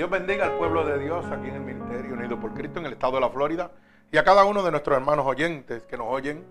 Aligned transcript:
Dios 0.00 0.08
bendiga 0.08 0.46
al 0.46 0.56
pueblo 0.56 0.86
de 0.86 0.98
Dios 0.98 1.26
aquí 1.26 1.48
en 1.48 1.56
el 1.56 1.60
Ministerio 1.60 2.14
Unido 2.14 2.40
por 2.40 2.54
Cristo 2.54 2.80
en 2.80 2.86
el 2.86 2.94
estado 2.94 3.16
de 3.16 3.20
la 3.20 3.28
Florida 3.28 3.70
y 4.10 4.16
a 4.16 4.24
cada 4.24 4.46
uno 4.46 4.62
de 4.62 4.70
nuestros 4.70 4.96
hermanos 4.96 5.26
oyentes 5.26 5.84
que 5.84 5.98
nos 5.98 6.06
oyen 6.08 6.42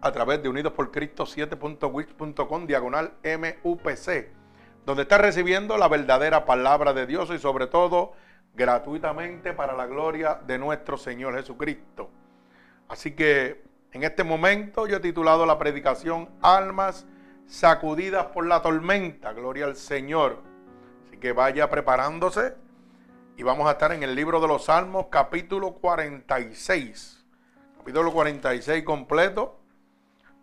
a 0.00 0.10
través 0.10 0.42
de 0.42 0.48
Unidos 0.48 0.72
por 0.72 0.90
Cristo 0.90 1.24
7.wix.com 1.24 2.66
diagonal 2.66 3.12
MUPC, 3.22 4.26
donde 4.84 5.02
está 5.02 5.18
recibiendo 5.18 5.78
la 5.78 5.86
verdadera 5.86 6.44
palabra 6.46 6.92
de 6.92 7.06
Dios 7.06 7.30
y 7.32 7.38
sobre 7.38 7.68
todo 7.68 8.14
gratuitamente 8.56 9.52
para 9.52 9.74
la 9.74 9.86
gloria 9.86 10.40
de 10.44 10.58
nuestro 10.58 10.96
Señor 10.96 11.36
Jesucristo. 11.36 12.10
Así 12.88 13.12
que 13.12 13.62
en 13.92 14.02
este 14.02 14.24
momento 14.24 14.88
yo 14.88 14.96
he 14.96 15.00
titulado 15.00 15.46
la 15.46 15.60
predicación 15.60 16.28
Almas 16.42 17.06
sacudidas 17.46 18.26
por 18.34 18.44
la 18.44 18.62
tormenta, 18.62 19.32
gloria 19.32 19.66
al 19.66 19.76
Señor. 19.76 20.42
Así 21.06 21.18
que 21.18 21.30
vaya 21.30 21.70
preparándose 21.70 22.63
y 23.36 23.42
vamos 23.42 23.66
a 23.68 23.72
estar 23.72 23.92
en 23.92 24.02
el 24.02 24.14
libro 24.14 24.40
de 24.40 24.46
los 24.46 24.66
Salmos, 24.66 25.06
capítulo 25.10 25.72
46. 25.72 27.24
Capítulo 27.78 28.12
46 28.12 28.84
completo 28.84 29.58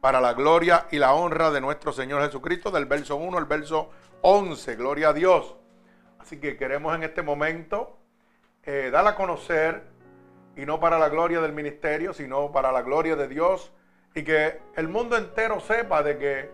para 0.02 0.20
la 0.20 0.34
gloria 0.34 0.88
y 0.92 0.98
la 0.98 1.14
honra 1.14 1.52
de 1.52 1.62
nuestro 1.62 1.94
Señor 1.94 2.22
Jesucristo, 2.24 2.70
del 2.70 2.86
verso 2.86 3.16
1 3.16 3.38
al 3.38 3.46
verso 3.46 3.92
11. 4.22 4.76
Gloria 4.76 5.10
a 5.10 5.14
Dios. 5.14 5.56
Así 6.20 6.38
que 6.38 6.58
queremos 6.58 6.94
en 6.94 7.04
este 7.04 7.22
momento 7.22 7.98
eh, 8.64 8.90
dar 8.92 9.08
a 9.08 9.16
conocer, 9.16 9.84
y 10.58 10.66
no 10.66 10.82
para 10.82 11.00
la 11.00 11.08
gloria 11.08 11.40
del 11.40 11.54
ministerio, 11.54 12.14
sino 12.14 12.52
para 12.52 12.74
la 12.74 12.82
gloria 12.82 13.16
de 13.16 13.30
Dios, 13.30 13.72
y 14.14 14.24
que 14.24 14.60
el 14.76 14.90
mundo 14.90 15.16
entero 15.16 15.62
sepa 15.62 16.04
de 16.04 16.18
que 16.18 16.52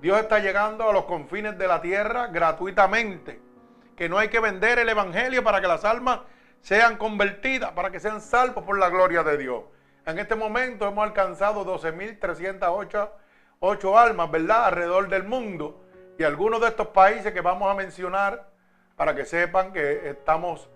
Dios 0.00 0.20
está 0.20 0.38
llegando 0.38 0.88
a 0.88 0.92
los 0.92 1.06
confines 1.06 1.58
de 1.58 1.66
la 1.66 1.82
tierra 1.82 2.28
gratuitamente 2.28 3.51
que 3.96 4.08
no 4.08 4.18
hay 4.18 4.28
que 4.28 4.40
vender 4.40 4.78
el 4.78 4.88
Evangelio 4.88 5.44
para 5.44 5.60
que 5.60 5.66
las 5.66 5.84
almas 5.84 6.20
sean 6.60 6.96
convertidas, 6.96 7.72
para 7.72 7.90
que 7.90 8.00
sean 8.00 8.20
salvos 8.20 8.64
por 8.64 8.78
la 8.78 8.88
gloria 8.88 9.22
de 9.22 9.36
Dios. 9.36 9.64
En 10.06 10.18
este 10.18 10.34
momento 10.34 10.88
hemos 10.88 11.04
alcanzado 11.04 11.64
12.308 11.64 13.96
almas, 13.96 14.30
¿verdad? 14.30 14.66
Alrededor 14.66 15.08
del 15.08 15.24
mundo. 15.24 15.84
Y 16.18 16.24
algunos 16.24 16.60
de 16.60 16.68
estos 16.68 16.88
países 16.88 17.32
que 17.32 17.40
vamos 17.40 17.70
a 17.70 17.74
mencionar, 17.74 18.48
para 18.96 19.14
que 19.14 19.24
sepan 19.24 19.72
que 19.72 20.10
estamos 20.10 20.68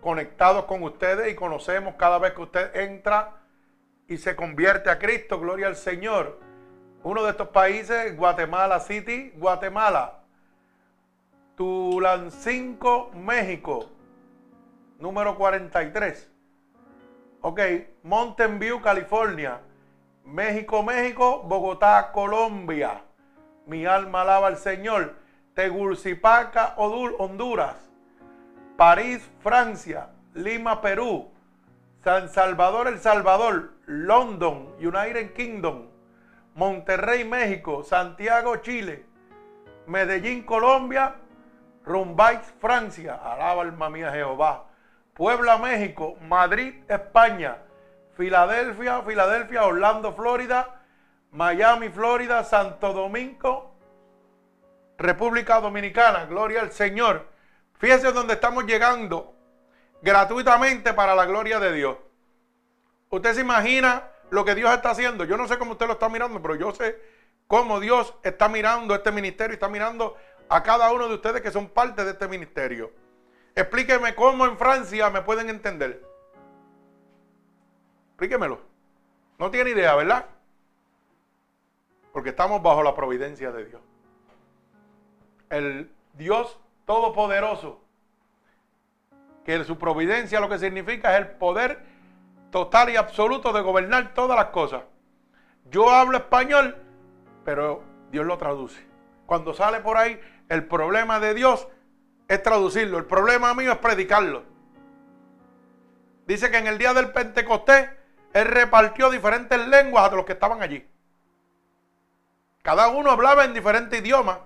conectados 0.00 0.64
con 0.64 0.82
ustedes 0.82 1.30
y 1.30 1.34
conocemos 1.34 1.94
cada 1.96 2.18
vez 2.18 2.32
que 2.32 2.42
usted 2.42 2.76
entra 2.76 3.36
y 4.08 4.18
se 4.18 4.34
convierte 4.34 4.90
a 4.90 4.98
Cristo, 4.98 5.38
gloria 5.38 5.68
al 5.68 5.76
Señor. 5.76 6.40
Uno 7.02 7.22
de 7.22 7.30
estos 7.30 7.48
países, 7.48 8.16
Guatemala 8.16 8.80
City, 8.80 9.32
Guatemala. 9.36 10.19
Tulancingo, 11.60 13.10
México, 13.12 13.90
número 14.98 15.36
43. 15.36 16.32
Ok, 17.42 17.60
Mountain 18.02 18.58
View, 18.58 18.80
California. 18.80 19.60
México, 20.24 20.82
México, 20.82 21.42
Bogotá, 21.42 22.12
Colombia. 22.12 23.02
Mi 23.66 23.84
alma 23.84 24.22
alaba 24.22 24.46
al 24.46 24.56
Señor. 24.56 25.16
Tegucigalpa, 25.52 26.76
Honduras. 26.78 27.76
París, 28.78 29.30
Francia. 29.40 30.08
Lima, 30.32 30.80
Perú. 30.80 31.30
San 32.02 32.30
Salvador, 32.30 32.88
El 32.88 33.00
Salvador. 33.00 33.72
London, 33.84 34.76
United 34.78 35.34
Kingdom. 35.34 35.88
Monterrey, 36.54 37.22
México. 37.26 37.84
Santiago, 37.84 38.56
Chile. 38.62 39.04
Medellín, 39.86 40.42
Colombia. 40.42 41.16
Rumbais, 41.90 42.40
Francia, 42.60 43.16
alaba 43.16 43.62
alma 43.62 43.90
mía 43.90 44.12
Jehová. 44.12 44.66
Puebla, 45.12 45.58
México, 45.58 46.16
Madrid, 46.22 46.74
España, 46.88 47.58
Filadelfia, 48.16 49.02
Filadelfia, 49.02 49.64
Orlando, 49.64 50.14
Florida, 50.14 50.80
Miami, 51.32 51.88
Florida, 51.88 52.44
Santo 52.44 52.92
Domingo, 52.92 53.74
República 54.98 55.60
Dominicana, 55.60 56.26
gloria 56.26 56.60
al 56.60 56.70
Señor. 56.70 57.26
Fíjense 57.78 58.12
dónde 58.12 58.34
estamos 58.34 58.64
llegando 58.64 59.34
gratuitamente 60.00 60.94
para 60.94 61.14
la 61.14 61.26
gloria 61.26 61.58
de 61.58 61.72
Dios. 61.72 61.96
Usted 63.08 63.34
se 63.34 63.40
imagina 63.40 64.04
lo 64.30 64.44
que 64.44 64.54
Dios 64.54 64.72
está 64.72 64.90
haciendo. 64.90 65.24
Yo 65.24 65.36
no 65.36 65.48
sé 65.48 65.58
cómo 65.58 65.72
usted 65.72 65.86
lo 65.86 65.94
está 65.94 66.08
mirando, 66.08 66.40
pero 66.40 66.54
yo 66.54 66.72
sé 66.72 67.00
cómo 67.48 67.80
Dios 67.80 68.14
está 68.22 68.48
mirando 68.48 68.94
este 68.94 69.10
ministerio, 69.10 69.54
está 69.54 69.68
mirando 69.68 70.16
a 70.50 70.64
cada 70.64 70.92
uno 70.92 71.06
de 71.08 71.14
ustedes 71.14 71.40
que 71.40 71.52
son 71.52 71.68
parte 71.68 72.04
de 72.04 72.10
este 72.10 72.26
ministerio. 72.26 72.90
Explíqueme 73.54 74.16
cómo 74.16 74.44
en 74.46 74.58
Francia 74.58 75.08
me 75.08 75.22
pueden 75.22 75.48
entender. 75.48 76.04
Explíquemelo. 78.08 78.60
No 79.38 79.50
tiene 79.50 79.70
idea, 79.70 79.94
¿verdad? 79.94 80.26
Porque 82.12 82.30
estamos 82.30 82.60
bajo 82.60 82.82
la 82.82 82.94
providencia 82.96 83.52
de 83.52 83.64
Dios. 83.64 83.80
El 85.48 85.90
Dios 86.14 86.58
Todopoderoso, 86.84 87.80
que 89.44 89.62
su 89.62 89.78
providencia 89.78 90.40
lo 90.40 90.48
que 90.48 90.58
significa 90.58 91.12
es 91.14 91.20
el 91.20 91.28
poder 91.36 91.80
total 92.50 92.90
y 92.90 92.96
absoluto 92.96 93.52
de 93.52 93.60
gobernar 93.60 94.14
todas 94.14 94.36
las 94.36 94.46
cosas. 94.46 94.82
Yo 95.70 95.88
hablo 95.90 96.16
español, 96.16 96.76
pero 97.44 97.84
Dios 98.10 98.26
lo 98.26 98.36
traduce. 98.36 98.84
Cuando 99.26 99.54
sale 99.54 99.78
por 99.80 99.96
ahí 99.96 100.20
el 100.50 100.64
problema 100.64 101.20
de 101.20 101.32
Dios 101.32 101.66
es 102.28 102.42
traducirlo. 102.42 102.98
El 102.98 103.06
problema 103.06 103.54
mío 103.54 103.72
es 103.72 103.78
predicarlo. 103.78 104.42
Dice 106.26 106.50
que 106.50 106.58
en 106.58 106.66
el 106.66 106.76
día 106.76 106.92
del 106.92 107.12
Pentecostés 107.12 107.88
Él 108.34 108.46
repartió 108.46 109.10
diferentes 109.10 109.66
lenguas 109.68 110.12
a 110.12 110.14
los 110.14 110.24
que 110.24 110.32
estaban 110.32 110.60
allí. 110.60 110.86
Cada 112.62 112.88
uno 112.88 113.12
hablaba 113.12 113.44
en 113.44 113.54
diferentes 113.54 114.00
idiomas. 114.00 114.38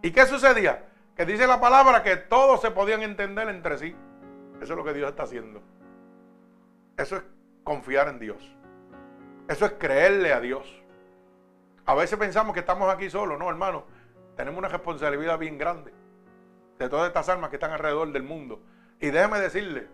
¿Y 0.00 0.12
qué 0.12 0.26
sucedía? 0.26 0.84
Que 1.16 1.26
dice 1.26 1.46
la 1.46 1.60
palabra 1.60 2.02
que 2.02 2.16
todos 2.16 2.60
se 2.60 2.70
podían 2.70 3.02
entender 3.02 3.48
entre 3.48 3.78
sí. 3.78 3.96
Eso 4.60 4.72
es 4.72 4.76
lo 4.76 4.84
que 4.84 4.94
Dios 4.94 5.10
está 5.10 5.24
haciendo. 5.24 5.60
Eso 6.96 7.16
es 7.16 7.22
confiar 7.64 8.08
en 8.08 8.20
Dios. 8.20 8.56
Eso 9.48 9.66
es 9.66 9.72
creerle 9.72 10.32
a 10.32 10.40
Dios. 10.40 10.82
A 11.84 11.94
veces 11.94 12.16
pensamos 12.16 12.54
que 12.54 12.60
estamos 12.60 12.92
aquí 12.92 13.10
solos, 13.10 13.38
no, 13.38 13.50
hermano 13.50 13.93
tenemos 14.36 14.58
una 14.58 14.68
responsabilidad 14.68 15.38
bien 15.38 15.58
grande 15.58 15.92
de 16.78 16.88
todas 16.88 17.08
estas 17.08 17.28
almas 17.28 17.50
que 17.50 17.56
están 17.56 17.72
alrededor 17.72 18.12
del 18.12 18.22
mundo. 18.22 18.62
Y 19.00 19.10
déjeme 19.10 19.40
decirle, 19.40 19.88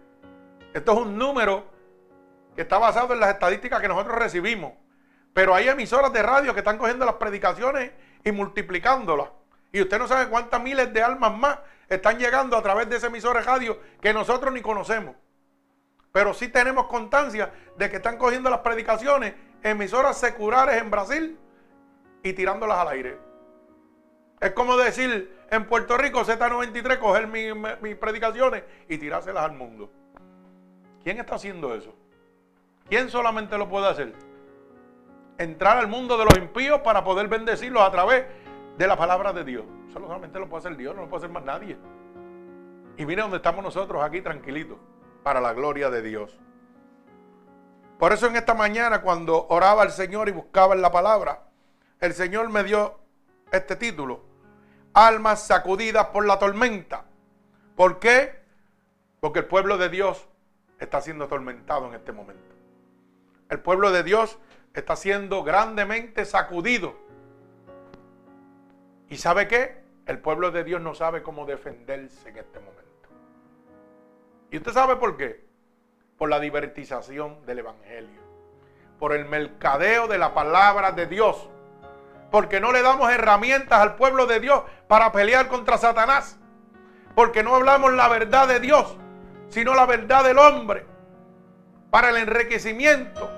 esto 0.72 0.92
es 0.92 0.98
un 0.98 1.18
número 1.18 1.64
que 2.54 2.62
está 2.62 2.78
basado 2.78 3.14
en 3.14 3.20
las 3.20 3.30
estadísticas 3.30 3.80
que 3.80 3.88
nosotros 3.88 4.18
recibimos. 4.18 4.72
Pero 5.32 5.54
hay 5.54 5.68
emisoras 5.68 6.12
de 6.12 6.22
radio 6.22 6.52
que 6.54 6.60
están 6.60 6.78
cogiendo 6.78 7.04
las 7.04 7.14
predicaciones 7.14 7.92
y 8.24 8.32
multiplicándolas. 8.32 9.28
Y 9.72 9.80
usted 9.82 9.98
no 9.98 10.08
sabe 10.08 10.28
cuántas 10.28 10.60
miles 10.60 10.92
de 10.92 11.02
almas 11.02 11.36
más 11.36 11.58
están 11.88 12.18
llegando 12.18 12.56
a 12.56 12.62
través 12.62 12.88
de 12.88 12.96
esa 12.96 13.06
emisora 13.06 13.40
de 13.40 13.46
radio 13.46 13.78
que 14.00 14.12
nosotros 14.12 14.52
ni 14.52 14.60
conocemos. 14.60 15.14
Pero 16.12 16.34
sí 16.34 16.48
tenemos 16.48 16.86
constancia 16.86 17.52
de 17.76 17.88
que 17.88 17.96
están 17.96 18.18
cogiendo 18.18 18.50
las 18.50 18.60
predicaciones 18.60 19.34
emisoras 19.62 20.18
seculares 20.18 20.80
en 20.80 20.90
Brasil 20.90 21.38
y 22.22 22.32
tirándolas 22.32 22.78
al 22.78 22.88
aire. 22.88 23.29
Es 24.40 24.52
como 24.52 24.76
decir 24.78 25.38
en 25.50 25.66
Puerto 25.66 25.98
Rico, 25.98 26.24
Z93, 26.24 26.98
coger 26.98 27.26
mis, 27.26 27.96
predicaciones 27.96 28.64
y 28.88 28.96
tirárselas 28.96 29.44
al 29.44 29.52
mundo. 29.52 29.90
¿Quién 31.04 31.18
está 31.18 31.34
haciendo 31.34 31.74
eso? 31.74 31.94
¿Quién 32.88 33.10
solamente 33.10 33.58
lo 33.58 33.68
puede 33.68 33.88
hacer? 33.88 34.14
Entrar 35.36 35.76
al 35.76 35.88
mundo 35.88 36.16
de 36.16 36.24
los 36.24 36.38
impíos 36.38 36.80
para 36.80 37.04
poder 37.04 37.28
bendecirlos 37.28 37.82
a 37.82 37.90
través 37.90 38.26
de 38.78 38.86
la 38.86 38.96
palabra 38.96 39.32
de 39.32 39.44
Dios. 39.44 39.64
solamente 39.92 40.38
lo 40.38 40.48
puede 40.48 40.60
hacer 40.60 40.76
Dios, 40.76 40.94
no 40.94 41.02
lo 41.02 41.08
puede 41.08 41.24
hacer 41.24 41.30
más 41.30 41.44
nadie. 41.44 41.76
Y 42.96 43.04
mire 43.04 43.22
dónde 43.22 43.38
estamos 43.38 43.62
nosotros 43.62 44.02
aquí 44.02 44.22
tranquilitos, 44.22 44.78
para 45.22 45.40
la 45.40 45.52
gloria 45.52 45.90
de 45.90 46.02
Dios. 46.02 46.38
Por 47.98 48.12
eso 48.12 48.26
en 48.26 48.36
esta 48.36 48.54
mañana 48.54 49.02
cuando 49.02 49.46
oraba 49.48 49.82
al 49.82 49.90
Señor 49.90 50.28
y 50.28 50.32
buscaba 50.32 50.74
en 50.74 50.80
la 50.80 50.90
palabra, 50.90 51.42
el 52.00 52.14
Señor 52.14 52.48
me 52.48 52.64
dio 52.64 52.98
este 53.52 53.76
título, 53.76 54.29
almas 54.92 55.46
sacudidas 55.46 56.06
por 56.06 56.26
la 56.26 56.38
tormenta. 56.38 57.04
¿Por 57.76 57.98
qué? 57.98 58.40
Porque 59.20 59.40
el 59.40 59.46
pueblo 59.46 59.78
de 59.78 59.88
Dios 59.88 60.28
está 60.78 61.00
siendo 61.00 61.24
atormentado 61.24 61.86
en 61.88 61.94
este 61.94 62.12
momento. 62.12 62.54
El 63.48 63.60
pueblo 63.60 63.90
de 63.90 64.02
Dios 64.02 64.38
está 64.74 64.96
siendo 64.96 65.42
grandemente 65.42 66.24
sacudido. 66.24 66.94
¿Y 69.08 69.16
sabe 69.16 69.48
qué? 69.48 69.82
El 70.06 70.18
pueblo 70.18 70.50
de 70.50 70.64
Dios 70.64 70.80
no 70.80 70.94
sabe 70.94 71.22
cómo 71.22 71.44
defenderse 71.44 72.28
en 72.28 72.38
este 72.38 72.58
momento. 72.58 72.80
¿Y 74.50 74.56
usted 74.56 74.72
sabe 74.72 74.96
por 74.96 75.16
qué? 75.16 75.44
Por 76.16 76.30
la 76.30 76.40
divertización 76.40 77.44
del 77.46 77.60
Evangelio. 77.60 78.20
Por 78.98 79.12
el 79.12 79.24
mercadeo 79.24 80.06
de 80.08 80.18
la 80.18 80.34
palabra 80.34 80.92
de 80.92 81.06
Dios 81.06 81.48
porque 82.30 82.60
no 82.60 82.72
le 82.72 82.82
damos 82.82 83.10
herramientas 83.10 83.80
al 83.80 83.96
pueblo 83.96 84.26
de 84.26 84.40
Dios 84.40 84.62
para 84.88 85.12
pelear 85.12 85.48
contra 85.48 85.78
Satanás. 85.78 86.36
porque 87.14 87.42
no 87.42 87.56
hablamos 87.56 87.92
la 87.92 88.08
verdad 88.08 88.46
de 88.46 88.60
Dios, 88.60 88.96
sino 89.48 89.74
la 89.74 89.84
verdad 89.84 90.22
del 90.24 90.38
hombre, 90.38 90.86
para 91.90 92.10
el 92.10 92.16
enriquecimiento 92.16 93.28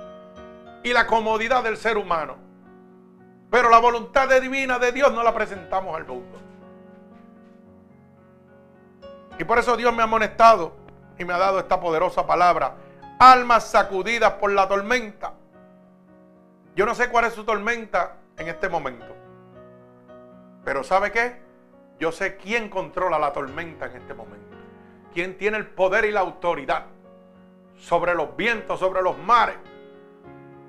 y 0.85 0.93
la 0.93 1.07
comodidad 1.07 1.65
del 1.65 1.79
ser 1.79 1.97
humano. 1.97 2.37
Pero 3.51 3.71
la 3.71 3.79
voluntad 3.79 4.29
divina 4.41 4.79
de 4.79 4.93
Dios 4.93 5.13
no 5.13 5.23
la 5.23 5.35
presentamos 5.35 5.97
al 5.97 6.07
mundo. 6.07 6.39
Y 9.39 9.45
por 9.45 9.59
eso 9.59 9.77
Dios 9.77 9.93
me 9.93 10.03
ha 10.03 10.05
amonestado 10.05 10.75
y 11.19 11.25
me 11.25 11.33
ha 11.33 11.39
dado 11.39 11.59
esta 11.59 11.81
poderosa 11.81 12.27
palabra. 12.27 12.75
Almas 13.19 13.69
sacudidas 13.69 14.35
por 14.35 14.53
la 14.53 14.69
tormenta. 14.69 15.33
Yo 16.77 16.87
no 16.87 16.95
sé 16.95 17.09
cuál 17.09 17.25
es 17.25 17.33
su 17.33 17.43
tormenta 17.45 18.17
en 18.39 18.49
este 18.49 18.69
momento. 18.69 19.17
Pero 20.65 20.85
¿sabe 20.85 21.13
qué? 21.13 21.41
Yo 21.99 22.13
sé 22.13 22.37
quién 22.37 22.69
controla 22.69 23.19
la 23.19 23.33
tormenta 23.33 23.87
en 23.87 23.97
este 23.97 24.15
momento. 24.15 24.57
Quién 25.13 25.37
tiene 25.37 25.59
el 25.59 25.67
poder 25.67 26.05
y 26.05 26.11
la 26.11 26.21
autoridad 26.21 26.87
sobre 27.77 28.15
los 28.15 28.37
vientos, 28.37 28.81
sobre 28.81 29.03
los 29.03 29.19
mares. 29.19 29.57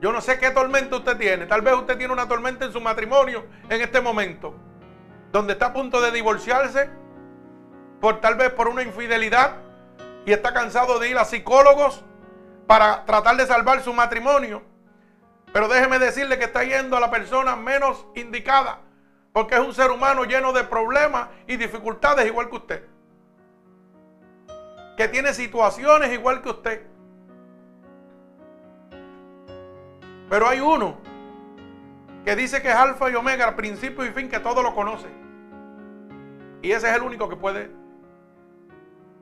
Yo 0.01 0.12
no 0.12 0.19
sé 0.19 0.38
qué 0.38 0.50
tormenta 0.50 0.98
usted 0.98 1.18
tiene. 1.18 1.45
Tal 1.45 1.62
vez 1.62 1.74
usted 1.75 1.98
tiene 1.98 2.12
una 2.12 2.27
tormenta 2.27 2.65
en 2.65 2.74
su 2.74 2.81
matrimonio 2.81 3.45
en 3.69 3.81
este 3.81 4.01
momento. 4.01 4.54
Donde 5.31 5.54
está 5.54 5.68
a 5.68 5.74
punto 5.74 6.01
de 6.01 6.12
divorciarse. 6.12 6.89
Por 8.01 8.19
tal 8.19 8.36
vez 8.36 8.50
por 8.51 8.68
una 8.68 8.83
infidelidad. 8.83 9.57
Y 10.25 10.33
está 10.33 10.54
cansado 10.54 11.00
de 11.00 11.09
ir 11.09 11.18
a 11.18 11.25
psicólogos 11.25 12.04
para 12.68 13.06
tratar 13.06 13.38
de 13.38 13.45
salvar 13.45 13.81
su 13.81 13.94
matrimonio. 13.94 14.62
Pero 15.54 15.68
déjeme 15.68 16.00
decirle 16.00 16.40
que 16.40 16.46
está 16.46 16.64
yendo 16.64 16.98
a 16.98 17.00
la 17.00 17.12
persona 17.12 17.56
menos 17.56 18.08
indicada. 18.16 18.80
Porque 19.32 19.56
es 19.56 19.62
un 19.62 19.74
ser 19.74 19.92
humano 19.92 20.26
lleno 20.26 20.52
de 20.52 20.64
problemas 20.64 21.30
y 21.48 21.58
dificultades 21.58 22.26
igual 22.26 22.50
que 22.50 22.56
usted. 22.56 22.88
Que 24.98 25.08
tiene 25.08 25.34
situaciones 25.34 26.12
igual 26.12 26.42
que 26.42 26.50
usted. 26.50 26.88
Pero 30.30 30.48
hay 30.48 30.60
uno 30.60 30.98
que 32.26 32.36
dice 32.36 32.62
que 32.62 32.70
es 32.70 32.76
alfa 32.76 33.12
y 33.12 33.16
omega, 33.16 33.56
principio 33.56 34.06
y 34.06 34.10
fin, 34.10 34.30
que 34.30 34.40
todo 34.40 34.64
lo 34.64 34.74
conoce. 34.74 35.08
Y 36.64 36.72
ese 36.72 36.90
es 36.90 36.96
el 36.96 37.04
único 37.04 37.30
que 37.30 37.36
puede 37.36 37.70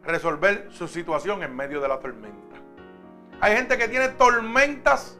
resolver 0.04 0.68
su 0.72 0.88
situación 0.88 1.44
en 1.44 1.56
medio 1.56 1.81
de 1.81 1.88
la 1.88 2.00
tormenta. 2.00 2.56
Hay 3.42 3.56
gente 3.56 3.78
que 3.78 3.88
tiene 3.88 4.10
tormentas 4.10 5.18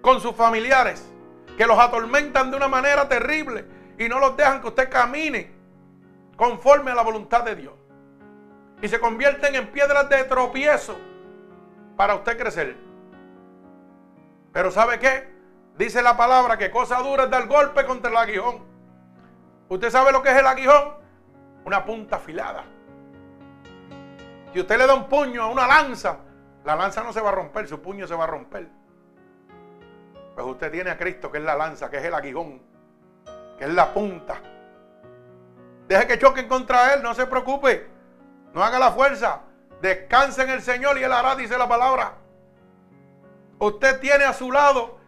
con 0.00 0.20
sus 0.20 0.34
familiares, 0.34 1.06
que 1.56 1.66
los 1.66 1.78
atormentan 1.78 2.50
de 2.50 2.56
una 2.56 2.68
manera 2.68 3.08
terrible 3.08 3.64
y 3.98 4.08
no 4.08 4.18
los 4.18 4.36
dejan 4.36 4.60
que 4.60 4.68
usted 4.68 4.88
camine 4.88 5.52
conforme 6.36 6.92
a 6.92 6.94
la 6.94 7.02
voluntad 7.02 7.42
de 7.44 7.56
Dios. 7.56 7.74
Y 8.80 8.88
se 8.88 9.00
convierten 9.00 9.54
en 9.56 9.72
piedras 9.72 10.08
de 10.08 10.22
tropiezo 10.24 10.96
para 11.96 12.14
usted 12.14 12.38
crecer. 12.38 12.76
Pero 14.52 14.70
¿sabe 14.70 14.98
qué? 15.00 15.36
Dice 15.76 16.00
la 16.00 16.16
palabra 16.16 16.56
que 16.56 16.70
cosa 16.70 16.98
dura 17.02 17.24
es 17.24 17.30
dar 17.30 17.46
golpe 17.48 17.84
contra 17.84 18.10
el 18.10 18.16
aguijón. 18.16 18.64
¿Usted 19.68 19.90
sabe 19.90 20.12
lo 20.12 20.22
que 20.22 20.30
es 20.30 20.36
el 20.36 20.46
aguijón? 20.46 20.94
Una 21.64 21.84
punta 21.84 22.16
afilada. 22.16 22.64
Si 24.52 24.60
usted 24.60 24.78
le 24.78 24.86
da 24.86 24.94
un 24.94 25.08
puño 25.08 25.42
a 25.42 25.46
una 25.48 25.66
lanza, 25.66 26.18
la 26.64 26.76
lanza 26.76 27.02
no 27.02 27.12
se 27.12 27.20
va 27.20 27.30
a 27.30 27.32
romper, 27.32 27.68
su 27.68 27.82
puño 27.82 28.06
se 28.06 28.14
va 28.14 28.24
a 28.24 28.28
romper. 28.28 28.77
Pues 30.38 30.50
usted 30.50 30.70
tiene 30.70 30.90
a 30.90 30.96
Cristo, 30.96 31.32
que 31.32 31.38
es 31.38 31.44
la 31.44 31.56
lanza, 31.56 31.90
que 31.90 31.96
es 31.96 32.04
el 32.04 32.14
aguijón, 32.14 32.62
que 33.58 33.64
es 33.64 33.70
la 33.70 33.92
punta. 33.92 34.40
Deje 35.88 36.06
que 36.06 36.16
choquen 36.16 36.46
contra 36.46 36.94
Él, 36.94 37.02
no 37.02 37.12
se 37.12 37.26
preocupe. 37.26 37.90
No 38.52 38.62
haga 38.62 38.78
la 38.78 38.92
fuerza. 38.92 39.40
Descanse 39.82 40.44
en 40.44 40.50
el 40.50 40.62
Señor 40.62 40.96
y 40.96 41.02
Él 41.02 41.12
hará, 41.12 41.34
dice 41.34 41.58
la 41.58 41.66
palabra. 41.66 42.18
Usted 43.58 43.98
tiene 43.98 44.26
a 44.26 44.32
su 44.32 44.52
lado 44.52 45.00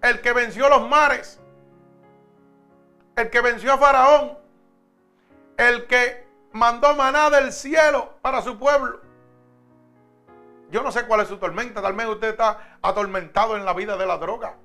el 0.00 0.20
que 0.20 0.32
venció 0.32 0.68
los 0.68 0.88
mares, 0.88 1.40
el 3.14 3.30
que 3.30 3.40
venció 3.40 3.74
a 3.74 3.78
Faraón, 3.78 4.36
el 5.58 5.86
que 5.86 6.26
mandó 6.50 6.92
maná 6.96 7.30
del 7.30 7.52
cielo 7.52 8.14
para 8.20 8.42
su 8.42 8.58
pueblo. 8.58 9.00
Yo 10.72 10.82
no 10.82 10.90
sé 10.90 11.06
cuál 11.06 11.20
es 11.20 11.28
su 11.28 11.36
tormenta, 11.36 11.80
tal 11.80 11.92
vez 11.92 12.08
usted 12.08 12.30
está 12.30 12.78
atormentado 12.82 13.56
en 13.56 13.64
la 13.64 13.74
vida 13.74 13.96
de 13.96 14.06
la 14.06 14.18
droga. 14.18 14.56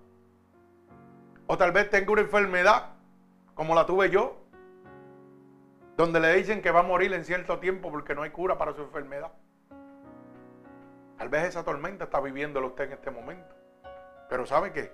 O 1.47 1.57
tal 1.57 1.71
vez 1.71 1.89
tenga 1.89 2.11
una 2.11 2.21
enfermedad 2.21 2.89
como 3.55 3.73
la 3.73 3.85
tuve 3.85 4.09
yo, 4.09 4.37
donde 5.95 6.19
le 6.19 6.35
dicen 6.35 6.61
que 6.61 6.69
va 6.69 6.81
a 6.81 6.83
morir 6.83 7.13
en 7.13 7.25
cierto 7.25 7.57
tiempo 7.59 7.89
porque 7.89 8.13
no 8.13 8.21
hay 8.21 8.29
cura 8.29 8.57
para 8.57 8.73
su 8.73 8.81
enfermedad. 8.81 9.31
Tal 11.17 11.29
vez 11.29 11.45
esa 11.45 11.63
tormenta 11.63 12.03
está 12.03 12.19
viviéndolo 12.19 12.67
usted 12.67 12.83
en 12.83 12.93
este 12.93 13.09
momento. 13.09 13.55
Pero 14.29 14.45
¿sabe 14.45 14.71
qué? 14.71 14.93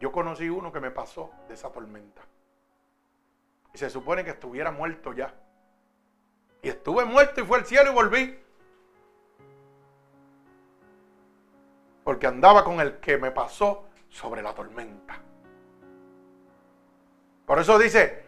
Yo 0.00 0.10
conocí 0.10 0.48
uno 0.48 0.72
que 0.72 0.80
me 0.80 0.90
pasó 0.90 1.30
de 1.46 1.54
esa 1.54 1.70
tormenta. 1.70 2.22
Y 3.72 3.78
se 3.78 3.90
supone 3.90 4.24
que 4.24 4.30
estuviera 4.30 4.72
muerto 4.72 5.12
ya. 5.12 5.32
Y 6.62 6.68
estuve 6.68 7.04
muerto 7.04 7.40
y 7.40 7.44
fue 7.44 7.58
al 7.58 7.66
cielo 7.66 7.92
y 7.92 7.94
volví. 7.94 8.38
Porque 12.02 12.26
andaba 12.26 12.64
con 12.64 12.80
el 12.80 12.98
que 12.98 13.18
me 13.18 13.30
pasó 13.30 13.86
sobre 14.16 14.42
la 14.42 14.54
tormenta. 14.54 15.20
Por 17.44 17.58
eso 17.60 17.78
dice, 17.78 18.24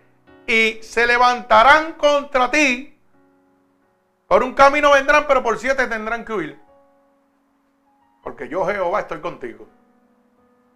y 0.47 0.79
se 0.83 1.07
levantarán 1.07 1.95
contra 1.95 2.51
ti. 2.51 2.95
Por 4.27 4.43
un 4.43 4.55
camino 4.55 4.93
vendrán, 4.93 5.27
pero 5.27 5.43
por 5.43 5.59
siete 5.59 5.87
tendrán 5.87 6.25
que 6.25 6.33
huir. 6.33 6.61
Porque 8.23 8.49
yo, 8.49 8.67
Jehová, 8.67 9.01
estoy 9.01 9.21
contigo. 9.21 9.67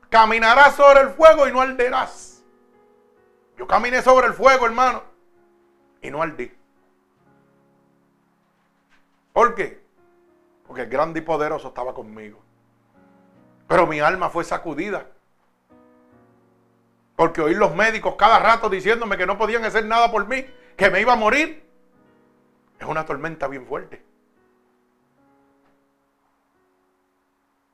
Caminarás 0.09 0.75
sobre 0.75 1.01
el 1.01 1.11
fuego 1.11 1.47
y 1.47 1.53
no 1.53 1.61
arderás. 1.61 2.43
Yo 3.59 3.67
caminé 3.67 4.01
sobre 4.01 4.27
el 4.27 4.33
fuego, 4.33 4.65
hermano, 4.65 5.03
y 6.01 6.11
no 6.11 6.23
ardí. 6.23 6.51
¿Por 9.35 9.55
qué? 9.55 9.85
Porque 10.67 10.83
el 10.83 10.89
grande 10.89 11.21
y 11.21 11.23
poderoso 11.23 11.69
estaba 11.69 11.93
conmigo. 11.93 12.42
Pero 13.73 13.87
mi 13.87 14.01
alma 14.01 14.29
fue 14.29 14.45
sacudida. 14.45 15.07
Porque 17.17 17.41
oír 17.41 17.57
los 17.57 17.75
médicos 17.75 18.17
cada 18.19 18.39
rato 18.39 18.69
diciéndome 18.69 19.17
que 19.17 19.25
no 19.25 19.39
podían 19.39 19.65
hacer 19.65 19.87
nada 19.87 20.11
por 20.11 20.29
mí, 20.29 20.45
que 20.77 20.91
me 20.91 21.01
iba 21.01 21.15
a 21.15 21.17
morir, 21.17 21.67
es 22.79 22.87
una 22.87 23.07
tormenta 23.07 23.49
bien 23.49 23.67
fuerte. 23.67 24.05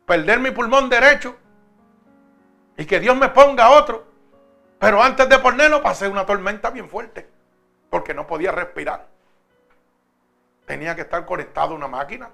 Perder 0.06 0.38
mi 0.38 0.52
pulmón 0.52 0.88
derecho 0.88 1.34
y 2.76 2.86
que 2.86 3.00
Dios 3.00 3.16
me 3.16 3.30
ponga 3.30 3.70
otro. 3.70 4.06
Pero 4.78 5.02
antes 5.02 5.28
de 5.28 5.40
ponerlo 5.40 5.82
pasé 5.82 6.06
una 6.06 6.24
tormenta 6.24 6.70
bien 6.70 6.88
fuerte 6.88 7.28
porque 7.90 8.14
no 8.14 8.24
podía 8.24 8.52
respirar. 8.52 9.08
Tenía 10.64 10.94
que 10.94 11.00
estar 11.00 11.26
conectado 11.26 11.72
a 11.72 11.76
una 11.76 11.88
máquina. 11.88 12.30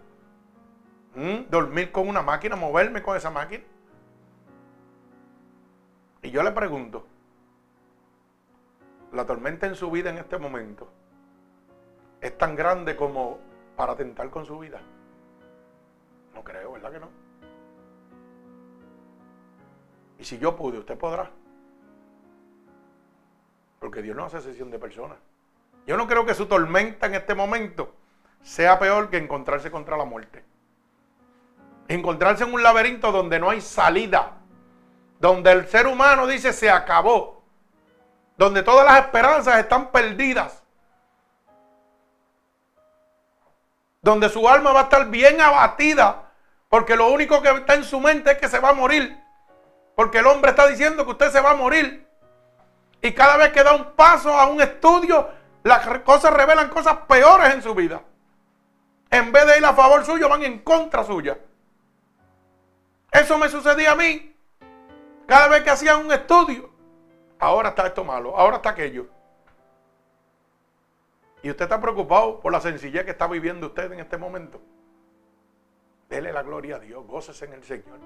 Mm, 1.14 1.49
dormir 1.49 1.92
con 1.92 2.09
una 2.09 2.23
máquina, 2.23 2.56
moverme 2.56 3.02
con 3.02 3.16
esa 3.16 3.30
máquina. 3.30 3.62
Y 6.23 6.30
yo 6.30 6.42
le 6.42 6.50
pregunto, 6.50 7.06
la 9.12 9.25
tormenta 9.25 9.66
en 9.66 9.76
su 9.76 9.90
vida 9.90 10.11
en 10.11 10.18
este 10.18 10.38
momento 10.38 10.88
es 12.21 12.37
tan 12.37 12.56
grande 12.56 12.97
como 12.97 13.38
para 13.76 13.92
atentar 13.92 14.30
con 14.30 14.44
su 14.44 14.59
vida. 14.59 14.80
No 16.35 16.42
creo, 16.42 16.73
¿verdad 16.73 16.90
que 16.90 17.00
no? 17.00 17.09
Y 20.18 20.25
si 20.25 20.38
yo 20.38 20.56
pude, 20.56 20.78
usted 20.78 20.97
podrá. 20.97 21.30
Porque 23.78 24.02
Dios 24.02 24.16
no 24.16 24.25
hace 24.25 24.40
sesión 24.40 24.71
de 24.71 24.78
personas. 24.78 25.18
Yo 25.87 25.97
no 25.97 26.09
creo 26.09 26.25
que 26.25 26.35
su 26.35 26.47
tormenta 26.47 27.06
en 27.06 27.14
este 27.14 27.35
momento 27.35 27.94
sea 28.40 28.78
peor 28.78 29.11
que 29.11 29.18
encontrarse 29.18 29.71
contra 29.71 29.97
la 29.97 30.06
muerte. 30.06 30.42
Encontrarse 31.88 32.45
en 32.45 32.55
un 32.55 32.62
laberinto 32.62 33.12
donde 33.12 33.38
no 33.38 33.50
hay 33.50 33.61
salida. 33.61 34.33
Donde 35.21 35.53
el 35.53 35.69
ser 35.69 35.87
humano 35.87 36.26
dice 36.26 36.53
se 36.53 36.71
acabó. 36.71 37.45
Donde 38.37 38.62
todas 38.62 38.87
las 38.87 39.00
esperanzas 39.00 39.59
están 39.59 39.91
perdidas. 39.91 40.62
Donde 44.03 44.29
su 44.29 44.49
alma 44.49 44.73
va 44.73 44.81
a 44.81 44.85
estar 44.85 45.09
bien 45.09 45.41
abatida. 45.41 46.31
Porque 46.69 46.97
lo 46.97 47.09
único 47.09 47.41
que 47.41 47.50
está 47.50 47.75
en 47.75 47.85
su 47.85 48.00
mente 48.00 48.33
es 48.33 48.38
que 48.38 48.49
se 48.49 48.59
va 48.59 48.71
a 48.71 48.75
morir. 48.75 49.17
Porque 49.95 50.19
el 50.19 50.26
hombre 50.26 50.50
está 50.50 50.67
diciendo 50.67 51.05
que 51.05 51.12
usted 51.12 51.31
se 51.31 51.41
va 51.41 51.53
a 51.53 51.57
morir. 51.57 52.07
Y 53.00 53.12
cada 53.12 53.37
vez 53.37 53.53
que 53.53 53.62
da 53.62 53.75
un 53.75 53.93
paso 53.93 54.33
a 54.33 54.47
un 54.47 54.61
estudio, 54.61 55.29
las 55.62 55.87
cosas 56.00 56.33
revelan 56.33 56.69
cosas 56.71 56.97
peores 57.07 57.55
en 57.55 57.62
su 57.62 57.75
vida. 57.75 58.03
En 59.11 59.31
vez 59.31 59.47
de 59.47 59.59
ir 59.59 59.64
a 59.64 59.75
favor 59.75 60.05
suyo, 60.05 60.29
van 60.29 60.43
en 60.43 60.61
contra 60.61 61.05
suya. 61.05 61.38
Eso 63.14 63.38
me 63.38 63.49
sucedía 63.49 63.92
a 63.92 63.94
mí. 63.94 64.37
Cada 65.26 65.47
vez 65.47 65.62
que 65.62 65.71
hacía 65.71 65.97
un 65.97 66.11
estudio, 66.11 66.68
ahora 67.38 67.68
está 67.68 67.87
esto 67.87 68.02
malo, 68.02 68.37
ahora 68.37 68.56
está 68.56 68.71
aquello. 68.71 69.06
Y 71.40 71.49
usted 71.49 71.64
está 71.64 71.80
preocupado 71.80 72.40
por 72.40 72.50
la 72.50 72.61
sencillez 72.61 73.04
que 73.04 73.12
está 73.12 73.28
viviendo 73.28 73.68
usted 73.68 73.92
en 73.92 74.00
este 74.00 74.18
momento. 74.18 74.61
Dele 76.09 76.33
la 76.33 76.42
gloria 76.42 76.76
a 76.76 76.78
Dios, 76.80 77.06
gócese 77.06 77.44
en 77.44 77.52
el 77.52 77.62
Señor. 77.62 78.00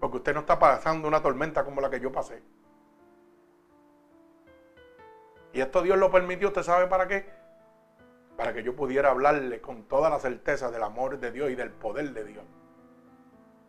Porque 0.00 0.16
usted 0.16 0.34
no 0.34 0.40
está 0.40 0.58
pasando 0.58 1.06
una 1.06 1.22
tormenta 1.22 1.64
como 1.64 1.80
la 1.80 1.88
que 1.88 2.00
yo 2.00 2.10
pasé. 2.10 2.42
Y 5.52 5.60
esto 5.60 5.80
Dios 5.82 5.96
lo 5.96 6.10
permitió, 6.10 6.48
¿usted 6.48 6.64
sabe 6.64 6.88
para 6.88 7.06
qué? 7.06 7.24
Para 8.36 8.52
que 8.52 8.64
yo 8.64 8.74
pudiera 8.74 9.10
hablarle 9.10 9.60
con 9.60 9.84
toda 9.84 10.10
la 10.10 10.18
certeza 10.18 10.72
del 10.72 10.82
amor 10.82 11.20
de 11.20 11.30
Dios 11.30 11.50
y 11.50 11.54
del 11.54 11.70
poder 11.70 12.12
de 12.12 12.24
Dios. 12.24 12.44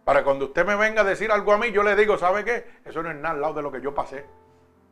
Para 0.05 0.24
cuando 0.24 0.45
usted 0.45 0.63
me 0.65 0.75
venga 0.75 1.01
a 1.01 1.03
decir 1.03 1.31
algo 1.31 1.51
a 1.51 1.57
mí, 1.57 1.71
yo 1.71 1.81
le 1.81 1.95
digo, 1.95 2.15
¿sabe 2.17 2.45
qué? 2.45 2.79
Eso 2.85 3.01
no 3.01 3.09
es 3.09 3.15
nada 3.15 3.33
al 3.33 3.41
lado 3.41 3.53
de 3.55 3.62
lo 3.63 3.71
que 3.71 3.81
yo 3.81 3.93
pasé. 3.93 4.24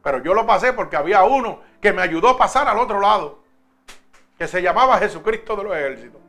Pero 0.02 0.18
yo 0.24 0.34
lo 0.34 0.46
pasé 0.46 0.74
porque 0.74 0.98
había 0.98 1.24
uno 1.24 1.62
que 1.80 1.94
me 1.94 2.02
ayudó 2.02 2.30
a 2.30 2.38
pasar 2.38 2.68
al 2.68 2.80
otro 2.80 3.00
lado, 3.00 3.40
que 4.40 4.48
se 4.48 4.62
llamaba 4.64 4.98
Jesucristo 4.98 5.56
de 5.56 5.64
los 5.64 5.76
ejércitos. 5.78 6.20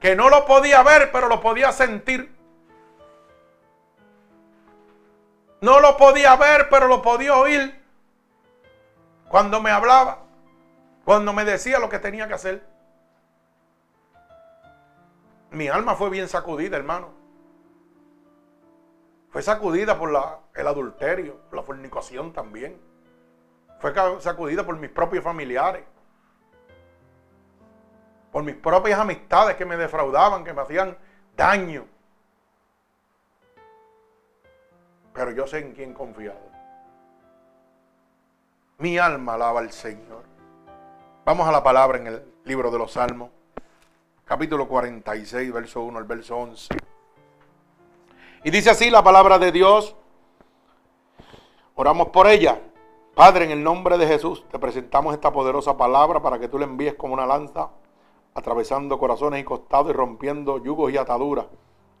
Que 0.00 0.14
no 0.14 0.30
lo 0.30 0.46
podía 0.46 0.82
ver, 0.84 1.10
pero 1.10 1.28
lo 1.28 1.40
podía 1.40 1.72
sentir. 1.72 2.32
No 5.60 5.80
lo 5.80 5.96
podía 5.96 6.36
ver, 6.36 6.68
pero 6.68 6.86
lo 6.86 7.02
podía 7.02 7.34
oír. 7.36 7.82
Cuando 9.28 9.60
me 9.60 9.72
hablaba, 9.72 10.18
cuando 11.04 11.32
me 11.32 11.44
decía 11.44 11.80
lo 11.80 11.88
que 11.88 11.98
tenía 11.98 12.28
que 12.28 12.34
hacer. 12.34 12.73
Mi 15.54 15.68
alma 15.68 15.94
fue 15.94 16.10
bien 16.10 16.28
sacudida, 16.28 16.76
hermano. 16.76 17.10
Fue 19.30 19.40
sacudida 19.40 19.96
por 19.96 20.10
el 20.54 20.66
adulterio, 20.66 21.38
por 21.48 21.56
la 21.56 21.62
fornicación 21.62 22.32
también. 22.32 22.80
Fue 23.78 23.94
sacudida 24.20 24.66
por 24.66 24.76
mis 24.76 24.90
propios 24.90 25.22
familiares. 25.22 25.84
Por 28.32 28.42
mis 28.42 28.56
propias 28.56 28.98
amistades 28.98 29.54
que 29.54 29.64
me 29.64 29.76
defraudaban, 29.76 30.44
que 30.44 30.52
me 30.52 30.62
hacían 30.62 30.98
daño. 31.36 31.86
Pero 35.12 35.30
yo 35.30 35.46
sé 35.46 35.58
en 35.58 35.72
quién 35.72 35.94
confiado. 35.94 36.50
Mi 38.78 38.98
alma 38.98 39.34
alaba 39.34 39.60
al 39.60 39.70
Señor. 39.70 40.24
Vamos 41.24 41.46
a 41.46 41.52
la 41.52 41.62
palabra 41.62 41.98
en 41.98 42.08
el 42.08 42.34
libro 42.44 42.72
de 42.72 42.78
los 42.78 42.92
Salmos, 42.92 43.30
capítulo 44.24 44.66
46, 44.66 45.52
verso 45.52 45.82
1 45.82 45.98
al 45.98 46.04
verso 46.04 46.36
11. 46.36 46.74
Y 48.44 48.50
dice 48.50 48.70
así 48.70 48.90
la 48.90 49.02
palabra 49.02 49.38
de 49.38 49.52
Dios. 49.52 49.94
Oramos 51.74 52.08
por 52.08 52.26
ella. 52.26 52.60
Padre, 53.14 53.44
en 53.44 53.50
el 53.52 53.62
nombre 53.62 53.96
de 53.98 54.06
Jesús, 54.06 54.44
te 54.50 54.58
presentamos 54.58 55.14
esta 55.14 55.32
poderosa 55.32 55.76
palabra 55.76 56.20
para 56.20 56.38
que 56.38 56.48
tú 56.48 56.58
la 56.58 56.64
envíes 56.64 56.94
como 56.94 57.14
una 57.14 57.26
lanza, 57.26 57.70
atravesando 58.34 58.98
corazones 58.98 59.40
y 59.40 59.44
costados 59.44 59.90
y 59.90 59.92
rompiendo 59.92 60.58
yugos 60.58 60.92
y 60.92 60.96
ataduras 60.96 61.46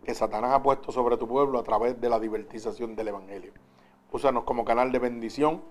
que 0.04 0.14
Satanás 0.14 0.52
ha 0.52 0.62
puesto 0.62 0.92
sobre 0.92 1.16
tu 1.16 1.26
pueblo 1.26 1.58
a 1.58 1.62
través 1.62 2.00
de 2.00 2.08
la 2.08 2.18
divertización 2.18 2.94
del 2.96 3.08
Evangelio. 3.08 3.52
Úsanos 4.12 4.44
como 4.44 4.64
canal 4.64 4.92
de 4.92 4.98
bendición 4.98 5.62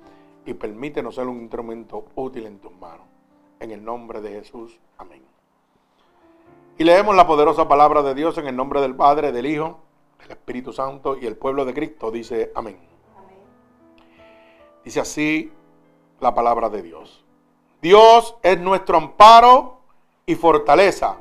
y 0.45 0.53
permítenos 0.53 1.15
ser 1.15 1.27
un 1.27 1.41
instrumento 1.41 2.05
útil 2.15 2.45
en 2.45 2.60
tus 2.60 2.72
manos. 2.74 3.05
En 3.60 3.72
el 3.72 3.83
nombre 3.83 4.22
de 4.22 4.31
Jesús. 4.31 4.79
Amén. 4.98 5.32
Y 6.77 6.83
leemos 6.83 7.15
la 7.15 7.27
poderosa 7.27 7.67
palabra 7.67 8.01
de 8.01 8.15
Dios 8.15 8.37
en 8.37 8.47
el 8.47 8.55
nombre 8.55 8.81
del 8.81 8.95
Padre, 8.95 9.31
del 9.31 9.45
Hijo, 9.45 9.79
del 10.19 10.31
Espíritu 10.31 10.73
Santo 10.73 11.15
y 11.15 11.25
el 11.25 11.37
pueblo 11.37 11.65
de 11.65 11.73
Cristo. 11.73 12.09
Dice 12.09 12.51
amén. 12.55 12.79
Dice 14.83 14.99
así 14.99 15.51
la 16.19 16.33
palabra 16.33 16.69
de 16.69 16.81
Dios. 16.81 17.23
Dios 17.81 18.35
es 18.41 18.59
nuestro 18.59 18.97
amparo 18.97 19.81
y 20.25 20.35
fortaleza, 20.35 21.17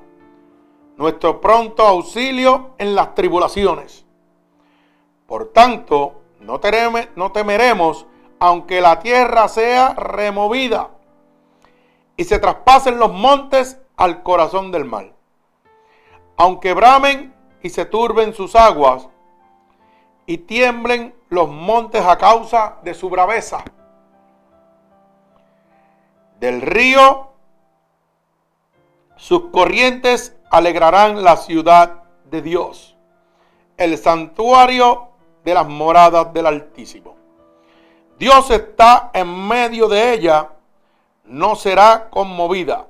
nuestro 0.97 1.41
pronto 1.41 1.83
auxilio 1.83 2.71
en 2.79 2.95
las 2.95 3.15
tribulaciones. 3.15 4.07
Por 5.27 5.53
tanto, 5.53 6.23
no, 6.41 6.61
temeremos 7.31 8.07
aunque 8.39 8.81
la 8.81 8.99
tierra 9.01 9.49
sea 9.49 9.95
removida 9.95 10.91
y 12.17 12.25
se 12.25 12.39
traspasen 12.39 12.99
los 12.99 13.13
montes 13.13 13.81
al 13.97 14.23
corazón 14.23 14.73
del 14.73 14.85
mar. 14.85 15.12
Aunque 16.43 16.75
bramen 16.75 17.33
y 17.63 17.71
se 17.71 17.85
turben 17.85 18.35
sus 18.35 18.57
aguas 18.57 19.07
y 20.27 20.39
tiemblen 20.39 21.15
los 21.29 21.49
montes 21.49 22.05
a 22.05 22.19
causa 22.19 22.79
de 22.83 22.95
su 22.95 23.09
braveza. 23.09 23.63
Del 26.41 26.61
río 26.61 27.29
sus 29.15 29.51
corrientes 29.53 30.37
alegrarán 30.51 31.23
la 31.23 31.37
ciudad 31.37 32.03
de 32.25 32.43
Dios, 32.43 32.97
el 33.77 33.97
santuario 33.97 35.11
de 35.45 35.55
las 35.55 35.69
moradas 35.69 36.33
del 36.33 36.47
Altísimo. 36.47 37.15
Dios 38.19 38.51
está 38.51 39.13
en 39.15 39.47
medio 39.47 39.87
de 39.87 40.13
ella, 40.13 40.51
no 41.23 41.55
será 41.55 42.11
conmovida. 42.11 42.89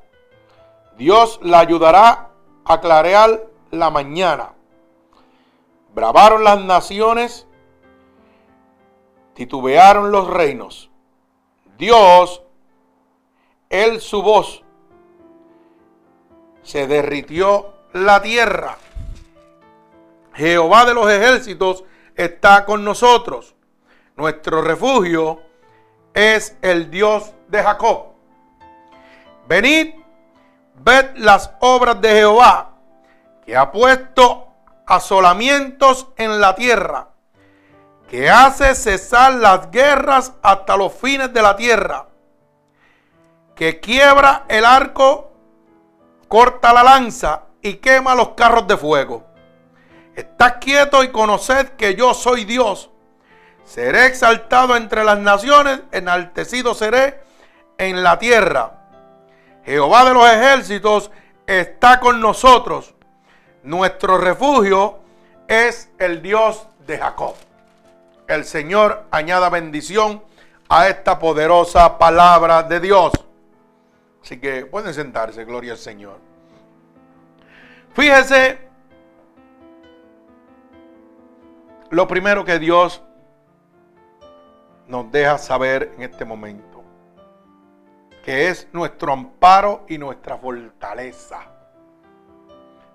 Dios 0.97 1.39
la 1.43 1.59
ayudará 1.59 2.32
a 2.65 2.81
clarear 2.81 3.47
la 3.71 3.91
mañana. 3.91 4.53
Bravaron 5.95 6.45
las 6.45 6.63
naciones, 6.65 7.47
titubearon 9.35 10.11
los 10.11 10.29
reinos. 10.29 10.91
Dios, 11.79 12.43
él 13.69 14.01
su 14.01 14.23
voz, 14.23 14.63
se 16.63 16.87
derritió 16.87 17.75
la 17.93 18.23
tierra. 18.23 18.79
Jehová 20.35 20.85
de 20.85 20.95
los 20.95 21.11
ejércitos 21.11 21.85
está 22.15 22.65
con 22.65 22.85
nosotros. 22.85 23.55
Nuestro 24.17 24.63
refugio 24.63 25.43
es 26.15 26.57
el 26.63 26.91
Dios 26.91 27.33
de 27.49 27.63
Jacob. 27.63 28.13
Venid, 29.49 29.95
ved 30.85 31.17
las 31.17 31.51
obras 31.61 32.01
de 32.01 32.11
Jehová, 32.11 32.71
que 33.45 33.57
ha 33.57 33.71
puesto 33.71 34.49
asolamientos 34.87 36.09
en 36.17 36.41
la 36.41 36.55
tierra, 36.55 37.09
que 38.09 38.31
hace 38.31 38.75
cesar 38.75 39.35
las 39.35 39.71
guerras 39.71 40.33
hasta 40.43 40.77
los 40.77 40.93
fines 40.93 41.33
de 41.33 41.43
la 41.43 41.57
tierra, 41.57 42.07
que 43.55 43.81
quiebra 43.81 44.45
el 44.49 44.65
arco, 44.65 45.33
corta 46.29 46.73
la 46.73 46.83
lanza 46.83 47.43
y 47.61 47.75
quema 47.75 48.15
los 48.15 48.31
carros 48.31 48.67
de 48.67 48.77
fuego. 48.77 49.25
Estad 50.15 50.59
quieto 50.61 51.03
y 51.03 51.09
conoced 51.09 51.71
que 51.71 51.95
yo 51.95 52.13
soy 52.13 52.45
Dios 52.45 52.93
Seré 53.65 54.07
exaltado 54.07 54.77
entre 54.77 55.05
las 55.05 55.19
naciones, 55.19 55.81
enaltecido 55.93 56.75
seré 56.75 57.23
en 57.79 58.03
la 58.03 58.19
tierra. 58.19 58.82
Jehová 59.65 60.05
de 60.05 60.15
los 60.15 60.27
ejércitos 60.29 61.11
está 61.47 62.01
con 62.01 62.21
nosotros. 62.21 62.95
Nuestro 63.63 64.19
refugio 64.19 64.99
es 65.47 65.91
el 65.99 66.21
Dios 66.23 66.67
de 66.87 66.99
Jacob. 66.99 67.35
El 68.27 68.45
Señor 68.45 69.05
añada 69.11 69.51
bendición 69.51 70.23
a 70.69 70.89
esta 70.89 71.19
poderosa 71.19 71.99
palabra 71.99 72.63
de 72.63 72.81
Dios. 72.81 73.13
Así 74.23 74.41
que 74.41 74.67
pueden 74.67 74.95
sentarse, 74.95 75.45
gloria 75.45 75.73
al 75.73 75.79
Señor. 75.79 76.19
Fíjese 77.95 78.59
lo 81.91 82.09
primero 82.09 82.45
que 82.45 82.59
Dios 82.59 83.03
nos 84.87 85.13
deja 85.13 85.37
saber 85.39 85.93
en 85.97 86.03
este 86.05 86.25
momento 86.25 86.72
que 88.23 88.49
es 88.49 88.69
nuestro 88.73 89.13
amparo 89.13 89.85
y 89.89 89.99
nuestra 89.99 90.39
fortaleza. 90.39 91.41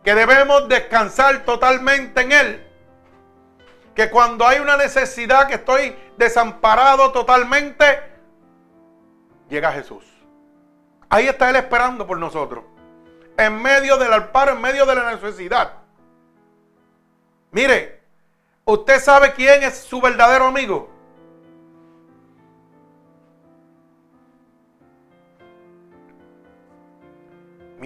Que 0.03 0.15
debemos 0.15 0.69
descansar 0.69 1.43
totalmente 1.43 2.21
en 2.21 2.31
Él. 2.31 2.67
Que 3.93 4.09
cuando 4.09 4.47
hay 4.47 4.59
una 4.59 4.77
necesidad 4.77 5.47
que 5.47 5.55
estoy 5.55 5.95
desamparado 6.17 7.11
totalmente, 7.11 7.99
llega 9.49 9.71
Jesús. 9.73 10.05
Ahí 11.09 11.27
está 11.27 11.49
Él 11.49 11.57
esperando 11.57 12.07
por 12.07 12.17
nosotros. 12.17 12.63
En 13.37 13.61
medio 13.61 13.97
del 13.97 14.13
amparo, 14.13 14.53
en 14.53 14.61
medio 14.61 14.85
de 14.85 14.95
la 14.95 15.11
necesidad. 15.11 15.73
Mire, 17.51 18.01
¿usted 18.65 18.99
sabe 18.99 19.33
quién 19.33 19.63
es 19.63 19.77
su 19.77 19.99
verdadero 19.99 20.45
amigo? 20.45 20.96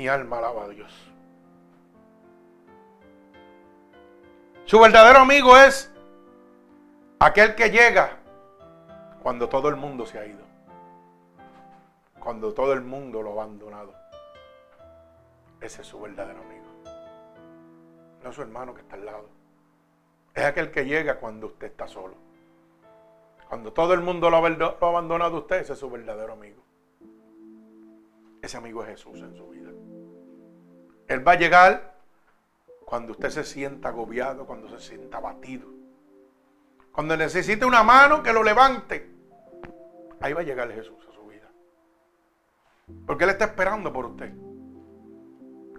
Mi 0.02 0.08
alma 0.08 0.40
alaba 0.40 0.64
a 0.64 0.68
Dios. 0.68 0.92
Su 4.66 4.80
verdadero 4.80 5.20
amigo 5.20 5.56
es 5.56 5.94
aquel 7.20 7.54
que 7.54 7.70
llega 7.70 8.18
cuando 9.22 9.48
todo 9.48 9.70
el 9.70 9.76
mundo 9.76 10.08
se 10.08 10.18
ha 10.18 10.26
ido. 10.26 10.44
cuando 12.20 12.52
todo 12.52 12.74
el 12.74 12.82
mundo 12.82 13.22
lo 13.22 13.30
ha 13.30 13.44
abandonado. 13.44 13.94
Ese 15.60 15.84
es 15.84 15.88
su 15.88 16.02
verdadero 16.02 16.40
amigo. 16.40 16.66
No 18.24 18.30
es 18.32 18.36
su 18.36 18.42
hermano 18.42 18.74
que 18.74 18.82
está 18.82 18.96
al 18.96 19.06
lado. 19.06 19.30
Es 20.34 20.46
aquel 20.46 20.72
que 20.72 20.84
llega 20.84 21.20
cuando 21.20 21.46
usted 21.46 21.68
está 21.68 21.88
solo. 21.88 22.16
Cuando 23.48 23.72
todo 23.72 23.94
el 23.94 24.02
mundo 24.02 24.32
lo 24.32 24.38
ha, 24.38 24.88
abandonado 24.88 25.38
usted, 25.38 25.58
ese 25.58 25.74
es 25.74 25.80
su 25.80 25.92
verdadero 25.92 26.34
amigo. 26.34 26.64
Ese 28.42 28.58
amigo 28.58 28.82
es 28.82 28.90
Jesús 28.90 29.20
en 29.20 29.36
su 29.36 29.48
vida. 29.50 29.70
Él 31.12 31.28
va 31.28 31.34
a 31.34 31.36
llegar 31.36 31.94
cuando 32.86 33.12
usted 33.12 33.30
se 33.32 33.44
sienta 33.44 33.90
agobiado, 33.90 34.46
cuando 34.46 34.70
se 34.70 34.80
sienta 34.80 35.18
abatido. 35.18 35.68
Cuando 36.94 37.18
necesite 37.18 37.66
una 37.66 37.84
mano 37.84 38.24
que 38.24 38.32
lo 38.32 38.42
levante. 38.44 39.12
Ahí 40.22 40.32
va 40.32 40.40
a 40.40 40.44
llegar 40.44 40.72
Jesús 40.72 41.06
a 41.10 41.12
su 41.12 41.28
vida. 41.28 41.50
Porque 43.06 43.26
Él 43.26 43.32
está 43.32 43.44
esperando 43.44 43.92
por 43.92 44.06
usted. 44.06 44.32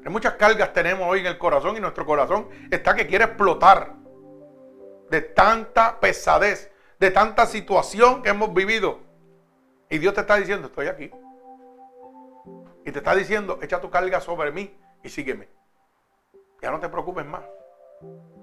Hay 0.04 0.10
muchas 0.10 0.34
cargas 0.34 0.70
tenemos 0.74 1.08
hoy 1.08 1.20
en 1.20 1.26
el 1.26 1.38
corazón 1.38 1.78
y 1.78 1.80
nuestro 1.80 2.04
corazón 2.04 2.48
está 2.70 2.94
que 2.94 3.06
quiere 3.06 3.24
explotar 3.24 3.94
de 5.08 5.22
tanta 5.22 5.98
pesadez, 5.98 6.70
de 7.00 7.10
tanta 7.10 7.46
situación 7.46 8.22
que 8.22 8.28
hemos 8.28 8.52
vivido. 8.52 9.00
Y 9.88 9.96
Dios 9.96 10.12
te 10.12 10.20
está 10.20 10.36
diciendo, 10.36 10.66
estoy 10.66 10.88
aquí. 10.88 11.10
Y 12.84 12.92
te 12.92 12.98
está 12.98 13.14
diciendo, 13.14 13.58
echa 13.62 13.80
tu 13.80 13.88
carga 13.88 14.20
sobre 14.20 14.52
mí 14.52 14.81
y 15.02 15.08
sígueme. 15.08 15.48
Ya 16.60 16.70
no 16.70 16.78
te 16.78 16.88
preocupes 16.88 17.26
más. 17.26 17.42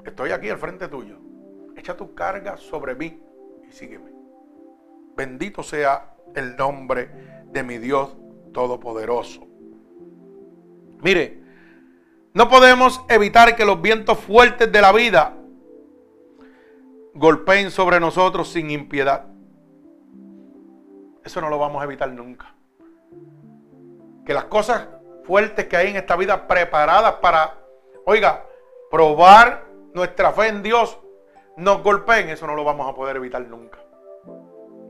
Estoy 0.05 0.31
aquí 0.31 0.49
al 0.49 0.57
frente 0.57 0.87
tuyo. 0.87 1.17
Echa 1.75 1.95
tu 1.95 2.13
carga 2.13 2.57
sobre 2.57 2.95
mí 2.95 3.21
y 3.67 3.71
sígueme. 3.71 4.11
Bendito 5.15 5.63
sea 5.63 6.15
el 6.35 6.55
nombre 6.55 7.09
de 7.51 7.63
mi 7.63 7.77
Dios 7.77 8.15
Todopoderoso. 8.53 9.47
Mire, 11.01 11.41
no 12.33 12.49
podemos 12.49 13.03
evitar 13.09 13.55
que 13.55 13.65
los 13.65 13.81
vientos 13.81 14.19
fuertes 14.19 14.71
de 14.71 14.81
la 14.81 14.91
vida 14.91 15.35
golpeen 17.13 17.71
sobre 17.71 17.99
nosotros 17.99 18.49
sin 18.49 18.69
impiedad. 18.69 19.25
Eso 21.23 21.41
no 21.41 21.49
lo 21.49 21.57
vamos 21.57 21.81
a 21.81 21.85
evitar 21.85 22.11
nunca. 22.11 22.53
Que 24.25 24.33
las 24.33 24.45
cosas 24.45 24.87
fuertes 25.29 25.67
que 25.67 25.77
hay 25.77 25.89
en 25.89 25.95
esta 25.95 26.15
vida 26.15 26.48
preparadas 26.48 27.13
para, 27.21 27.55
oiga, 28.03 28.48
probar 28.89 29.63
nuestra 29.93 30.33
fe 30.33 30.48
en 30.48 30.63
Dios, 30.63 30.98
nos 31.55 31.83
golpeen, 31.83 32.29
eso 32.29 32.48
no 32.48 32.55
lo 32.55 32.63
vamos 32.63 32.89
a 32.89 32.95
poder 32.95 33.17
evitar 33.17 33.39
nunca. 33.43 33.77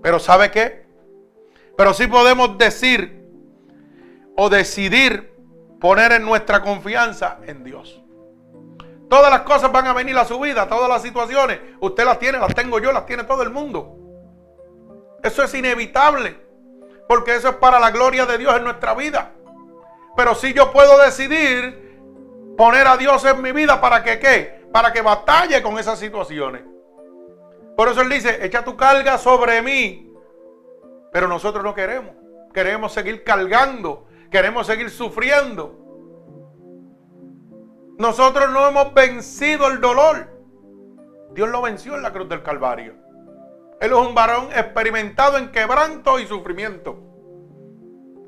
Pero 0.02 0.18
¿sabe 0.18 0.50
qué? 0.50 0.86
Pero 1.76 1.94
sí 1.94 2.08
podemos 2.08 2.58
decir 2.58 3.22
o 4.38 4.50
decidir 4.50 5.36
poner 5.82 6.14
en 6.14 6.24
nuestra 6.24 6.62
confianza 6.62 7.40
en 7.46 7.66
Dios. 7.66 8.02
Todas 9.10 9.30
las 9.30 9.42
cosas 9.42 9.70
van 9.74 9.88
a 9.88 9.94
venir 9.94 10.18
a 10.18 10.24
su 10.24 10.40
vida, 10.40 10.70
todas 10.70 10.88
las 10.88 11.02
situaciones. 11.02 11.60
Usted 11.82 12.06
las 12.06 12.18
tiene, 12.18 12.40
las 12.40 12.56
tengo 12.56 12.80
yo, 12.80 12.94
las 12.94 13.06
tiene 13.06 13.26
todo 13.26 13.44
el 13.44 13.50
mundo. 13.50 13.98
Eso 15.22 15.44
es 15.44 15.54
inevitable, 15.54 16.40
porque 17.10 17.36
eso 17.36 17.50
es 17.50 17.56
para 17.56 17.78
la 17.78 17.92
gloria 17.92 18.26
de 18.26 18.38
Dios 18.38 18.56
en 18.56 18.64
nuestra 18.64 18.94
vida. 18.94 19.34
Pero 20.20 20.36
si 20.36 20.52
yo 20.54 20.74
puedo 20.74 20.98
decidir 20.98 22.54
poner 22.58 22.86
a 22.88 22.98
Dios 22.98 23.24
en 23.24 23.42
mi 23.42 23.54
vida 23.54 23.80
para 23.80 24.04
que 24.04 24.20
qué? 24.20 24.68
Para 24.70 24.92
que 24.92 25.02
batalle 25.02 25.62
con 25.62 25.80
esas 25.80 25.98
situaciones. 25.98 26.64
Por 27.78 27.88
eso 27.88 28.02
Él 28.02 28.10
dice, 28.10 28.46
echa 28.46 28.66
tu 28.66 28.76
carga 28.76 29.18
sobre 29.18 29.62
mí. 29.62 30.12
Pero 31.14 31.30
nosotros 31.30 31.64
no 31.64 31.74
queremos. 31.74 32.12
Queremos 32.54 32.92
seguir 32.92 33.24
cargando 33.24 34.08
Queremos 34.30 34.68
seguir 34.68 34.90
sufriendo. 34.90 35.74
Nosotros 37.98 38.52
no 38.52 38.68
hemos 38.68 38.94
vencido 38.94 39.68
el 39.68 39.80
dolor. 39.80 40.28
Dios 41.32 41.48
lo 41.48 41.62
venció 41.62 41.96
en 41.96 42.02
la 42.02 42.12
cruz 42.12 42.28
del 42.28 42.44
Calvario. 42.44 42.94
Él 43.80 43.94
es 43.94 43.98
un 43.98 44.14
varón 44.14 44.50
experimentado 44.54 45.38
en 45.38 45.50
quebranto 45.50 46.20
y 46.20 46.28
sufrimiento. 46.28 47.09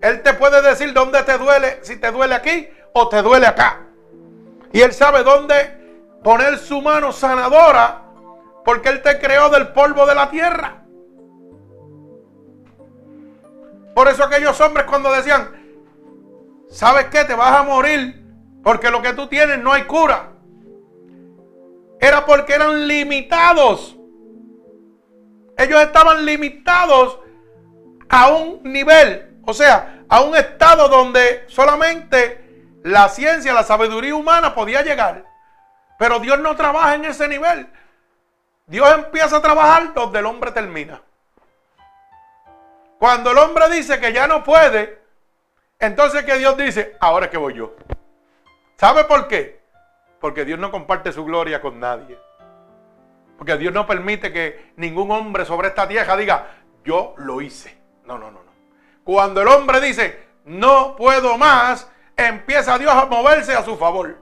Él 0.02 0.24
te 0.24 0.34
puede 0.34 0.62
decir 0.62 0.94
dónde 0.94 1.22
te 1.24 1.38
duele, 1.38 1.80
si 1.84 1.98
te 1.98 2.12
duele 2.12 2.36
aquí 2.36 2.68
o 2.94 3.08
te 3.08 3.22
duele 3.22 3.48
acá. 3.48 3.82
Y 4.74 4.82
Él 4.82 4.94
sabe 4.94 5.24
dónde 5.24 5.80
poner 6.24 6.58
su 6.58 6.82
mano 6.82 7.12
sanadora 7.12 8.04
porque 8.66 8.90
Él 8.90 9.02
te 9.02 9.20
creó 9.20 9.50
del 9.50 9.70
polvo 9.70 10.06
de 10.06 10.16
la 10.16 10.30
tierra. 10.30 10.84
Por 13.94 14.08
eso 14.08 14.24
aquellos 14.24 14.60
hombres 14.62 14.86
cuando 14.86 15.12
decían, 15.12 15.52
¿sabes 16.70 17.06
qué? 17.06 17.26
Te 17.26 17.36
vas 17.36 17.60
a 17.60 17.64
morir 17.64 18.26
porque 18.64 18.90
lo 18.90 19.02
que 19.02 19.14
tú 19.14 19.28
tienes 19.28 19.60
no 19.60 19.74
hay 19.74 19.84
cura. 19.84 20.32
Era 22.00 22.26
porque 22.26 22.54
eran 22.54 22.88
limitados. 22.88 23.98
Ellos 25.58 25.82
estaban 25.82 26.26
limitados 26.26 27.20
a 28.10 28.30
un 28.30 28.64
nivel, 28.64 29.31
o 29.46 29.54
sea, 29.54 30.04
a 30.08 30.22
un 30.22 30.36
estado 30.36 30.88
donde 30.88 31.46
solamente 31.48 32.80
la 32.84 33.10
ciencia, 33.10 33.54
la 33.54 33.64
sabiduría 33.64 34.16
humana 34.16 34.54
podía 34.54 34.82
llegar. 34.82 35.26
Pero 35.98 36.20
Dios 36.20 36.40
no 36.40 36.56
trabaja 36.56 36.96
en 36.96 37.06
ese 37.06 37.28
nivel. 37.28 37.68
Dios 38.66 38.92
empieza 38.94 39.38
a 39.38 39.42
trabajar 39.42 39.94
donde 39.94 40.20
el 40.20 40.26
hombre 40.26 40.52
termina. 40.52 41.02
Cuando 42.98 43.32
el 43.32 43.38
hombre 43.38 43.70
dice 43.70 44.00
que 44.00 44.14
ya 44.14 44.28
no 44.28 44.44
puede, 44.44 45.02
entonces 45.80 46.24
que 46.24 46.38
Dios 46.38 46.56
dice, 46.58 46.96
ahora 47.00 47.30
que 47.30 47.38
voy 47.38 47.56
yo. 47.56 47.76
¿Sabe 48.78 49.06
por 49.06 49.28
qué? 49.28 49.62
Porque 50.20 50.46
Dios 50.46 50.60
no 50.60 50.72
comparte 50.72 51.12
su 51.12 51.26
gloria 51.26 51.62
con 51.62 51.80
nadie. 51.80 52.18
Porque 53.38 53.58
Dios 53.58 53.74
no 53.74 53.88
permite 53.88 54.32
que 54.32 54.74
ningún 54.76 55.10
hombre 55.12 55.46
sobre 55.46 55.70
esta 55.70 55.88
tierra 55.88 56.16
diga, 56.16 56.48
yo 56.84 57.16
lo 57.18 57.42
hice. 57.42 57.76
No, 58.06 58.20
no, 58.20 58.30
no, 58.30 58.44
no. 58.44 58.51
Cuando 59.12 59.42
el 59.42 59.50
hombre 59.50 59.82
dice, 59.82 60.26
no 60.46 60.96
puedo 60.96 61.38
más, 61.38 61.92
empieza 62.16 62.78
Dios 62.78 62.94
a 62.94 63.08
moverse 63.08 63.54
a 63.54 63.62
su 63.62 63.76
favor. 63.76 64.18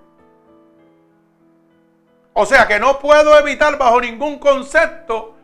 O 2.34 2.44
sea 2.44 2.68
que 2.68 2.80
no 2.80 2.98
puedo 2.98 3.38
evitar 3.38 3.78
bajo 3.78 4.02
ningún 4.02 4.40
concepto 4.40 5.36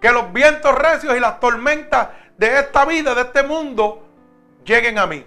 que 0.00 0.10
los 0.10 0.32
vientos 0.32 0.74
recios 0.74 1.14
y 1.14 1.20
las 1.20 1.38
tormentas 1.38 2.08
de 2.38 2.60
esta 2.60 2.86
vida, 2.86 3.14
de 3.14 3.20
este 3.20 3.42
mundo, 3.42 4.08
lleguen 4.64 4.98
a 4.98 5.06
mí. 5.06 5.26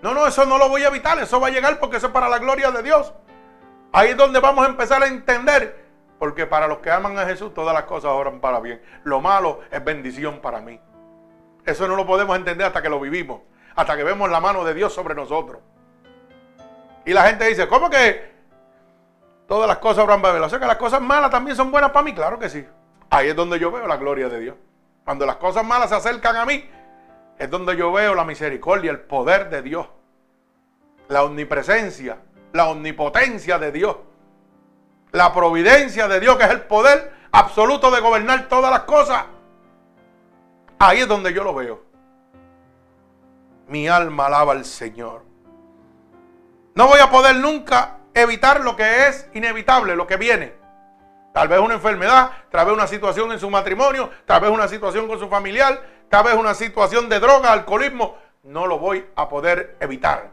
No, 0.00 0.14
no, 0.14 0.28
eso 0.28 0.46
no 0.46 0.56
lo 0.56 0.68
voy 0.68 0.84
a 0.84 0.88
evitar, 0.90 1.18
eso 1.18 1.40
va 1.40 1.48
a 1.48 1.50
llegar 1.50 1.80
porque 1.80 1.96
eso 1.96 2.06
es 2.06 2.12
para 2.12 2.28
la 2.28 2.38
gloria 2.38 2.70
de 2.70 2.84
Dios. 2.84 3.12
Ahí 3.90 4.10
es 4.10 4.16
donde 4.16 4.38
vamos 4.38 4.64
a 4.64 4.68
empezar 4.68 5.02
a 5.02 5.08
entender, 5.08 5.86
porque 6.20 6.46
para 6.46 6.68
los 6.68 6.78
que 6.78 6.92
aman 6.92 7.18
a 7.18 7.26
Jesús 7.26 7.52
todas 7.52 7.74
las 7.74 7.86
cosas 7.86 8.12
obran 8.12 8.38
para 8.38 8.60
bien. 8.60 8.80
Lo 9.02 9.20
malo 9.20 9.58
es 9.72 9.82
bendición 9.82 10.38
para 10.38 10.60
mí. 10.60 10.80
Eso 11.64 11.86
no 11.86 11.96
lo 11.96 12.06
podemos 12.06 12.36
entender 12.36 12.66
hasta 12.66 12.82
que 12.82 12.88
lo 12.88 13.00
vivimos, 13.00 13.42
hasta 13.76 13.96
que 13.96 14.04
vemos 14.04 14.30
la 14.30 14.40
mano 14.40 14.64
de 14.64 14.74
Dios 14.74 14.92
sobre 14.92 15.14
nosotros. 15.14 15.60
Y 17.04 17.12
la 17.12 17.26
gente 17.26 17.46
dice, 17.46 17.68
¿cómo 17.68 17.88
que 17.90 18.30
todas 19.46 19.68
las 19.68 19.78
cosas 19.78 20.04
para 20.04 20.32
bien? 20.32 20.42
O 20.42 20.48
sea 20.48 20.58
que 20.58 20.66
las 20.66 20.76
cosas 20.76 21.00
malas 21.00 21.30
también 21.30 21.56
son 21.56 21.70
buenas 21.70 21.90
para 21.90 22.04
mí, 22.04 22.14
claro 22.14 22.38
que 22.38 22.48
sí. 22.48 22.66
Ahí 23.10 23.28
es 23.28 23.36
donde 23.36 23.58
yo 23.58 23.70
veo 23.70 23.86
la 23.86 23.96
gloria 23.96 24.28
de 24.28 24.40
Dios. 24.40 24.56
Cuando 25.04 25.26
las 25.26 25.36
cosas 25.36 25.64
malas 25.64 25.90
se 25.90 25.96
acercan 25.96 26.36
a 26.36 26.46
mí, 26.46 26.68
es 27.38 27.50
donde 27.50 27.76
yo 27.76 27.90
veo 27.90 28.14
la 28.14 28.24
misericordia, 28.24 28.90
el 28.90 29.00
poder 29.00 29.50
de 29.50 29.62
Dios, 29.62 29.88
la 31.08 31.24
omnipresencia, 31.24 32.18
la 32.52 32.68
omnipotencia 32.68 33.58
de 33.58 33.72
Dios, 33.72 33.96
la 35.12 35.32
providencia 35.32 36.06
de 36.06 36.20
Dios, 36.20 36.36
que 36.36 36.44
es 36.44 36.50
el 36.50 36.62
poder 36.62 37.12
absoluto 37.32 37.90
de 37.90 38.00
gobernar 38.00 38.48
todas 38.48 38.70
las 38.70 38.80
cosas. 38.80 39.24
Ahí 40.82 41.00
es 41.00 41.08
donde 41.08 41.34
yo 41.34 41.44
lo 41.44 41.52
veo. 41.52 41.82
Mi 43.68 43.86
alma 43.86 44.26
alaba 44.26 44.52
al 44.52 44.64
Señor. 44.64 45.24
No 46.74 46.88
voy 46.88 47.00
a 47.00 47.10
poder 47.10 47.36
nunca 47.36 47.98
evitar 48.14 48.62
lo 48.62 48.76
que 48.76 49.08
es 49.08 49.28
inevitable, 49.34 49.94
lo 49.94 50.06
que 50.06 50.16
viene. 50.16 50.54
Tal 51.34 51.48
vez 51.48 51.60
una 51.60 51.74
enfermedad, 51.74 52.30
tal 52.50 52.64
vez 52.64 52.74
una 52.74 52.86
situación 52.86 53.30
en 53.30 53.38
su 53.38 53.50
matrimonio, 53.50 54.08
tal 54.24 54.40
vez 54.40 54.50
una 54.50 54.68
situación 54.68 55.06
con 55.06 55.18
su 55.18 55.28
familiar, 55.28 55.84
tal 56.08 56.24
vez 56.24 56.34
una 56.34 56.54
situación 56.54 57.10
de 57.10 57.20
droga, 57.20 57.52
alcoholismo. 57.52 58.16
No 58.44 58.66
lo 58.66 58.78
voy 58.78 59.04
a 59.16 59.28
poder 59.28 59.76
evitar. 59.80 60.30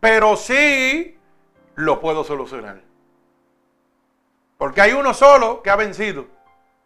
Pero 0.00 0.34
sí 0.34 1.16
lo 1.76 2.00
puedo 2.00 2.24
solucionar. 2.24 2.80
Porque 4.56 4.80
hay 4.80 4.94
uno 4.94 5.14
solo 5.14 5.62
que 5.62 5.70
ha 5.70 5.76
vencido 5.76 6.26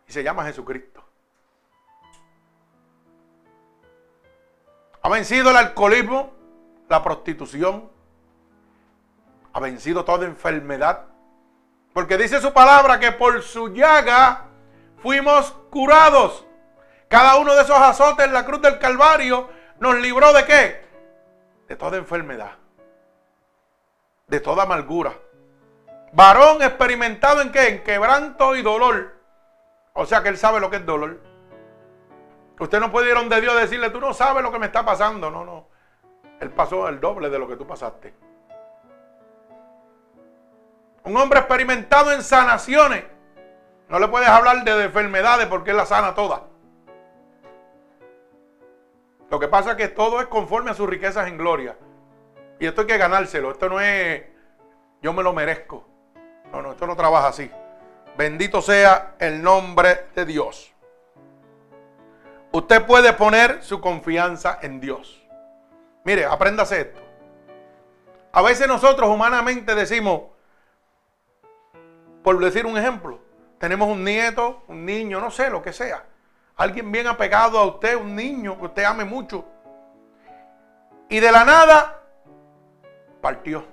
y 0.06 0.12
se 0.12 0.22
llama 0.22 0.44
Jesucristo. 0.44 0.91
Ha 5.02 5.08
vencido 5.08 5.50
el 5.50 5.56
alcoholismo, 5.56 6.32
la 6.88 7.02
prostitución, 7.02 7.90
ha 9.52 9.60
vencido 9.60 10.04
toda 10.04 10.26
enfermedad, 10.26 11.06
porque 11.92 12.16
dice 12.16 12.40
su 12.40 12.52
palabra 12.52 13.00
que 13.00 13.12
por 13.12 13.42
su 13.42 13.68
llaga 13.68 14.46
fuimos 14.98 15.52
curados. 15.70 16.46
Cada 17.08 17.36
uno 17.36 17.54
de 17.54 17.62
esos 17.62 17.76
azotes 17.76 18.26
en 18.26 18.32
la 18.32 18.46
cruz 18.46 18.62
del 18.62 18.78
Calvario 18.78 19.50
nos 19.80 19.96
libró 19.96 20.32
de 20.32 20.44
qué? 20.44 20.84
De 21.68 21.76
toda 21.76 21.98
enfermedad, 21.98 22.52
de 24.28 24.40
toda 24.40 24.62
amargura. 24.62 25.12
Varón 26.12 26.62
experimentado 26.62 27.40
en 27.40 27.50
qué? 27.50 27.68
En 27.68 27.82
quebranto 27.82 28.54
y 28.54 28.62
dolor. 28.62 29.14
O 29.94 30.06
sea 30.06 30.22
que 30.22 30.28
él 30.28 30.38
sabe 30.38 30.60
lo 30.60 30.70
que 30.70 30.76
es 30.76 30.86
dolor. 30.86 31.32
Usted 32.62 32.79
no 32.79 32.92
puede 32.92 33.09
ir 33.09 33.16
donde 33.16 33.40
Dios 33.40 33.57
decirle, 33.57 33.90
tú 33.90 34.01
no 34.01 34.14
sabes 34.14 34.40
lo 34.40 34.53
que 34.53 34.59
me 34.61 34.66
está 34.66 34.85
pasando. 34.85 35.31
No, 35.31 35.44
no. 35.44 35.66
Él 36.38 36.51
pasó 36.51 36.88
el 36.88 37.01
doble 37.01 37.29
de 37.29 37.38
lo 37.38 37.48
que 37.48 37.57
tú 37.57 37.66
pasaste. 37.66 38.14
Un 41.03 41.16
hombre 41.16 41.40
experimentado 41.40 42.12
en 42.12 42.22
sanaciones. 42.22 43.05
No 43.88 43.98
le 43.98 44.07
puedes 44.07 44.29
hablar 44.29 44.62
de 44.62 44.85
enfermedades 44.85 45.48
porque 45.48 45.72
él 45.72 45.77
la 45.77 45.87
sana 45.87 46.14
toda. 46.14 46.44
Lo 49.29 49.40
que 49.40 49.48
pasa 49.48 49.72
es 49.72 49.77
que 49.77 49.88
todo 49.88 50.20
es 50.20 50.29
conforme 50.29 50.70
a 50.70 50.75
sus 50.75 50.88
riquezas 50.88 51.27
en 51.27 51.38
gloria. 51.38 51.77
Y 52.61 52.66
esto 52.66 52.83
hay 52.83 52.87
que 52.87 52.96
ganárselo. 52.96 53.51
Esto 53.51 53.68
no 53.68 53.81
es 53.81 54.22
yo 55.01 55.12
me 55.12 55.25
lo 55.25 55.33
merezco. 55.33 55.85
No, 56.53 56.62
no, 56.62 56.70
esto 56.70 56.87
no 56.87 56.94
trabaja 56.94 57.27
así. 57.27 57.51
Bendito 58.16 58.62
sea 58.62 59.16
el 59.18 59.42
nombre 59.42 60.07
de 60.14 60.25
Dios. 60.27 60.71
Usted 62.52 62.84
puede 62.84 63.14
poner 63.14 63.62
su 63.62 63.80
confianza 63.80 64.58
en 64.60 64.78
Dios. 64.78 65.26
Mire, 66.04 66.26
apréndase 66.26 66.82
esto. 66.82 67.00
A 68.32 68.42
veces 68.42 68.68
nosotros 68.68 69.08
humanamente 69.08 69.74
decimos, 69.74 70.22
por 72.22 72.38
decir 72.38 72.66
un 72.66 72.76
ejemplo, 72.76 73.20
tenemos 73.58 73.88
un 73.88 74.04
nieto, 74.04 74.62
un 74.68 74.84
niño, 74.84 75.18
no 75.18 75.30
sé, 75.30 75.48
lo 75.48 75.62
que 75.62 75.72
sea. 75.72 76.04
Alguien 76.56 76.92
bien 76.92 77.06
apegado 77.06 77.58
a 77.58 77.64
usted, 77.64 77.96
un 77.96 78.14
niño 78.14 78.58
que 78.58 78.66
usted 78.66 78.84
ame 78.84 79.04
mucho. 79.04 79.46
Y 81.08 81.20
de 81.20 81.32
la 81.32 81.44
nada 81.44 82.02
partió. 83.22 83.64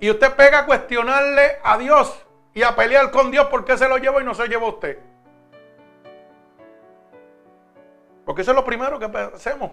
Y 0.00 0.10
usted 0.10 0.34
pega 0.34 0.60
a 0.60 0.66
cuestionarle 0.66 1.58
a 1.62 1.78
Dios 1.78 2.26
y 2.52 2.62
a 2.62 2.74
pelear 2.76 3.10
con 3.10 3.30
Dios 3.30 3.46
por 3.46 3.64
qué 3.64 3.78
se 3.78 3.88
lo 3.88 3.96
lleva 3.96 4.20
y 4.20 4.24
no 4.24 4.34
se 4.34 4.48
lleva 4.48 4.66
usted. 4.66 5.09
Porque 8.24 8.42
eso 8.42 8.52
es 8.52 8.56
lo 8.56 8.64
primero 8.64 8.98
que 8.98 9.06
hacemos. 9.34 9.72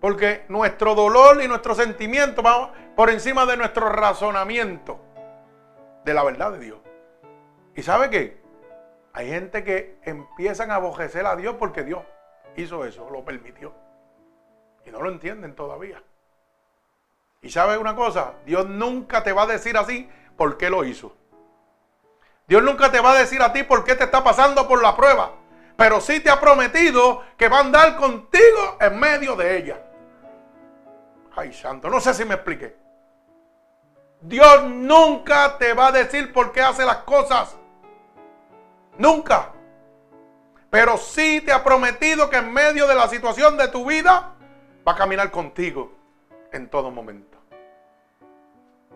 Porque 0.00 0.44
nuestro 0.48 0.94
dolor 0.94 1.42
y 1.42 1.48
nuestro 1.48 1.74
sentimiento 1.74 2.42
van 2.42 2.70
por 2.96 3.10
encima 3.10 3.46
de 3.46 3.56
nuestro 3.56 3.88
razonamiento 3.88 5.00
de 6.04 6.14
la 6.14 6.24
verdad 6.24 6.52
de 6.52 6.58
Dios. 6.58 6.78
¿Y 7.76 7.82
sabe 7.82 8.10
qué? 8.10 8.42
Hay 9.12 9.28
gente 9.28 9.62
que 9.62 9.98
empiezan 10.02 10.70
a 10.70 10.76
abojecer 10.76 11.26
a 11.26 11.36
Dios 11.36 11.56
porque 11.58 11.84
Dios 11.84 12.02
hizo 12.56 12.84
eso, 12.84 13.08
lo 13.10 13.24
permitió. 13.24 13.72
Y 14.84 14.90
no 14.90 15.00
lo 15.00 15.10
entienden 15.10 15.54
todavía. 15.54 16.02
Y 17.40 17.50
sabe 17.50 17.78
una 17.78 17.94
cosa, 17.94 18.34
Dios 18.44 18.68
nunca 18.68 19.22
te 19.22 19.32
va 19.32 19.42
a 19.42 19.46
decir 19.46 19.76
así 19.76 20.08
por 20.36 20.56
qué 20.56 20.70
lo 20.70 20.84
hizo. 20.84 21.14
Dios 22.48 22.62
nunca 22.62 22.90
te 22.90 23.00
va 23.00 23.12
a 23.12 23.18
decir 23.18 23.40
a 23.42 23.52
ti 23.52 23.62
por 23.62 23.84
qué 23.84 23.94
te 23.94 24.04
está 24.04 24.24
pasando 24.24 24.66
por 24.66 24.82
la 24.82 24.96
prueba 24.96 25.41
pero 25.82 26.00
sí 26.00 26.20
te 26.20 26.30
ha 26.30 26.38
prometido 26.38 27.24
que 27.36 27.48
va 27.48 27.56
a 27.56 27.60
andar 27.62 27.96
contigo 27.96 28.76
en 28.78 29.00
medio 29.00 29.34
de 29.34 29.56
ella. 29.56 29.82
Ay, 31.34 31.52
santo, 31.52 31.90
no 31.90 31.98
sé 31.98 32.14
si 32.14 32.24
me 32.24 32.34
expliqué. 32.34 32.76
Dios 34.20 34.62
nunca 34.62 35.58
te 35.58 35.74
va 35.74 35.88
a 35.88 35.90
decir 35.90 36.32
por 36.32 36.52
qué 36.52 36.62
hace 36.62 36.84
las 36.84 36.98
cosas. 36.98 37.56
Nunca. 38.96 39.50
Pero 40.70 40.96
sí 40.98 41.40
te 41.40 41.50
ha 41.50 41.64
prometido 41.64 42.30
que 42.30 42.36
en 42.36 42.52
medio 42.52 42.86
de 42.86 42.94
la 42.94 43.08
situación 43.08 43.56
de 43.56 43.66
tu 43.66 43.84
vida 43.84 44.36
va 44.86 44.92
a 44.92 44.96
caminar 44.96 45.32
contigo 45.32 45.90
en 46.52 46.70
todo 46.70 46.92
momento. 46.92 47.38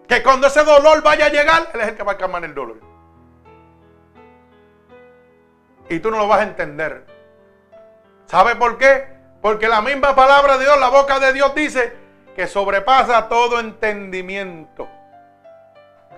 Que 0.07 0.23
cuando 0.23 0.47
ese 0.47 0.63
dolor 0.63 1.03
vaya 1.03 1.27
a 1.27 1.31
llegar, 1.31 1.69
Él 1.75 1.81
es 1.81 1.89
el 1.89 1.97
que 1.97 2.05
va 2.05 2.13
a 2.13 2.17
calmar 2.17 2.45
el 2.45 2.55
dolor. 2.55 2.96
Y 5.89 6.01
tú 6.01 6.11
no 6.11 6.19
lo 6.19 6.29
vas 6.29 6.41
a 6.41 6.45
entender. 6.45 7.05
¿Sabe 8.27 8.57
por 8.57 8.79
qué? 8.79 9.17
Porque 9.41 9.69
la 9.69 9.81
misma 9.81 10.15
palabra 10.17 10.59
de 10.59 10.65
Dios, 10.65 10.79
la 10.81 10.89
boca 10.89 11.21
de 11.21 11.33
Dios 11.33 11.55
dice 11.55 11.93
que 12.35 12.47
sobrepasa 12.47 13.29
todo 13.29 13.61
entendimiento. 13.61 14.89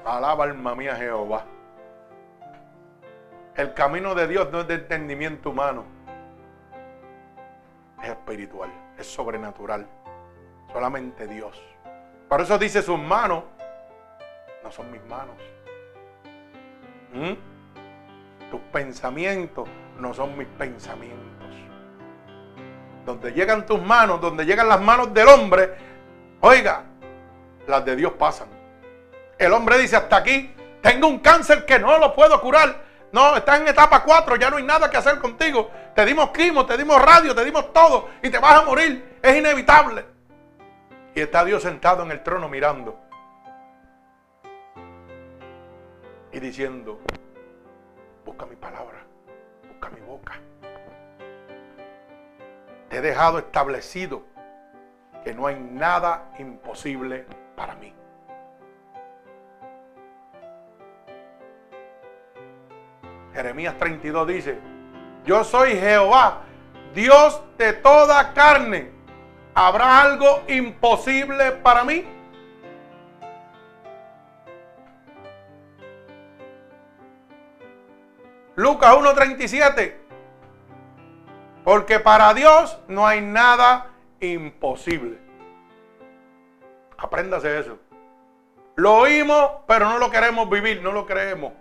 Alaba 0.04 0.44
alma 0.44 0.74
mía 0.74 0.96
Jehová. 0.96 1.44
El 3.54 3.74
camino 3.74 4.14
de 4.14 4.26
Dios 4.28 4.50
no 4.50 4.60
es 4.60 4.68
de 4.68 4.74
entendimiento 4.74 5.50
humano. 5.50 5.84
Es 8.02 8.10
espiritual, 8.10 8.70
es 8.96 9.06
sobrenatural. 9.06 9.86
Solamente 10.72 11.26
Dios. 11.26 11.60
Por 12.28 12.40
eso 12.40 12.58
dice 12.58 12.82
sus 12.82 12.98
manos, 12.98 13.44
no 14.62 14.70
son 14.70 14.90
mis 14.90 15.04
manos. 15.04 15.36
¿Mm? 17.12 17.57
Tus 18.50 18.60
pensamientos 18.72 19.68
no 19.98 20.14
son 20.14 20.36
mis 20.36 20.46
pensamientos. 20.46 21.26
Donde 23.04 23.32
llegan 23.32 23.66
tus 23.66 23.80
manos, 23.80 24.20
donde 24.20 24.44
llegan 24.44 24.68
las 24.68 24.80
manos 24.80 25.12
del 25.12 25.28
hombre, 25.28 25.74
oiga, 26.40 26.84
las 27.66 27.84
de 27.84 27.96
Dios 27.96 28.12
pasan. 28.12 28.48
El 29.38 29.52
hombre 29.52 29.78
dice, 29.78 29.96
hasta 29.96 30.16
aquí, 30.16 30.54
tengo 30.82 31.06
un 31.06 31.18
cáncer 31.18 31.64
que 31.64 31.78
no 31.78 31.98
lo 31.98 32.14
puedo 32.14 32.40
curar. 32.40 32.88
No, 33.12 33.36
estás 33.36 33.60
en 33.60 33.68
etapa 33.68 34.02
4, 34.02 34.36
ya 34.36 34.50
no 34.50 34.58
hay 34.58 34.64
nada 34.64 34.90
que 34.90 34.96
hacer 34.96 35.18
contigo. 35.18 35.70
Te 35.94 36.04
dimos 36.04 36.30
quimo, 36.30 36.66
te 36.66 36.76
dimos 36.76 37.00
radio, 37.00 37.34
te 37.34 37.44
dimos 37.44 37.72
todo 37.72 38.08
y 38.22 38.30
te 38.30 38.38
vas 38.38 38.60
a 38.60 38.64
morir. 38.64 39.18
Es 39.22 39.36
inevitable. 39.36 40.04
Y 41.14 41.20
está 41.20 41.44
Dios 41.44 41.62
sentado 41.62 42.02
en 42.02 42.10
el 42.10 42.22
trono 42.22 42.48
mirando. 42.48 42.98
Y 46.32 46.40
diciendo, 46.40 47.00
Busca 48.28 48.44
mi 48.44 48.56
palabra, 48.56 48.98
busca 49.66 49.88
mi 49.88 50.02
boca. 50.02 50.34
Te 52.90 52.98
he 52.98 53.00
dejado 53.00 53.38
establecido 53.38 54.22
que 55.24 55.32
no 55.32 55.46
hay 55.46 55.58
nada 55.58 56.30
imposible 56.38 57.24
para 57.56 57.74
mí. 57.76 57.94
Jeremías 63.32 63.78
32 63.78 64.28
dice, 64.28 64.58
yo 65.24 65.42
soy 65.42 65.78
Jehová, 65.78 66.42
Dios 66.94 67.42
de 67.56 67.72
toda 67.72 68.34
carne. 68.34 68.90
¿Habrá 69.54 70.02
algo 70.02 70.42
imposible 70.48 71.52
para 71.52 71.82
mí? 71.82 72.04
Lucas 78.58 78.92
1.37. 78.92 79.94
Porque 81.62 82.00
para 82.00 82.34
Dios 82.34 82.76
no 82.88 83.06
hay 83.06 83.20
nada 83.20 83.92
imposible. 84.18 85.16
Apréndase 86.96 87.60
eso. 87.60 87.78
Lo 88.74 88.96
oímos, 88.96 89.48
pero 89.68 89.88
no 89.88 89.98
lo 89.98 90.10
queremos 90.10 90.50
vivir, 90.50 90.82
no 90.82 90.90
lo 90.90 91.06
creemos. 91.06 91.52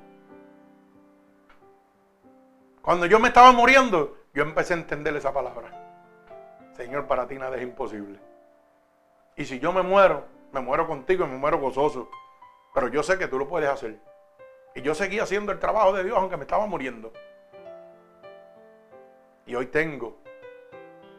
Cuando 2.81 3.05
yo 3.05 3.19
me 3.19 3.27
estaba 3.27 3.51
muriendo, 3.51 4.17
yo 4.33 4.41
empecé 4.41 4.73
a 4.73 4.77
entender 4.77 5.15
esa 5.15 5.31
palabra. 5.31 5.69
Señor, 6.75 7.05
para 7.05 7.27
ti 7.27 7.35
nada 7.35 7.57
es 7.57 7.61
imposible. 7.61 8.19
Y 9.35 9.45
si 9.45 9.59
yo 9.59 9.71
me 9.71 9.83
muero, 9.83 10.25
me 10.51 10.61
muero 10.61 10.87
contigo 10.87 11.25
y 11.25 11.27
me 11.27 11.37
muero 11.37 11.59
gozoso. 11.59 12.09
Pero 12.73 12.87
yo 12.87 13.03
sé 13.03 13.19
que 13.19 13.27
tú 13.27 13.37
lo 13.37 13.47
puedes 13.47 13.69
hacer. 13.69 13.99
Y 14.77 14.83
yo 14.83 14.93
seguía 14.93 15.23
haciendo 15.23 15.51
el 15.51 15.57
trabajo 15.57 15.91
de 15.91 16.03
Dios 16.03 16.15
aunque 16.15 16.37
me 16.37 16.43
estaba 16.43 16.67
muriendo. 16.67 17.11
Y 19.47 19.55
hoy 19.55 19.65
tengo 19.65 20.19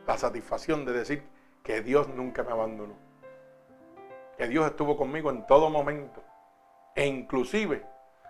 la 0.07 0.17
satisfacción 0.17 0.85
de 0.85 0.93
decir 0.93 1.29
que 1.65 1.83
Dios 1.83 2.07
nunca 2.09 2.45
me 2.45 2.53
abandonó. 2.53 2.95
Que 4.37 4.47
Dios 4.47 4.65
estuvo 4.65 4.97
conmigo 4.97 5.31
en 5.31 5.45
todo 5.45 5.71
momento. 5.71 6.23
E 6.95 7.05
inclusive 7.05 7.85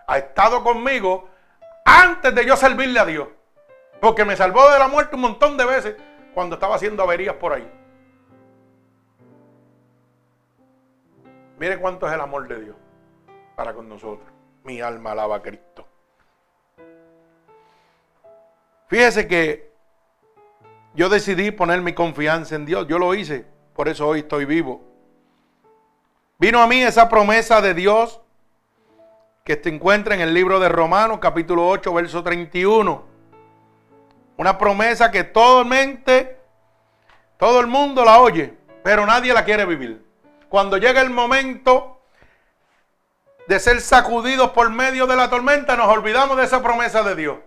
ha 0.06 0.16
estado 0.16 0.64
conmigo 0.64 1.28
antes 1.84 2.34
de 2.34 2.46
yo 2.46 2.56
servirle 2.56 2.98
a 2.98 3.04
Dios. 3.04 3.28
Porque 4.00 4.24
me 4.24 4.34
salvó 4.34 4.70
de 4.70 4.78
la 4.78 4.88
muerte 4.88 5.14
un 5.14 5.20
montón 5.20 5.58
de 5.58 5.66
veces 5.66 5.96
cuando 6.32 6.54
estaba 6.54 6.76
haciendo 6.76 7.02
averías 7.02 7.34
por 7.34 7.52
ahí. 7.52 7.70
Mire 11.58 11.78
cuánto 11.78 12.08
es 12.08 12.14
el 12.14 12.20
amor 12.22 12.48
de 12.48 12.62
Dios 12.62 12.76
para 13.56 13.74
con 13.74 13.90
nosotros. 13.90 14.37
Mi 14.68 14.82
alma 14.82 15.12
alaba 15.12 15.36
a 15.36 15.40
Cristo. 15.40 15.88
Fíjese 18.88 19.26
que 19.26 19.72
yo 20.92 21.08
decidí 21.08 21.52
poner 21.52 21.80
mi 21.80 21.94
confianza 21.94 22.54
en 22.54 22.66
Dios. 22.66 22.86
Yo 22.86 22.98
lo 22.98 23.14
hice. 23.14 23.46
Por 23.72 23.88
eso 23.88 24.06
hoy 24.06 24.18
estoy 24.18 24.44
vivo. 24.44 24.84
Vino 26.38 26.60
a 26.60 26.66
mí 26.66 26.82
esa 26.82 27.08
promesa 27.08 27.62
de 27.62 27.72
Dios 27.72 28.20
que 29.42 29.54
se 29.54 29.70
encuentra 29.70 30.14
en 30.14 30.20
el 30.20 30.34
libro 30.34 30.60
de 30.60 30.68
Romanos 30.68 31.18
capítulo 31.18 31.66
8 31.66 31.94
verso 31.94 32.22
31. 32.22 33.04
Una 34.36 34.58
promesa 34.58 35.10
que 35.10 35.32
mente, 35.64 36.38
todo 37.38 37.60
el 37.60 37.68
mundo 37.68 38.04
la 38.04 38.20
oye, 38.20 38.54
pero 38.84 39.06
nadie 39.06 39.32
la 39.32 39.46
quiere 39.46 39.64
vivir. 39.64 40.04
Cuando 40.50 40.76
llega 40.76 41.00
el 41.00 41.08
momento 41.08 41.97
de 43.48 43.58
ser 43.58 43.80
sacudidos 43.80 44.50
por 44.50 44.68
medio 44.68 45.06
de 45.06 45.16
la 45.16 45.30
tormenta, 45.30 45.74
nos 45.74 45.88
olvidamos 45.88 46.36
de 46.36 46.44
esa 46.44 46.62
promesa 46.62 47.02
de 47.02 47.14
Dios. 47.16 47.38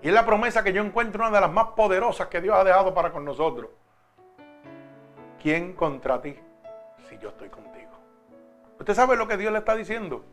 Y 0.00 0.08
es 0.08 0.14
la 0.14 0.24
promesa 0.24 0.64
que 0.64 0.72
yo 0.72 0.82
encuentro 0.82 1.26
una 1.26 1.36
de 1.36 1.42
las 1.42 1.52
más 1.52 1.68
poderosas 1.76 2.28
que 2.28 2.40
Dios 2.40 2.56
ha 2.56 2.64
dejado 2.64 2.94
para 2.94 3.12
con 3.12 3.26
nosotros. 3.26 3.70
¿Quién 5.42 5.74
contra 5.74 6.22
ti 6.22 6.40
si 7.06 7.18
yo 7.18 7.28
estoy 7.28 7.50
contigo? 7.50 7.90
¿Usted 8.78 8.94
sabe 8.94 9.14
lo 9.14 9.28
que 9.28 9.36
Dios 9.36 9.52
le 9.52 9.58
está 9.58 9.76
diciendo? 9.76 10.24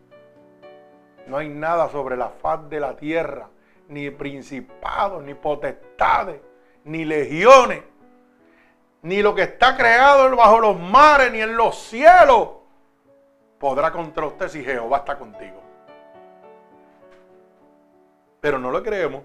No 1.27 1.35
hay 1.35 1.49
nada 1.49 1.89
sobre 1.89 2.15
la 2.15 2.29
faz 2.29 2.69
de 2.69 2.79
la 2.79 2.95
tierra, 2.95 3.49
ni 3.89 4.09
principados, 4.09 5.21
ni 5.21 5.33
potestades, 5.33 6.39
ni 6.85 7.03
legiones, 7.03 7.83
ni 9.01 9.21
lo 9.21 9.35
que 9.35 9.41
está 9.41 9.75
creado 9.75 10.33
bajo 10.37 10.61
los 10.61 10.79
mares, 10.79 11.33
ni 11.33 11.41
en 11.41 11.57
los 11.57 11.77
cielos, 11.77 12.54
podrá 13.59 13.91
contra 13.91 14.25
usted 14.25 14.49
si 14.49 14.63
Jehová 14.63 14.97
está 14.97 15.17
contigo. 15.17 15.61
Pero 18.41 18.59
no 18.59 18.71
lo 18.71 18.83
creemos. 18.83 19.23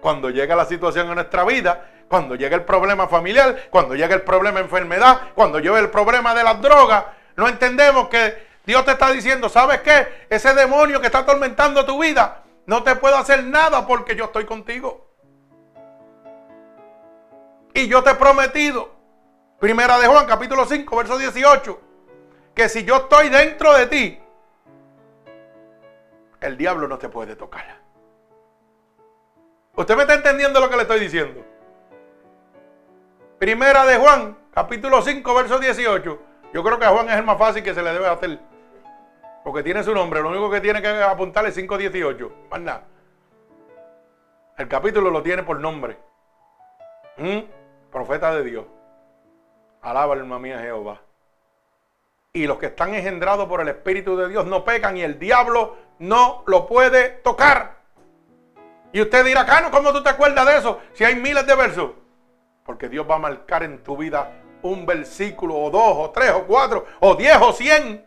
Cuando 0.00 0.30
llega 0.30 0.56
la 0.56 0.64
situación 0.64 1.08
en 1.08 1.14
nuestra 1.16 1.44
vida, 1.44 1.90
cuando 2.08 2.34
llega 2.34 2.56
el 2.56 2.64
problema 2.64 3.06
familiar, 3.08 3.68
cuando 3.70 3.94
llega 3.94 4.14
el 4.14 4.22
problema 4.22 4.58
de 4.58 4.64
enfermedad, 4.64 5.20
cuando 5.34 5.58
llega 5.58 5.78
el 5.78 5.90
problema 5.90 6.34
de 6.34 6.44
las 6.44 6.60
drogas, 6.60 7.04
no 7.36 7.48
entendemos 7.48 8.08
que 8.08 8.48
Dios 8.64 8.84
te 8.84 8.92
está 8.92 9.10
diciendo, 9.10 9.48
¿sabes 9.48 9.80
qué? 9.80 10.26
Ese 10.28 10.54
demonio 10.54 11.00
que 11.00 11.06
está 11.06 11.20
atormentando 11.20 11.84
tu 11.84 12.00
vida, 12.02 12.42
no 12.66 12.82
te 12.82 12.96
puedo 12.96 13.16
hacer 13.16 13.44
nada 13.44 13.86
porque 13.86 14.16
yo 14.16 14.26
estoy 14.26 14.44
contigo. 14.44 15.08
Y 17.74 17.88
yo 17.88 18.02
te 18.02 18.10
he 18.10 18.14
prometido, 18.14 18.90
primera 19.58 19.98
de 19.98 20.06
Juan, 20.06 20.26
capítulo 20.26 20.66
5, 20.66 20.96
verso 20.96 21.18
18, 21.18 21.80
que 22.54 22.68
si 22.68 22.84
yo 22.84 22.96
estoy 22.96 23.28
dentro 23.28 23.72
de 23.74 23.86
ti, 23.86 24.20
el 26.40 26.56
diablo 26.56 26.88
no 26.88 26.98
te 26.98 27.08
puede 27.08 27.36
tocar. 27.36 27.80
¿Usted 29.76 29.96
me 29.96 30.02
está 30.02 30.14
entendiendo 30.14 30.60
lo 30.60 30.68
que 30.68 30.76
le 30.76 30.82
estoy 30.82 31.00
diciendo? 31.00 31.44
Primera 33.38 33.86
de 33.86 33.96
Juan, 33.96 34.36
capítulo 34.52 35.00
5, 35.00 35.34
verso 35.34 35.58
18. 35.58 36.18
Yo 36.52 36.64
creo 36.64 36.78
que 36.78 36.84
a 36.84 36.90
Juan 36.90 37.08
es 37.08 37.16
el 37.16 37.24
más 37.24 37.38
fácil 37.38 37.62
que 37.62 37.72
se 37.72 37.82
le 37.82 37.92
debe 37.92 38.06
hacer. 38.06 38.38
Porque 39.44 39.62
tiene 39.62 39.82
su 39.82 39.94
nombre. 39.94 40.20
Lo 40.20 40.28
único 40.28 40.50
que 40.50 40.60
tiene 40.60 40.82
que 40.82 40.88
apuntarle 40.88 41.50
es 41.50 41.56
5.18. 41.56 42.30
Más 42.50 42.60
nada. 42.60 42.84
El 44.58 44.68
capítulo 44.68 45.10
lo 45.10 45.22
tiene 45.22 45.42
por 45.42 45.58
nombre. 45.58 45.96
¿Mm? 47.16 47.40
Profeta 47.90 48.34
de 48.34 48.44
Dios. 48.44 48.66
Alaba 49.80 50.14
alma 50.14 50.38
mía 50.38 50.58
Jehová. 50.58 51.00
Y 52.32 52.46
los 52.46 52.58
que 52.58 52.66
están 52.66 52.94
engendrados 52.94 53.48
por 53.48 53.60
el 53.60 53.68
Espíritu 53.68 54.16
de 54.16 54.28
Dios 54.28 54.46
no 54.46 54.64
pecan 54.64 54.96
y 54.96 55.02
el 55.02 55.18
diablo 55.18 55.76
no 55.98 56.44
lo 56.46 56.66
puede 56.68 57.08
tocar. 57.08 57.78
Y 58.92 59.00
usted 59.00 59.24
dirá, 59.24 59.44
Cano, 59.44 59.70
¿cómo 59.72 59.92
tú 59.92 60.00
te 60.00 60.10
acuerdas 60.10 60.46
de 60.46 60.58
eso? 60.58 60.78
Si 60.92 61.02
hay 61.02 61.16
miles 61.16 61.44
de 61.44 61.56
versos. 61.56 61.90
Porque 62.64 62.88
Dios 62.88 63.04
va 63.08 63.16
a 63.16 63.18
marcar 63.18 63.64
en 63.64 63.82
tu 63.82 63.96
vida 63.96 64.32
un 64.62 64.86
versículo 64.86 65.56
o 65.56 65.70
dos 65.70 65.94
o 65.96 66.10
tres 66.10 66.30
o 66.30 66.44
cuatro 66.44 66.86
o 67.00 67.16
diez 67.16 67.36
o 67.40 67.52
cien 67.52 68.06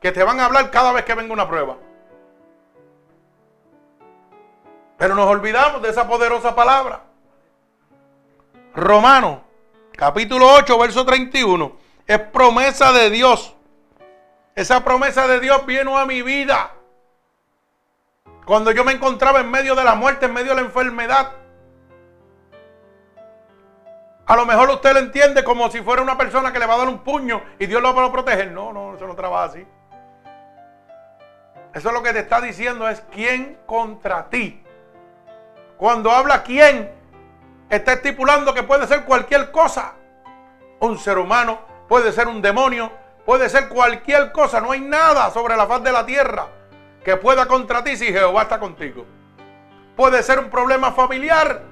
que 0.00 0.12
te 0.12 0.22
van 0.22 0.40
a 0.40 0.46
hablar 0.46 0.70
cada 0.70 0.92
vez 0.92 1.06
que 1.06 1.14
venga 1.14 1.32
una 1.32 1.48
prueba. 1.48 1.78
Pero 4.98 5.14
nos 5.14 5.26
olvidamos 5.26 5.80
de 5.80 5.88
esa 5.88 6.06
poderosa 6.06 6.54
palabra. 6.54 7.04
Romano, 8.74 9.42
capítulo 9.92 10.46
8, 10.56 10.78
verso 10.78 11.06
31. 11.06 11.72
Es 12.06 12.18
promesa 12.18 12.92
de 12.92 13.08
Dios. 13.08 13.56
Esa 14.54 14.84
promesa 14.84 15.26
de 15.26 15.40
Dios 15.40 15.64
vino 15.64 15.98
a 15.98 16.04
mi 16.04 16.22
vida. 16.22 16.72
Cuando 18.44 18.70
yo 18.72 18.84
me 18.84 18.92
encontraba 18.92 19.40
en 19.40 19.50
medio 19.50 19.74
de 19.74 19.84
la 19.84 19.94
muerte, 19.94 20.26
en 20.26 20.34
medio 20.34 20.50
de 20.50 20.56
la 20.56 20.66
enfermedad. 20.66 21.32
A 24.26 24.36
lo 24.36 24.46
mejor 24.46 24.70
usted 24.70 24.92
lo 24.92 24.98
entiende 24.98 25.42
como 25.42 25.70
si 25.70 25.80
fuera 25.80 26.02
una 26.02 26.18
persona 26.18 26.52
que 26.52 26.58
le 26.58 26.66
va 26.66 26.74
a 26.74 26.78
dar 26.78 26.88
un 26.88 26.98
puño 26.98 27.42
y 27.58 27.66
Dios 27.66 27.80
lo 27.80 27.94
va 27.94 28.04
a 28.04 28.12
proteger. 28.12 28.50
No, 28.50 28.72
no, 28.72 28.94
eso 28.94 29.06
no 29.06 29.14
trabaja 29.14 29.44
así. 29.44 29.66
Eso 31.74 31.88
es 31.88 31.94
lo 31.94 32.02
que 32.02 32.12
te 32.12 32.18
está 32.18 32.40
diciendo 32.40 32.88
es 32.88 33.00
quién 33.10 33.58
contra 33.66 34.28
ti. 34.28 34.62
Cuando 35.78 36.10
habla 36.10 36.42
quién, 36.42 36.92
está 37.70 37.94
estipulando 37.94 38.52
que 38.52 38.62
puede 38.62 38.86
ser 38.86 39.04
cualquier 39.04 39.50
cosa. 39.50 39.94
Un 40.80 40.98
ser 40.98 41.16
humano, 41.16 41.60
puede 41.88 42.12
ser 42.12 42.28
un 42.28 42.42
demonio, 42.42 42.92
puede 43.24 43.48
ser 43.48 43.68
cualquier 43.68 44.32
cosa. 44.32 44.60
No 44.60 44.72
hay 44.72 44.80
nada 44.80 45.30
sobre 45.30 45.56
la 45.56 45.66
faz 45.66 45.82
de 45.82 45.92
la 45.92 46.04
tierra 46.06 46.48
que 47.04 47.16
pueda 47.16 47.46
contra 47.46 47.82
ti 47.82 47.96
si 47.96 48.12
Jehová 48.12 48.42
está 48.42 48.58
contigo. 48.58 49.04
Puede 49.96 50.22
ser 50.22 50.38
un 50.38 50.50
problema 50.50 50.92
familiar. 50.92 51.62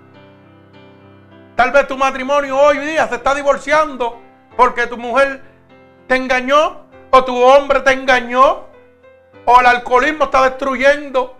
Tal 1.56 1.72
vez 1.72 1.86
tu 1.86 1.96
matrimonio 1.96 2.58
hoy 2.58 2.78
día 2.78 3.06
se 3.08 3.16
está 3.16 3.34
divorciando 3.34 4.20
porque 4.56 4.86
tu 4.86 4.96
mujer 4.96 5.42
te 6.06 6.16
engañó 6.16 6.86
o 7.10 7.24
tu 7.24 7.36
hombre 7.42 7.80
te 7.80 7.92
engañó 7.92 8.66
o 9.44 9.60
el 9.60 9.66
alcoholismo 9.66 10.24
está 10.24 10.48
destruyendo 10.48 11.36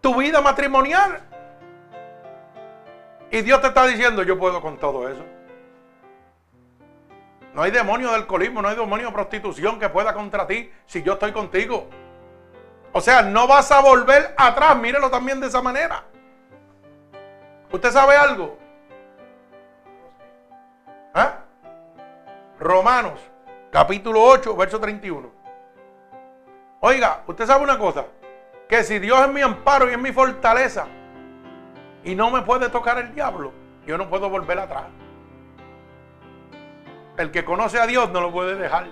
tu 0.00 0.14
vida 0.16 0.40
matrimonial. 0.40 1.20
Y 3.30 3.42
Dios 3.42 3.60
te 3.60 3.68
está 3.68 3.86
diciendo, 3.86 4.22
yo 4.22 4.38
puedo 4.38 4.60
con 4.60 4.76
todo 4.76 5.08
eso. 5.08 5.24
No 7.60 7.64
hay 7.64 7.72
demonio 7.72 8.08
de 8.08 8.14
alcoholismo, 8.14 8.62
no 8.62 8.68
hay 8.68 8.74
demonio 8.74 9.08
de 9.08 9.12
prostitución 9.12 9.78
que 9.78 9.90
pueda 9.90 10.14
contra 10.14 10.46
ti 10.46 10.72
si 10.86 11.02
yo 11.02 11.12
estoy 11.12 11.30
contigo. 11.30 11.90
O 12.90 13.02
sea, 13.02 13.20
no 13.20 13.46
vas 13.46 13.70
a 13.70 13.82
volver 13.82 14.34
atrás, 14.38 14.78
mírelo 14.78 15.10
también 15.10 15.40
de 15.40 15.48
esa 15.48 15.60
manera. 15.60 16.04
¿Usted 17.70 17.90
sabe 17.90 18.16
algo? 18.16 18.56
¿Ah? 21.12 21.40
Romanos, 22.58 23.20
capítulo 23.70 24.22
8, 24.22 24.56
verso 24.56 24.80
31. 24.80 25.30
Oiga, 26.80 27.24
usted 27.26 27.44
sabe 27.44 27.62
una 27.62 27.78
cosa, 27.78 28.06
que 28.70 28.82
si 28.84 28.98
Dios 28.98 29.20
es 29.20 29.28
mi 29.28 29.42
amparo 29.42 29.90
y 29.90 29.92
es 29.92 29.98
mi 29.98 30.12
fortaleza 30.12 30.86
y 32.04 32.14
no 32.14 32.30
me 32.30 32.40
puede 32.40 32.70
tocar 32.70 32.96
el 32.96 33.14
diablo, 33.14 33.52
yo 33.84 33.98
no 33.98 34.08
puedo 34.08 34.30
volver 34.30 34.58
atrás. 34.58 34.84
El 37.20 37.30
que 37.30 37.44
conoce 37.44 37.78
a 37.78 37.86
Dios 37.86 38.10
no 38.10 38.22
lo 38.22 38.32
puede 38.32 38.56
dejar. 38.56 38.86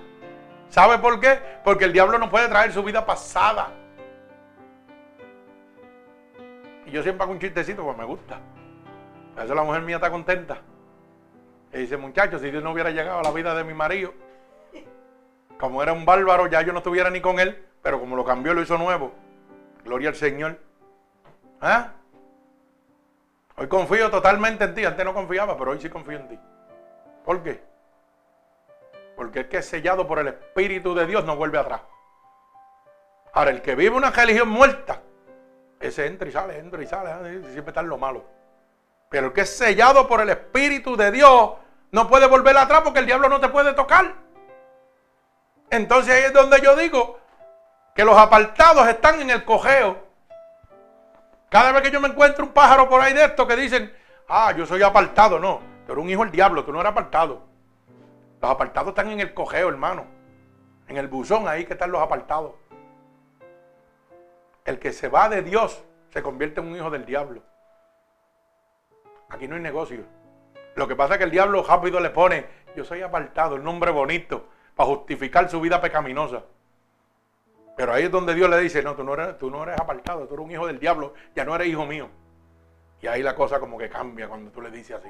¿Sabe 0.69 0.99
por 0.99 1.19
qué? 1.19 1.41
Porque 1.65 1.87
el 1.87 1.95
diablo 1.95 2.19
no 2.19 2.29
puede 2.29 2.47
traer 2.49 2.73
su 2.75 2.83
vida 2.83 3.07
pasada. 3.07 3.71
Y 6.85 6.91
yo 6.91 7.03
siempre 7.03 7.25
hago 7.25 7.33
un 7.33 7.39
chistecito 7.39 7.83
porque 7.83 8.03
me 8.03 8.07
gusta. 8.07 8.39
A 9.35 9.45
eso 9.45 9.55
la 9.55 9.63
mujer 9.63 9.81
mía 9.81 9.97
está 9.97 10.11
contenta. 10.11 10.59
Y 11.73 11.79
dice, 11.79 11.97
muchachos, 11.97 12.43
si 12.43 12.51
Dios 12.51 12.63
no 12.63 12.73
hubiera 12.73 12.91
llegado 12.91 13.19
a 13.19 13.23
la 13.23 13.31
vida 13.31 13.55
de 13.55 13.65
mi 13.65 13.73
marido, 13.73 14.13
como 15.59 15.83
era 15.83 15.95
un 15.95 16.05
bárbaro, 16.05 16.49
ya 16.49 16.61
yo 16.61 16.73
no 16.73 16.81
estuviera 16.81 17.09
ni 17.09 17.23
con 17.23 17.41
él, 17.41 17.65
pero 17.81 17.99
como 17.99 18.15
lo 18.15 18.27
cambió, 18.27 18.53
lo 18.53 18.61
hizo 18.61 18.77
nuevo. 18.77 19.15
Gloria 19.87 20.11
al 20.11 20.17
Señor. 20.17 20.59
¿Ah? 21.63 21.93
Hoy 23.57 23.69
confío 23.69 24.11
totalmente 24.11 24.65
en 24.65 24.75
ti. 24.75 24.85
Antes 24.85 25.03
no 25.03 25.15
confiaba, 25.15 25.57
pero 25.57 25.71
hoy 25.71 25.81
sí 25.81 25.89
confío 25.89 26.19
en 26.19 26.29
ti. 26.29 26.39
¿Por 27.25 27.43
qué? 27.43 27.78
Porque 29.19 29.41
el 29.41 29.49
que 29.49 29.59
es 29.59 29.67
sellado 29.67 30.07
por 30.07 30.21
el 30.21 30.29
Espíritu 30.29 30.95
de 30.95 31.05
Dios 31.05 31.25
no 31.25 31.35
vuelve 31.35 31.59
atrás. 31.59 31.81
Ahora, 33.33 33.51
el 33.51 33.63
que 33.63 33.75
vive 33.75 33.97
una 33.97 34.13
religión 34.13 34.49
muerta, 34.49 35.03
ese 35.81 36.07
entra 36.07 36.29
y 36.29 36.31
sale, 36.31 36.57
entra 36.57 36.81
y 36.81 36.87
sale, 36.87 37.11
ah, 37.11 37.19
siempre 37.51 37.71
está 37.71 37.81
en 37.81 37.89
lo 37.89 37.99
malo. 37.99 38.25
Pero 39.09 39.27
el 39.27 39.33
que 39.33 39.41
es 39.41 39.57
sellado 39.57 40.07
por 40.07 40.21
el 40.21 40.31
Espíritu 40.31 40.97
de 40.97 41.11
Dios 41.11 41.55
no 41.91 42.09
puede 42.09 42.29
volver 42.29 42.57
atrás 42.57 42.83
porque 42.85 43.01
el 43.01 43.07
diablo 43.07 43.29
no 43.29 43.41
te 43.41 43.49
puede 43.49 43.73
tocar. 43.73 44.15
Entonces 45.69 46.15
ahí 46.15 46.23
es 46.23 46.33
donde 46.33 46.61
yo 46.61 46.77
digo, 46.77 47.19
que 47.97 48.05
los 48.05 48.17
apartados 48.17 48.87
están 48.87 49.21
en 49.21 49.31
el 49.31 49.45
cojeo. 49.45 49.99
Cada 51.49 51.73
vez 51.73 51.83
que 51.83 51.91
yo 51.91 52.01
me 52.01 52.07
encuentro 52.07 52.45
un 52.45 52.53
pájaro 52.53 52.89
por 52.89 53.01
ahí 53.01 53.15
de 53.15 53.25
esto 53.25 53.49
que 53.49 53.57
dicen, 53.57 53.93
ah, 54.29 54.53
yo 54.57 54.65
soy 54.65 54.81
apartado, 54.85 55.41
no, 55.41 55.61
tú 55.87 55.93
eres 55.95 56.05
un 56.05 56.09
hijo 56.09 56.23
del 56.23 56.31
diablo, 56.31 56.65
tú 56.65 56.71
no 56.71 56.79
eres 56.79 56.93
apartado. 56.93 57.48
Los 58.41 58.51
apartados 58.51 58.91
están 58.91 59.11
en 59.11 59.21
el 59.21 59.35
cojeo, 59.35 59.69
hermano. 59.69 60.07
En 60.87 60.97
el 60.97 61.09
buzón 61.09 61.49
ahí 61.49 61.65
que 61.65 61.73
están 61.75 61.91
los 61.91 62.01
apartados. 62.01 62.55
El 64.65 64.79
que 64.79 64.93
se 64.93 65.09
va 65.09 65.29
de 65.29 65.43
Dios 65.43 65.85
se 66.11 66.23
convierte 66.23 66.61
en 66.61 66.69
un 66.69 66.77
hijo 66.77 66.91
del 66.91 67.05
diablo. 67.05 67.43
Aquí 69.29 69.49
no 69.49 69.57
hay 69.57 69.63
negocio. 69.63 70.05
Lo 70.77 70.87
que 70.87 70.95
pasa 70.97 71.15
es 71.15 71.19
que 71.19 71.25
el 71.25 71.31
diablo 71.31 71.63
rápido 71.63 72.01
le 72.01 72.11
pone, 72.11 72.47
yo 72.77 72.85
soy 72.85 73.03
apartado, 73.03 73.57
el 73.57 73.65
nombre 73.65 73.91
bonito, 73.91 74.49
para 74.75 74.89
justificar 74.89 75.51
su 75.51 75.61
vida 75.61 75.81
pecaminosa. 75.81 76.45
Pero 77.77 77.93
ahí 77.93 78.05
es 78.05 78.11
donde 78.11 78.35
Dios 78.35 78.49
le 78.49 78.59
dice, 78.61 78.83
no, 78.83 78.95
tú 78.95 79.05
no, 79.05 79.15
eres, 79.15 79.39
tú 79.39 79.51
no 79.51 79.63
eres 79.63 79.79
apartado, 79.79 80.27
tú 80.27 80.35
eres 80.35 80.47
un 80.47 80.53
hijo 80.53 80.67
del 80.67 80.79
diablo, 80.79 81.15
ya 81.35 81.45
no 81.45 81.55
eres 81.55 81.69
hijo 81.69 81.85
mío. 81.85 82.09
Y 83.01 83.07
ahí 83.07 83.23
la 83.23 83.35
cosa 83.35 83.61
como 83.61 83.79
que 83.79 83.89
cambia 83.89 84.29
cuando 84.29 84.51
tú 84.51 84.61
le 84.61 84.71
dices 84.71 84.97
así. 84.97 85.09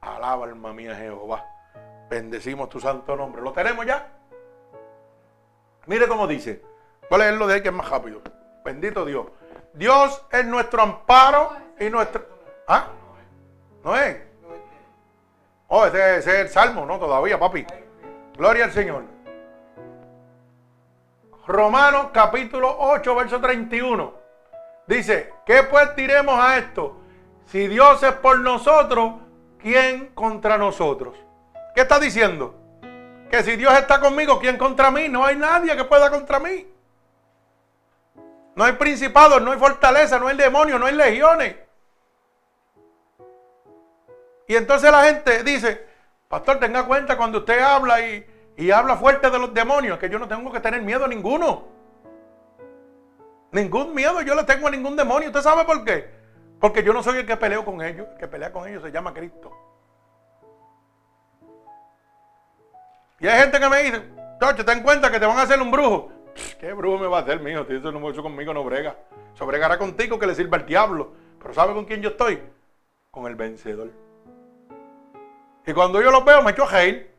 Alaba 0.00 0.44
alma 0.46 0.72
mía 0.72 0.94
Jehová. 0.94 1.55
Bendecimos 2.08 2.68
tu 2.68 2.80
santo 2.80 3.16
nombre. 3.16 3.42
¿Lo 3.42 3.52
tenemos 3.52 3.84
ya? 3.84 4.12
Mire 5.86 6.06
cómo 6.08 6.26
dice. 6.26 6.62
Voy 7.10 7.20
a 7.20 7.24
leerlo 7.24 7.46
de 7.46 7.54
ahí 7.54 7.62
que 7.62 7.68
es 7.68 7.74
más 7.74 7.88
rápido. 7.88 8.20
Bendito 8.64 9.04
Dios. 9.04 9.26
Dios 9.72 10.24
es 10.32 10.44
nuestro 10.44 10.82
amparo 10.82 11.52
y 11.78 11.88
nuestro... 11.90 12.26
¿Ah? 12.66 12.88
¿No 13.84 13.96
es? 13.96 14.16
Oh, 15.68 15.86
ese, 15.86 16.18
es 16.18 16.26
el 16.26 16.48
salmo, 16.48 16.86
¿no? 16.86 16.98
Todavía, 16.98 17.38
papi. 17.38 17.66
Gloria 18.36 18.64
al 18.64 18.72
Señor. 18.72 19.04
Romanos 21.46 22.08
capítulo 22.12 22.74
8, 22.78 23.14
verso 23.14 23.40
31. 23.40 24.14
Dice, 24.86 25.32
¿qué 25.44 25.62
pues 25.64 25.94
diremos 25.94 26.38
a 26.38 26.58
esto? 26.58 27.00
Si 27.46 27.68
Dios 27.68 28.02
es 28.02 28.12
por 28.14 28.40
nosotros, 28.40 29.14
¿quién 29.58 30.08
contra 30.14 30.58
nosotros? 30.58 31.16
¿Qué 31.76 31.82
está 31.82 32.00
diciendo? 32.00 32.54
Que 33.30 33.42
si 33.42 33.54
Dios 33.54 33.70
está 33.74 34.00
conmigo, 34.00 34.38
¿quién 34.38 34.56
contra 34.56 34.90
mí? 34.90 35.10
No 35.10 35.26
hay 35.26 35.36
nadie 35.36 35.76
que 35.76 35.84
pueda 35.84 36.10
contra 36.10 36.40
mí. 36.40 36.66
No 38.54 38.64
hay 38.64 38.72
principados, 38.72 39.42
no 39.42 39.52
hay 39.52 39.58
fortaleza, 39.58 40.18
no 40.18 40.28
hay 40.28 40.38
demonios, 40.38 40.80
no 40.80 40.86
hay 40.86 40.94
legiones. 40.94 41.54
Y 44.48 44.56
entonces 44.56 44.90
la 44.90 45.04
gente 45.04 45.42
dice, 45.42 45.86
pastor, 46.28 46.58
tenga 46.58 46.86
cuenta 46.86 47.14
cuando 47.18 47.40
usted 47.40 47.60
habla 47.60 48.00
y, 48.00 48.70
habla 48.70 48.96
fuerte 48.96 49.28
de 49.28 49.38
los 49.38 49.52
demonios, 49.52 49.98
que 49.98 50.08
yo 50.08 50.18
no 50.18 50.26
tengo 50.26 50.50
que 50.50 50.60
tener 50.60 50.80
miedo 50.80 51.04
a 51.04 51.08
ninguno. 51.08 51.64
Ningún 53.52 53.94
miedo 53.94 54.22
yo 54.22 54.34
le 54.34 54.44
tengo 54.44 54.68
a 54.68 54.70
ningún 54.70 54.96
demonio. 54.96 55.28
¿Usted 55.28 55.42
sabe 55.42 55.66
por 55.66 55.84
qué? 55.84 56.08
Porque 56.58 56.82
yo 56.82 56.94
no 56.94 57.02
soy 57.02 57.18
el 57.18 57.26
que 57.26 57.36
peleo 57.36 57.66
con 57.66 57.82
ellos. 57.82 58.08
El 58.12 58.16
que 58.16 58.28
pelea 58.28 58.50
con 58.50 58.66
ellos 58.66 58.82
se 58.82 58.90
llama 58.90 59.12
Cristo. 59.12 59.65
Y 63.18 63.26
hay 63.26 63.40
gente 63.40 63.58
que 63.58 63.68
me 63.68 63.82
dice, 63.82 64.02
Tocho, 64.38 64.64
ten 64.64 64.82
cuenta 64.82 65.10
que 65.10 65.18
te 65.18 65.26
van 65.26 65.38
a 65.38 65.42
hacer 65.42 65.60
un 65.60 65.70
brujo. 65.70 66.10
¿Qué 66.60 66.72
brujo 66.74 66.98
me 66.98 67.06
va 67.06 67.18
a 67.18 67.20
hacer, 67.22 67.40
mijo? 67.40 67.64
Si 67.64 67.74
eso, 67.74 67.90
no, 67.90 68.10
eso 68.10 68.22
conmigo 68.22 68.52
no 68.52 68.62
brega. 68.62 68.96
Eso 69.34 69.46
bregará 69.46 69.78
contigo 69.78 70.18
que 70.18 70.26
le 70.26 70.34
sirva 70.34 70.58
el 70.58 70.66
diablo. 70.66 71.12
Pero 71.40 71.54
¿sabe 71.54 71.72
con 71.72 71.84
quién 71.84 72.02
yo 72.02 72.10
estoy? 72.10 72.42
Con 73.10 73.26
el 73.26 73.34
vencedor. 73.34 73.90
Y 75.66 75.72
cuando 75.72 76.00
yo 76.02 76.10
lo 76.10 76.22
veo 76.24 76.42
me 76.42 76.50
echo 76.50 76.64
a 76.64 76.70
reír. 76.70 77.14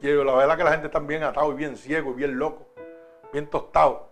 Y 0.00 0.08
la 0.08 0.34
verdad 0.34 0.56
que 0.56 0.64
la 0.64 0.72
gente 0.72 0.86
está 0.86 0.98
bien 0.98 1.22
atado 1.22 1.52
y 1.52 1.54
bien 1.54 1.76
ciego 1.76 2.10
y 2.10 2.14
bien 2.14 2.38
loco, 2.38 2.66
bien 3.32 3.48
tostado. 3.48 4.08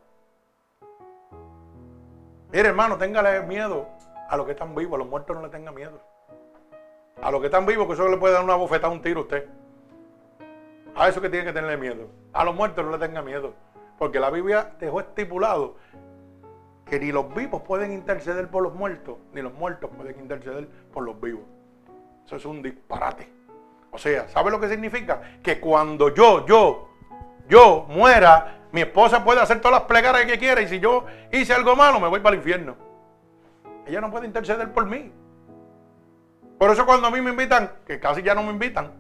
Mire, 2.53 2.69
hermano, 2.69 2.97
téngale 2.97 3.43
miedo 3.43 3.89
a 4.29 4.37
los 4.37 4.47
que 4.47 4.53
están 4.53 4.75
vivos, 4.75 4.95
a 4.95 4.99
los 4.99 5.09
muertos 5.09 5.35
no 5.35 5.43
le 5.43 5.49
tenga 5.49 5.73
miedo. 5.73 6.01
A 7.21 7.31
los 7.31 7.41
que 7.41 7.47
están 7.47 7.67
vivos, 7.67 7.87
que 7.89 7.95
eso 7.95 8.09
le 8.09 8.17
puede 8.17 8.35
dar 8.35 8.45
una 8.45 8.55
bofetada, 8.55 8.93
un 8.93 9.03
tiro 9.03 9.21
a 9.21 9.23
usted. 9.23 9.49
A 11.01 11.09
eso 11.09 11.23
que 11.23 11.31
tiene 11.31 11.47
que 11.47 11.55
tenerle 11.55 11.79
miedo. 11.79 12.11
A 12.35 12.45
los 12.45 12.55
muertos 12.55 12.85
no 12.85 12.91
le 12.91 12.99
tenga 12.99 13.23
miedo. 13.23 13.55
Porque 13.99 14.21
la 14.21 14.29
Biblia 14.29 14.73
dejó 14.79 15.01
estipulado 15.01 15.77
que 16.85 17.01
ni 17.01 17.11
los 17.11 17.35
vivos 17.35 17.63
pueden 17.63 17.91
interceder 17.91 18.49
por 18.49 18.63
los 18.63 18.75
muertos, 18.75 19.17
ni 19.33 19.41
los 19.41 19.55
muertos 19.55 19.89
pueden 19.97 20.21
interceder 20.21 20.69
por 20.93 21.05
los 21.05 21.19
vivos. 21.19 21.41
Eso 22.27 22.37
es 22.37 22.45
un 22.45 22.61
disparate. 22.61 23.33
O 23.91 23.97
sea, 23.97 24.29
¿sabe 24.29 24.51
lo 24.51 24.61
que 24.61 24.69
significa? 24.69 25.23
Que 25.43 25.59
cuando 25.59 26.15
yo, 26.15 26.45
yo, 26.45 26.91
yo 27.49 27.87
muera, 27.89 28.67
mi 28.71 28.83
esposa 28.83 29.25
puede 29.25 29.41
hacer 29.41 29.59
todas 29.63 29.81
las 29.81 29.89
plegarias 29.89 30.27
que 30.27 30.39
quiera 30.39 30.61
y 30.61 30.69
si 30.69 30.81
yo 30.81 31.07
hice 31.33 31.55
algo 31.55 31.75
malo, 31.77 31.99
me 31.99 32.09
voy 32.09 32.21
para 32.21 32.35
el 32.35 32.41
infierno. 32.41 32.77
Ella 33.87 34.03
no 34.03 34.11
puede 34.11 34.27
interceder 34.27 34.71
por 34.71 34.85
mí. 34.85 35.11
Por 36.59 36.71
eso 36.71 36.85
cuando 36.85 37.07
a 37.07 37.11
mí 37.11 37.23
me 37.23 37.31
invitan, 37.31 37.73
que 37.87 37.99
casi 37.99 38.23
ya 38.23 38.35
no 38.35 38.43
me 38.43 38.51
invitan, 38.51 39.00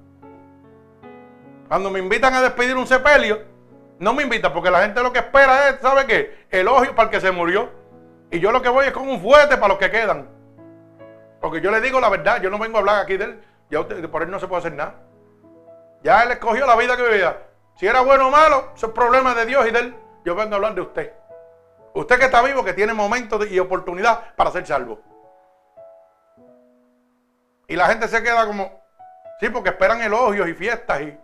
cuando 1.70 1.88
me 1.88 2.00
invitan 2.00 2.34
a 2.34 2.42
despedir 2.42 2.76
un 2.76 2.84
sepelio, 2.84 3.44
no 4.00 4.12
me 4.12 4.24
invitan 4.24 4.52
porque 4.52 4.72
la 4.72 4.82
gente 4.82 5.00
lo 5.04 5.12
que 5.12 5.20
espera 5.20 5.68
es, 5.68 5.80
¿sabe 5.80 6.04
qué? 6.04 6.46
Elogio 6.50 6.96
para 6.96 7.04
el 7.04 7.10
que 7.10 7.20
se 7.20 7.30
murió. 7.30 7.70
Y 8.28 8.40
yo 8.40 8.50
lo 8.50 8.60
que 8.60 8.68
voy 8.68 8.86
es 8.86 8.92
con 8.92 9.08
un 9.08 9.20
fuerte 9.20 9.56
para 9.56 9.68
los 9.68 9.78
que 9.78 9.88
quedan. 9.88 10.28
Porque 11.40 11.60
yo 11.60 11.70
le 11.70 11.80
digo 11.80 12.00
la 12.00 12.08
verdad, 12.08 12.42
yo 12.42 12.50
no 12.50 12.58
vengo 12.58 12.78
a 12.78 12.80
hablar 12.80 13.04
aquí 13.04 13.16
de 13.16 13.26
él. 13.26 13.44
Ya 13.70 13.86
por 14.10 14.24
él 14.24 14.32
no 14.32 14.40
se 14.40 14.48
puede 14.48 14.58
hacer 14.58 14.72
nada. 14.72 14.96
Ya 16.02 16.24
él 16.24 16.32
escogió 16.32 16.66
la 16.66 16.74
vida 16.74 16.96
que 16.96 17.04
vivía. 17.04 17.38
Si 17.76 17.86
era 17.86 18.00
bueno 18.00 18.26
o 18.26 18.30
malo, 18.32 18.72
eso 18.74 18.88
es 18.88 18.92
problema 18.92 19.32
de 19.36 19.46
Dios 19.46 19.64
y 19.68 19.70
de 19.70 19.78
él. 19.78 19.96
Yo 20.24 20.34
vengo 20.34 20.54
a 20.54 20.56
hablar 20.56 20.74
de 20.74 20.80
usted. 20.80 21.12
Usted 21.94 22.18
que 22.18 22.24
está 22.24 22.42
vivo, 22.42 22.64
que 22.64 22.74
tiene 22.74 22.94
momentos 22.94 23.48
y 23.48 23.60
oportunidad 23.60 24.34
para 24.34 24.50
ser 24.50 24.66
salvo. 24.66 25.00
Y 27.68 27.76
la 27.76 27.86
gente 27.86 28.08
se 28.08 28.24
queda 28.24 28.44
como, 28.44 28.82
sí, 29.38 29.48
porque 29.50 29.68
esperan 29.68 30.02
elogios 30.02 30.48
y 30.48 30.54
fiestas 30.54 31.02
y, 31.02 31.16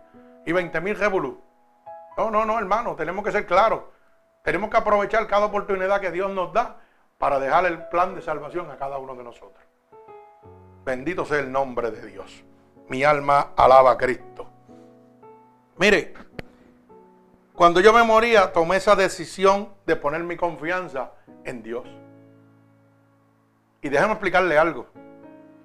y 0.47 0.53
20 0.53 0.79
mil 0.79 0.95
revolú. 0.95 1.41
No, 2.17 2.31
no, 2.31 2.45
no, 2.45 2.57
hermano, 2.57 2.95
tenemos 2.95 3.23
que 3.23 3.33
ser 3.33 3.45
claros. 3.45 3.81
Tenemos 4.43 4.69
que 4.69 4.77
aprovechar 4.77 5.27
cada 5.27 5.45
oportunidad 5.45 5.99
que 5.99 6.09
Dios 6.09 6.31
nos 6.31 6.53
da 6.53 6.77
para 7.17 7.37
dejar 7.37 7.65
el 7.65 7.89
plan 7.89 8.15
de 8.15 8.21
salvación 8.21 8.71
a 8.71 8.77
cada 8.77 8.97
uno 8.97 9.13
de 9.13 9.25
nosotros. 9.25 9.61
Bendito 10.85 11.25
sea 11.25 11.39
el 11.39 11.51
nombre 11.51 11.91
de 11.91 12.05
Dios. 12.07 12.45
Mi 12.87 13.03
alma 13.03 13.49
alaba 13.57 13.91
a 13.91 13.97
Cristo. 13.97 14.47
Mire, 15.75 16.13
cuando 17.53 17.81
yo 17.81 17.91
me 17.91 18.03
moría, 18.03 18.53
tomé 18.53 18.77
esa 18.77 18.95
decisión 18.95 19.73
de 19.85 19.97
poner 19.97 20.23
mi 20.23 20.37
confianza 20.37 21.11
en 21.43 21.61
Dios. 21.61 21.85
Y 23.81 23.89
déjame 23.89 24.13
explicarle 24.13 24.57
algo. 24.57 24.87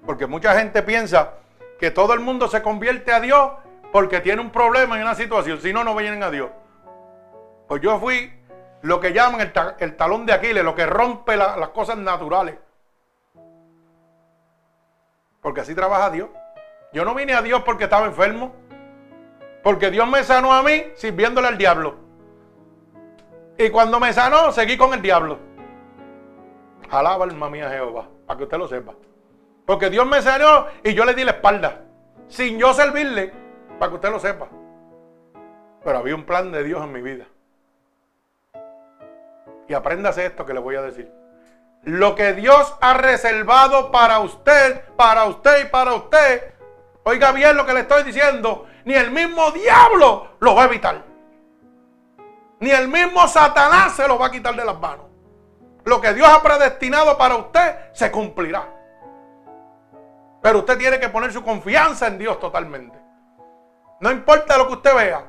Porque 0.05 0.27
mucha 0.27 0.59
gente 0.59 0.83
piensa 0.83 1.35
que 1.79 1.93
todo 1.93 2.15
el 2.15 2.21
mundo 2.21 2.49
se 2.49 2.63
convierte 2.63 3.13
a 3.13 3.21
Dios 3.21 3.53
porque 3.93 4.21
tiene 4.21 4.41
un 4.41 4.51
problema 4.51 4.97
en 4.97 5.03
una 5.03 5.15
situación. 5.15 5.61
Si 5.61 5.73
no, 5.73 5.85
no 5.85 5.95
vienen 5.95 6.23
a 6.23 6.31
Dios. 6.31 6.51
Pues 7.69 7.83
yo 7.83 8.01
fui 8.01 8.33
lo 8.81 8.99
que 8.99 9.13
llaman 9.13 9.53
el, 9.79 9.97
talón 9.97 10.27
de 10.27 10.33
Aquiles, 10.33 10.65
lo 10.65 10.75
que 10.75 10.87
rompe 10.87 11.37
las 11.37 11.69
cosas 11.69 11.99
naturales. 11.99 12.57
Porque 15.43 15.61
así 15.61 15.75
trabaja 15.75 16.11
Dios. 16.11 16.31
Yo 16.93 17.05
no 17.05 17.15
vine 17.15 17.35
a 17.35 17.43
Dios 17.43 17.63
porque 17.65 17.85
estaba 17.85 18.07
enfermo. 18.07 18.55
Porque 19.63 19.91
Dios 19.91 20.09
me 20.09 20.25
sanó 20.25 20.53
a 20.53 20.63
mí 20.63 20.85
sirviéndole 20.95 21.49
al 21.49 21.59
diablo. 21.59 21.97
Y 23.59 23.69
cuando 23.71 24.01
me 24.01 24.13
sanó, 24.13 24.53
seguí 24.53 24.77
con 24.77 24.95
el 24.95 25.03
diablo. 25.03 25.39
Alaba 26.91 27.25
alma 27.25 27.49
mía 27.49 27.71
Jehová, 27.71 28.09
para 28.27 28.39
que 28.39 28.45
usted 28.45 28.59
lo 28.59 28.69
sepa. 28.69 28.95
Porque 29.67 29.91
Dios 29.91 30.07
me 30.07 30.21
sanó 30.23 30.67
y 30.83 30.95
yo 30.95 31.05
le 31.05 31.15
di 31.15 31.25
la 31.25 31.33
espalda. 31.33 31.83
Sin 32.29 32.59
yo 32.59 32.73
servirle, 32.75 33.42
para 33.83 33.91
que 33.91 33.97
usted 33.97 34.11
lo 34.13 34.21
sepa. 34.21 34.47
Pero 35.83 35.99
había 35.99 36.15
un 36.15 36.25
plan 36.25 36.53
de 36.53 36.63
Dios 36.63 36.85
en 36.85 36.93
mi 36.93 37.03
vida. 37.03 37.27
Y 39.67 39.75
apréndase 39.75 40.25
esto 40.25 40.47
que 40.47 40.55
le 40.55 40.61
voy 40.61 40.77
a 40.77 40.83
decir. 40.83 41.13
Lo 41.83 42.15
que 42.15 42.33
Dios 42.33 42.77
ha 42.81 42.95
reservado 42.95 43.91
para 43.91 44.21
usted, 44.21 44.85
para 44.95 45.25
usted 45.25 45.65
y 45.65 45.69
para 45.69 45.95
usted. 45.95 46.55
Oiga 47.03 47.33
bien 47.33 47.57
lo 47.57 47.67
que 47.67 47.75
le 47.75 47.81
estoy 47.81 48.05
diciendo. 48.05 48.69
Ni 48.85 48.95
el 48.95 49.11
mismo 49.11 49.51
diablo 49.51 50.29
lo 50.39 50.55
va 50.55 50.63
a 50.63 50.67
evitar. 50.67 51.03
Ni 52.61 52.71
el 52.71 52.87
mismo 52.87 53.27
Satanás 53.27 53.97
se 53.97 54.07
lo 54.07 54.17
va 54.17 54.29
a 54.29 54.31
quitar 54.31 54.55
de 54.55 54.65
las 54.65 54.79
manos. 54.79 55.07
Lo 55.83 56.01
que 56.01 56.15
Dios 56.15 56.29
ha 56.29 56.41
predestinado 56.41 57.19
para 57.19 57.35
usted 57.35 57.93
se 57.93 58.13
cumplirá. 58.13 58.65
Pero 60.41 60.61
usted 60.61 60.79
tiene 60.79 61.01
que 61.01 61.09
poner 61.09 61.33
su 61.33 61.43
confianza 61.43 62.07
en 62.07 62.19
Dios 62.19 62.39
totalmente. 62.39 63.02
No 64.03 64.11
importa 64.11 64.59
lo 64.59 64.67
que 64.67 64.73
usted 64.73 64.97
vea. 64.97 65.25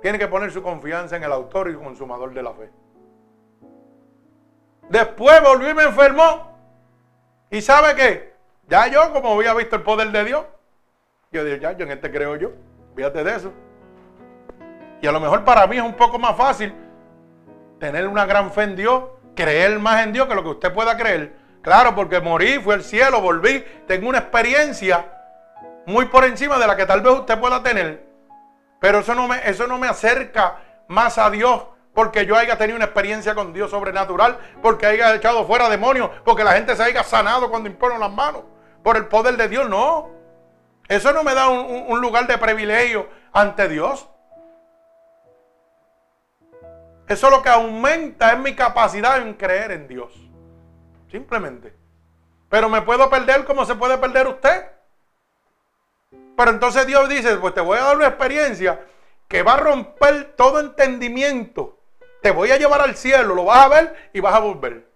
Tiene 0.00 0.20
que 0.20 0.28
poner 0.28 0.52
su 0.52 0.62
confianza 0.62 1.16
en 1.16 1.24
el 1.24 1.32
autor 1.32 1.68
y 1.68 1.74
consumador 1.74 2.32
de 2.32 2.42
la 2.44 2.52
fe. 2.52 2.70
Después 4.88 5.42
volví 5.42 5.70
y 5.70 5.74
me 5.74 5.82
enfermó. 5.82 6.56
¿Y 7.50 7.60
sabe 7.60 7.96
qué? 7.96 8.34
Ya 8.68 8.86
yo, 8.86 9.12
como 9.12 9.32
había 9.32 9.52
visto 9.52 9.74
el 9.74 9.82
poder 9.82 10.12
de 10.12 10.24
Dios, 10.24 10.44
yo 11.32 11.44
dije, 11.44 11.58
ya, 11.58 11.72
yo 11.72 11.86
en 11.86 11.90
este 11.90 12.12
creo 12.12 12.36
yo. 12.36 12.50
Fíjate 12.94 13.24
de 13.24 13.34
eso. 13.34 13.52
Y 15.00 15.08
a 15.08 15.12
lo 15.12 15.18
mejor 15.18 15.42
para 15.44 15.66
mí 15.66 15.76
es 15.76 15.82
un 15.82 15.94
poco 15.94 16.20
más 16.20 16.36
fácil 16.36 16.72
tener 17.80 18.06
una 18.06 18.26
gran 18.26 18.52
fe 18.52 18.62
en 18.62 18.76
Dios, 18.76 19.02
creer 19.34 19.76
más 19.80 20.04
en 20.04 20.12
Dios 20.12 20.28
que 20.28 20.36
lo 20.36 20.44
que 20.44 20.50
usted 20.50 20.72
pueda 20.72 20.96
creer. 20.96 21.34
Claro, 21.62 21.96
porque 21.96 22.20
morí, 22.20 22.60
fui 22.60 22.74
al 22.74 22.84
cielo, 22.84 23.20
volví, 23.20 23.64
tengo 23.88 24.08
una 24.08 24.18
experiencia 24.18 25.18
muy 25.86 26.06
por 26.06 26.24
encima 26.24 26.58
de 26.58 26.66
la 26.66 26.76
que 26.76 26.86
tal 26.86 27.00
vez 27.00 27.12
usted 27.12 27.38
pueda 27.38 27.62
tener. 27.62 28.06
Pero 28.80 29.00
eso 29.00 29.14
no 29.14 29.28
me, 29.28 29.48
eso 29.48 29.66
no 29.66 29.78
me 29.78 29.88
acerca 29.88 30.58
más 30.88 31.18
a 31.18 31.30
Dios 31.30 31.66
porque 31.94 32.24
yo 32.26 32.36
haya 32.36 32.56
tenido 32.56 32.76
una 32.76 32.86
experiencia 32.86 33.34
con 33.34 33.52
Dios 33.52 33.70
sobrenatural, 33.70 34.38
porque 34.62 34.86
haya 34.86 35.14
echado 35.14 35.46
fuera 35.46 35.68
demonios, 35.68 36.10
porque 36.24 36.44
la 36.44 36.52
gente 36.52 36.74
se 36.74 36.82
haya 36.82 37.04
sanado 37.04 37.50
cuando 37.50 37.68
imponen 37.68 38.00
las 38.00 38.10
manos, 38.10 38.42
por 38.82 38.96
el 38.96 39.06
poder 39.06 39.36
de 39.36 39.48
Dios, 39.48 39.68
no. 39.68 40.10
Eso 40.88 41.12
no 41.12 41.22
me 41.22 41.34
da 41.34 41.48
un, 41.48 42.00
lugar 42.00 42.26
de 42.26 42.38
privilegio 42.38 43.08
ante 43.32 43.68
Dios. 43.68 44.08
Eso 47.08 47.30
lo 47.30 47.42
que 47.42 47.50
aumenta 47.50 48.32
es 48.32 48.38
mi 48.38 48.54
capacidad 48.54 49.18
en 49.18 49.34
creer 49.34 49.70
en 49.72 49.86
Dios. 49.86 50.12
Simplemente. 51.10 51.76
Pero 52.48 52.68
me 52.68 52.82
puedo 52.82 53.08
perder 53.10 53.44
como 53.44 53.64
se 53.64 53.74
puede 53.74 53.98
perder 53.98 54.26
usted. 54.26 54.71
Pero 56.36 56.50
entonces 56.50 56.86
Dios 56.86 57.08
dice, 57.08 57.36
pues 57.36 57.54
te 57.54 57.60
voy 57.60 57.78
a 57.78 57.84
dar 57.84 57.96
una 57.96 58.08
experiencia 58.08 58.80
que 59.28 59.42
va 59.42 59.54
a 59.54 59.58
romper 59.58 60.34
todo 60.36 60.60
entendimiento. 60.60 61.78
Te 62.20 62.30
voy 62.30 62.50
a 62.50 62.56
llevar 62.56 62.80
al 62.80 62.96
cielo, 62.96 63.34
lo 63.34 63.44
vas 63.44 63.64
a 63.64 63.68
ver 63.68 64.10
y 64.12 64.20
vas 64.20 64.34
a 64.34 64.38
volver. 64.40 64.86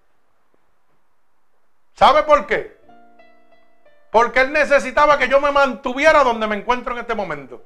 ¿Sabe 1.95 2.22
por 2.22 2.47
qué? 2.47 2.76
Porque 4.11 4.41
Él 4.41 4.53
necesitaba 4.53 5.18
que 5.18 5.28
yo 5.28 5.41
me 5.41 5.51
mantuviera 5.51 6.22
donde 6.22 6.47
me 6.47 6.57
encuentro 6.57 6.93
en 6.93 7.01
este 7.01 7.14
momento. 7.14 7.64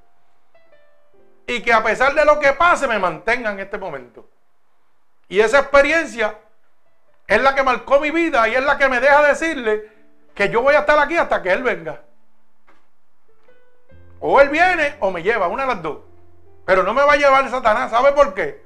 Y 1.46 1.62
que 1.62 1.72
a 1.72 1.82
pesar 1.82 2.14
de 2.14 2.24
lo 2.24 2.38
que 2.38 2.52
pase, 2.52 2.86
me 2.86 2.98
mantenga 2.98 3.50
en 3.50 3.60
este 3.60 3.76
momento. 3.76 4.28
Y 5.28 5.40
esa 5.40 5.60
experiencia 5.60 6.36
es 7.26 7.40
la 7.42 7.54
que 7.54 7.62
marcó 7.62 8.00
mi 8.00 8.10
vida 8.10 8.48
y 8.48 8.54
es 8.54 8.64
la 8.64 8.78
que 8.78 8.88
me 8.88 9.00
deja 9.00 9.22
decirle 9.22 9.88
que 10.34 10.48
yo 10.48 10.62
voy 10.62 10.74
a 10.74 10.80
estar 10.80 10.98
aquí 10.98 11.16
hasta 11.16 11.42
que 11.42 11.52
Él 11.52 11.62
venga. 11.62 12.00
O 14.20 14.40
Él 14.40 14.50
viene 14.50 14.96
o 15.00 15.10
me 15.10 15.22
lleva, 15.22 15.48
una 15.48 15.62
de 15.62 15.74
las 15.74 15.82
dos. 15.82 15.98
Pero 16.64 16.82
no 16.82 16.94
me 16.94 17.02
va 17.02 17.14
a 17.14 17.16
llevar 17.16 17.48
Satanás. 17.50 17.90
¿Sabe 17.90 18.12
por 18.12 18.34
qué? 18.34 18.62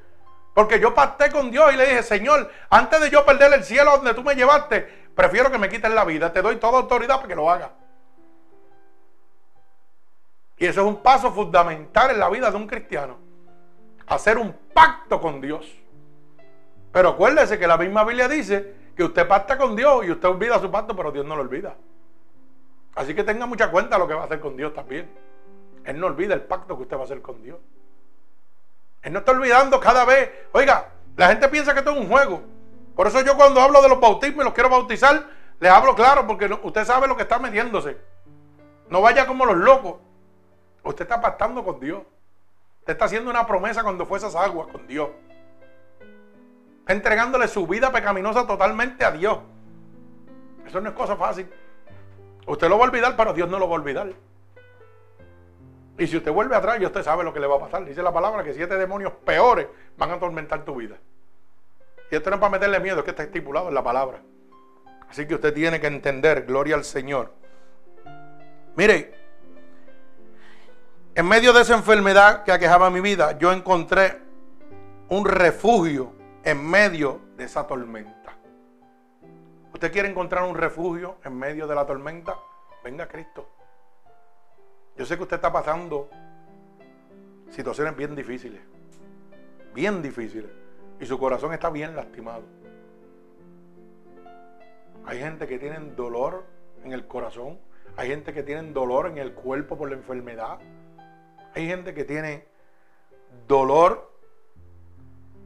Porque 0.52 0.78
yo 0.78 0.94
pacté 0.94 1.30
con 1.30 1.50
Dios 1.50 1.72
y 1.72 1.76
le 1.76 1.86
dije, 1.86 2.02
Señor, 2.02 2.50
antes 2.70 3.00
de 3.00 3.10
yo 3.10 3.24
perder 3.24 3.52
el 3.52 3.64
cielo 3.64 3.92
donde 3.96 4.14
tú 4.14 4.22
me 4.22 4.34
llevaste, 4.34 4.82
prefiero 5.14 5.50
que 5.50 5.58
me 5.58 5.68
quites 5.68 5.90
la 5.90 6.04
vida. 6.04 6.32
Te 6.32 6.42
doy 6.42 6.56
toda 6.56 6.78
autoridad 6.78 7.16
para 7.16 7.28
que 7.28 7.34
lo 7.34 7.50
haga. 7.50 7.72
Y 10.56 10.66
eso 10.66 10.82
es 10.82 10.86
un 10.86 11.02
paso 11.02 11.32
fundamental 11.32 12.10
en 12.10 12.20
la 12.20 12.28
vida 12.28 12.50
de 12.50 12.56
un 12.56 12.66
cristiano. 12.66 13.18
Hacer 14.06 14.38
un 14.38 14.52
pacto 14.72 15.20
con 15.20 15.40
Dios. 15.40 15.66
Pero 16.92 17.10
acuérdese 17.10 17.58
que 17.58 17.66
la 17.66 17.76
misma 17.76 18.04
Biblia 18.04 18.28
dice 18.28 18.74
que 18.96 19.02
usted 19.02 19.26
pacta 19.26 19.58
con 19.58 19.74
Dios 19.74 20.04
y 20.04 20.12
usted 20.12 20.28
olvida 20.28 20.60
su 20.60 20.70
pacto, 20.70 20.94
pero 20.94 21.10
Dios 21.10 21.26
no 21.26 21.34
lo 21.34 21.42
olvida. 21.42 21.74
Así 22.94 23.14
que 23.14 23.24
tenga 23.24 23.46
mucha 23.46 23.70
cuenta 23.70 23.98
lo 23.98 24.06
que 24.06 24.14
va 24.14 24.22
a 24.22 24.24
hacer 24.26 24.38
con 24.38 24.56
Dios 24.56 24.72
también. 24.72 25.10
Él 25.84 26.00
no 26.00 26.06
olvida 26.06 26.34
el 26.34 26.42
pacto 26.42 26.76
que 26.76 26.82
usted 26.82 26.96
va 26.96 27.02
a 27.02 27.04
hacer 27.04 27.22
con 27.22 27.42
Dios. 27.42 27.58
Él 29.02 29.12
no 29.12 29.18
está 29.18 29.32
olvidando 29.32 29.78
cada 29.80 30.04
vez. 30.04 30.30
Oiga, 30.52 30.88
la 31.16 31.28
gente 31.28 31.48
piensa 31.48 31.72
que 31.72 31.80
esto 31.80 31.92
es 31.92 31.98
un 31.98 32.08
juego. 32.08 32.42
Por 32.96 33.06
eso 33.06 33.20
yo 33.22 33.36
cuando 33.36 33.60
hablo 33.60 33.82
de 33.82 33.88
los 33.88 34.00
bautismos 34.00 34.42
y 34.42 34.44
los 34.44 34.54
quiero 34.54 34.70
bautizar, 34.70 35.26
les 35.60 35.70
hablo 35.70 35.94
claro 35.94 36.26
porque 36.26 36.46
usted 36.62 36.84
sabe 36.84 37.06
lo 37.06 37.16
que 37.16 37.22
está 37.22 37.38
metiéndose. 37.38 37.98
No 38.88 39.02
vaya 39.02 39.26
como 39.26 39.44
los 39.44 39.56
locos. 39.56 39.96
Usted 40.82 41.04
está 41.04 41.20
pactando 41.20 41.64
con 41.64 41.80
Dios. 41.80 42.02
Usted 42.80 42.92
está 42.92 43.06
haciendo 43.06 43.30
una 43.30 43.46
promesa 43.46 43.82
cuando 43.82 44.06
fue 44.06 44.18
esas 44.18 44.34
aguas 44.34 44.68
con 44.68 44.86
Dios. 44.86 45.10
Está 46.80 46.92
entregándole 46.92 47.48
su 47.48 47.66
vida 47.66 47.90
pecaminosa 47.90 48.46
totalmente 48.46 49.04
a 49.04 49.10
Dios. 49.10 49.38
Eso 50.66 50.80
no 50.80 50.90
es 50.90 50.94
cosa 50.94 51.16
fácil. 51.16 51.50
Usted 52.46 52.68
lo 52.68 52.78
va 52.78 52.84
a 52.84 52.88
olvidar, 52.88 53.16
pero 53.16 53.32
Dios 53.32 53.48
no 53.48 53.58
lo 53.58 53.68
va 53.68 53.76
a 53.76 53.78
olvidar. 53.78 54.08
Y 55.96 56.06
si 56.06 56.16
usted 56.16 56.32
vuelve 56.32 56.56
atrás, 56.56 56.78
ya 56.80 56.88
usted 56.88 57.02
sabe 57.02 57.22
lo 57.22 57.32
que 57.32 57.40
le 57.40 57.46
va 57.46 57.56
a 57.56 57.60
pasar. 57.60 57.84
Dice 57.84 58.02
la 58.02 58.12
palabra 58.12 58.42
que 58.42 58.52
siete 58.52 58.76
demonios 58.76 59.12
peores 59.24 59.68
van 59.96 60.10
a 60.10 60.14
atormentar 60.14 60.64
tu 60.64 60.74
vida. 60.76 60.96
Y 62.10 62.16
esto 62.16 62.30
no 62.30 62.36
es 62.36 62.40
para 62.40 62.50
meterle 62.50 62.80
miedo, 62.80 62.98
es 62.98 63.04
que 63.04 63.10
está 63.10 63.22
estipulado 63.22 63.68
en 63.68 63.74
la 63.74 63.82
palabra. 63.82 64.20
Así 65.08 65.26
que 65.26 65.36
usted 65.36 65.54
tiene 65.54 65.80
que 65.80 65.86
entender, 65.86 66.44
gloria 66.44 66.74
al 66.74 66.84
Señor. 66.84 67.32
Mire, 68.74 69.14
en 71.14 71.26
medio 71.28 71.52
de 71.52 71.62
esa 71.62 71.74
enfermedad 71.74 72.42
que 72.42 72.50
aquejaba 72.50 72.90
mi 72.90 73.00
vida, 73.00 73.38
yo 73.38 73.52
encontré 73.52 74.20
un 75.08 75.24
refugio 75.24 76.12
en 76.42 76.68
medio 76.68 77.20
de 77.36 77.44
esa 77.44 77.66
tormenta. 77.66 78.36
¿Usted 79.72 79.92
quiere 79.92 80.08
encontrar 80.08 80.42
un 80.44 80.56
refugio 80.56 81.18
en 81.24 81.38
medio 81.38 81.68
de 81.68 81.74
la 81.76 81.86
tormenta? 81.86 82.36
Venga 82.82 83.06
Cristo. 83.06 83.53
Yo 84.96 85.04
sé 85.04 85.16
que 85.16 85.24
usted 85.24 85.36
está 85.36 85.52
pasando 85.52 86.08
situaciones 87.50 87.96
bien 87.96 88.14
difíciles. 88.14 88.60
Bien 89.74 90.00
difíciles. 90.02 90.50
Y 91.00 91.06
su 91.06 91.18
corazón 91.18 91.52
está 91.52 91.70
bien 91.70 91.96
lastimado. 91.96 92.42
Hay 95.04 95.18
gente 95.18 95.46
que 95.46 95.58
tiene 95.58 95.78
dolor 95.96 96.44
en 96.84 96.92
el 96.92 97.06
corazón. 97.06 97.58
Hay 97.96 98.08
gente 98.08 98.32
que 98.32 98.42
tiene 98.42 98.62
dolor 98.72 99.08
en 99.08 99.18
el 99.18 99.34
cuerpo 99.34 99.76
por 99.76 99.88
la 99.88 99.96
enfermedad. 99.96 100.58
Hay 101.54 101.66
gente 101.66 101.92
que 101.92 102.04
tiene 102.04 102.46
dolor 103.48 104.12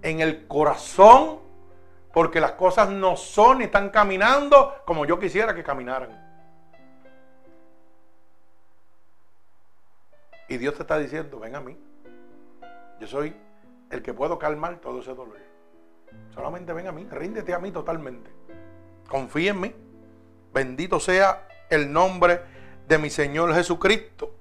en 0.03 0.21
el 0.21 0.47
corazón 0.47 1.41
porque 2.13 2.41
las 2.41 2.53
cosas 2.53 2.91
no 2.91 3.17
son 3.17 3.59
ni 3.59 3.65
están 3.65 3.91
caminando 3.91 4.75
como 4.85 5.07
yo 5.07 5.19
quisiera 5.19 5.55
que 5.55 5.63
caminaran. 5.63 6.28
Y 10.49 10.57
Dios 10.57 10.75
te 10.75 10.83
está 10.83 10.99
diciendo, 10.99 11.39
ven 11.39 11.55
a 11.55 11.61
mí. 11.61 11.77
Yo 13.01 13.07
soy 13.07 13.35
el 13.91 14.03
que 14.03 14.15
puedo 14.15 14.39
calmar 14.39 14.79
todo 14.81 15.01
ese 15.01 15.15
dolor. 15.15 15.37
Solamente 16.35 16.73
ven 16.73 16.87
a 16.87 16.93
mí, 16.93 17.07
ríndete 17.11 17.55
a 17.55 17.59
mí 17.59 17.71
totalmente. 17.71 18.31
Confía 19.09 19.51
en 19.51 19.61
mí. 19.61 19.75
Bendito 20.53 20.99
sea 20.99 21.47
el 21.69 21.93
nombre 21.93 22.41
de 22.87 22.99
mi 22.99 23.11
Señor 23.11 23.55
Jesucristo. 23.55 24.35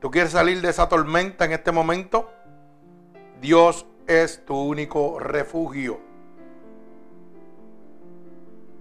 ¿Tú 0.00 0.10
quieres 0.10 0.32
salir 0.32 0.60
de 0.60 0.70
esa 0.70 0.88
tormenta 0.88 1.44
en 1.44 1.52
este 1.52 1.72
momento? 1.72 2.30
Dios 3.40 3.86
es 4.06 4.44
tu 4.44 4.56
único 4.56 5.18
refugio. 5.18 6.00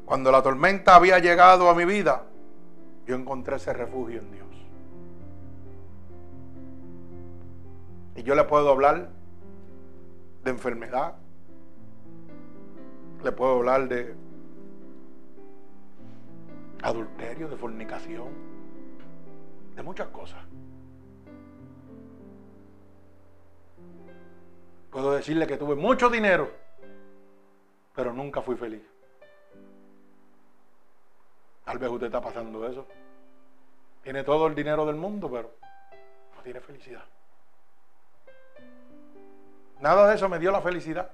Cuando 0.06 0.32
la 0.32 0.42
tormenta 0.42 0.96
había 0.96 1.20
llegado 1.20 1.70
a 1.70 1.76
mi 1.76 1.86
vida, 1.86 2.24
yo 3.08 3.16
encontré 3.16 3.56
ese 3.56 3.74
refugio 3.74 4.20
en 4.20 4.32
Dios. 4.32 4.45
Y 8.16 8.24
yo 8.24 8.34
le 8.34 8.46
puedo 8.46 8.70
hablar 8.70 9.10
de 10.44 10.52
enfermedad, 10.52 11.16
le 13.24 13.32
puedo 13.32 13.58
hablar 13.58 13.88
de 13.90 14.16
adulterio, 16.82 17.50
de 17.50 17.58
fornicación, 17.58 18.30
de 19.76 19.84
muchas 19.84 20.08
cosas. 20.10 20.42
Puedo 24.92 25.12
decirle 25.12 25.46
que 25.46 25.58
tuve 25.58 25.76
mucho 25.76 26.10
dinero, 26.10 26.50
pero 27.94 28.14
nunca 28.14 28.42
fui 28.42 28.56
feliz. 28.56 28.84
Tal 31.66 31.80
vez 31.80 31.90
usted 31.90 32.06
está 32.06 32.22
pasando 32.22 32.66
eso. 32.66 32.88
Tiene 34.04 34.24
todo 34.24 34.48
el 34.48 34.56
dinero 34.56 34.86
del 34.86 34.96
mundo, 34.96 35.30
pero 35.30 35.52
no 36.36 36.42
tiene 36.44 36.62
felicidad. 36.62 37.04
Nada 39.80 40.08
de 40.08 40.16
eso 40.16 40.30
me 40.30 40.40
dio 40.40 40.52
la 40.52 40.62
felicidad. 40.62 41.10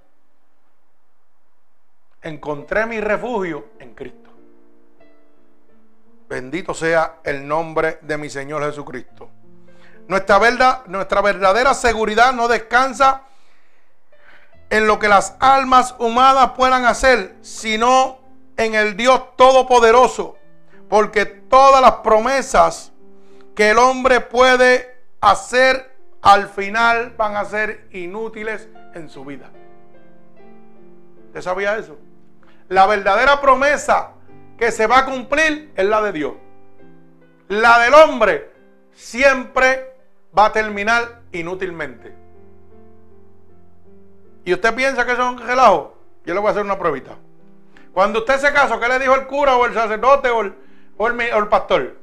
Encontré 2.22 2.86
mi 2.86 3.02
refugio 3.02 3.70
en 3.80 3.94
Cristo. 3.94 4.30
Bendito 6.30 6.74
sea 6.74 7.18
el 7.24 7.48
nombre 7.48 8.00
de 8.02 8.18
mi 8.18 8.30
Señor 8.30 8.64
Jesucristo. 8.64 9.30
Nuestra, 10.08 10.84
nuestra 10.88 11.22
verdadera 11.22 11.74
seguridad 11.74 12.34
no 12.34 12.48
descansa 12.48 13.24
en 14.70 14.88
lo 14.88 15.00
que 15.00 15.10
las 15.10 15.36
almas 15.40 15.96
humanas 16.00 16.52
puedan 16.56 16.86
hacer, 16.86 17.36
sino 17.42 18.20
en 18.56 18.76
el 18.76 18.96
Dios 18.96 19.36
Todopoderoso. 19.36 20.38
Porque 20.88 21.26
todas 21.26 21.82
las 21.82 21.96
promesas 21.96 22.92
que 23.56 23.72
el 23.72 23.78
hombre 23.78 24.22
puede 24.22 25.04
hacer 25.20 25.91
al 26.22 26.48
final 26.48 27.14
van 27.18 27.36
a 27.36 27.46
ser 27.46 27.88
inútiles 27.92 28.70
en 28.94 29.10
su 29.10 29.26
vida. 29.26 29.50
¿Usted 31.28 31.42
sabía 31.42 31.78
eso? 31.78 31.98
La 32.68 32.86
verdadera 32.86 33.42
promesa 33.42 34.12
que 34.58 34.72
se 34.72 34.88
va 34.88 35.00
a 35.00 35.06
cumplir 35.06 35.72
es 35.76 35.86
la 35.86 36.02
de 36.02 36.12
Dios. 36.12 36.34
La 37.48 37.80
del 37.80 37.94
hombre 37.94 38.52
siempre 38.94 39.94
va 40.38 40.46
a 40.46 40.52
terminar 40.52 41.22
inútilmente. 41.32 42.16
¿Y 44.46 44.54
usted 44.54 44.74
piensa 44.74 45.06
que 45.06 45.14
eso 45.14 45.22
es 45.22 45.30
un 45.30 45.40
relajo? 45.40 45.98
Yo 46.26 46.34
le 46.34 46.40
voy 46.40 46.50
a 46.50 46.52
hacer 46.52 46.64
una 46.64 46.78
pruebita. 46.78 47.18
Cuando 47.94 48.20
usted 48.20 48.38
se 48.38 48.54
casó, 48.54 48.80
¿qué 48.80 48.88
le 48.88 49.00
dijo 49.00 49.16
el 49.16 49.28
cura 49.28 49.56
o 49.58 49.66
el 49.66 49.74
sacerdote 49.74 50.30
o 50.30 50.42
el, 50.42 50.56
o 50.98 51.08
el 51.08 51.48
pastor? 51.48 51.98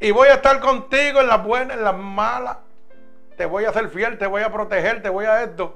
Y 0.00 0.10
voy 0.10 0.28
a 0.28 0.34
estar 0.34 0.60
contigo 0.60 1.20
en 1.20 1.26
las 1.28 1.44
buenas, 1.44 1.76
en 1.76 1.84
las 1.84 1.96
malas, 1.96 2.58
te 3.36 3.46
voy 3.46 3.64
a 3.64 3.70
hacer 3.70 3.88
fiel, 3.88 4.18
te 4.18 4.26
voy 4.26 4.42
a 4.42 4.52
proteger, 4.52 5.02
te 5.02 5.08
voy 5.08 5.24
a 5.24 5.42
esto. 5.42 5.74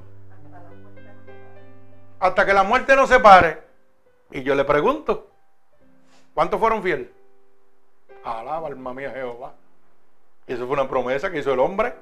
Hasta 2.21 2.45
que 2.45 2.53
la 2.53 2.63
muerte 2.63 2.97
nos 2.97 3.09
separe. 3.09 3.63
Y 4.31 4.43
yo 4.43 4.55
le 4.55 4.65
pregunto, 4.65 5.31
¿cuántos 6.35 6.61
fueron 6.61 6.83
fieles? 6.83 7.09
Alaba, 8.25 8.69
alma 8.69 8.93
mía, 8.93 9.11
Jehová. 9.11 9.55
Y 10.47 10.53
eso 10.53 10.67
fue 10.67 10.75
una 10.75 10.89
promesa 10.89 11.31
que 11.31 11.39
hizo 11.39 11.53
el 11.53 11.61
hombre. 11.61 11.95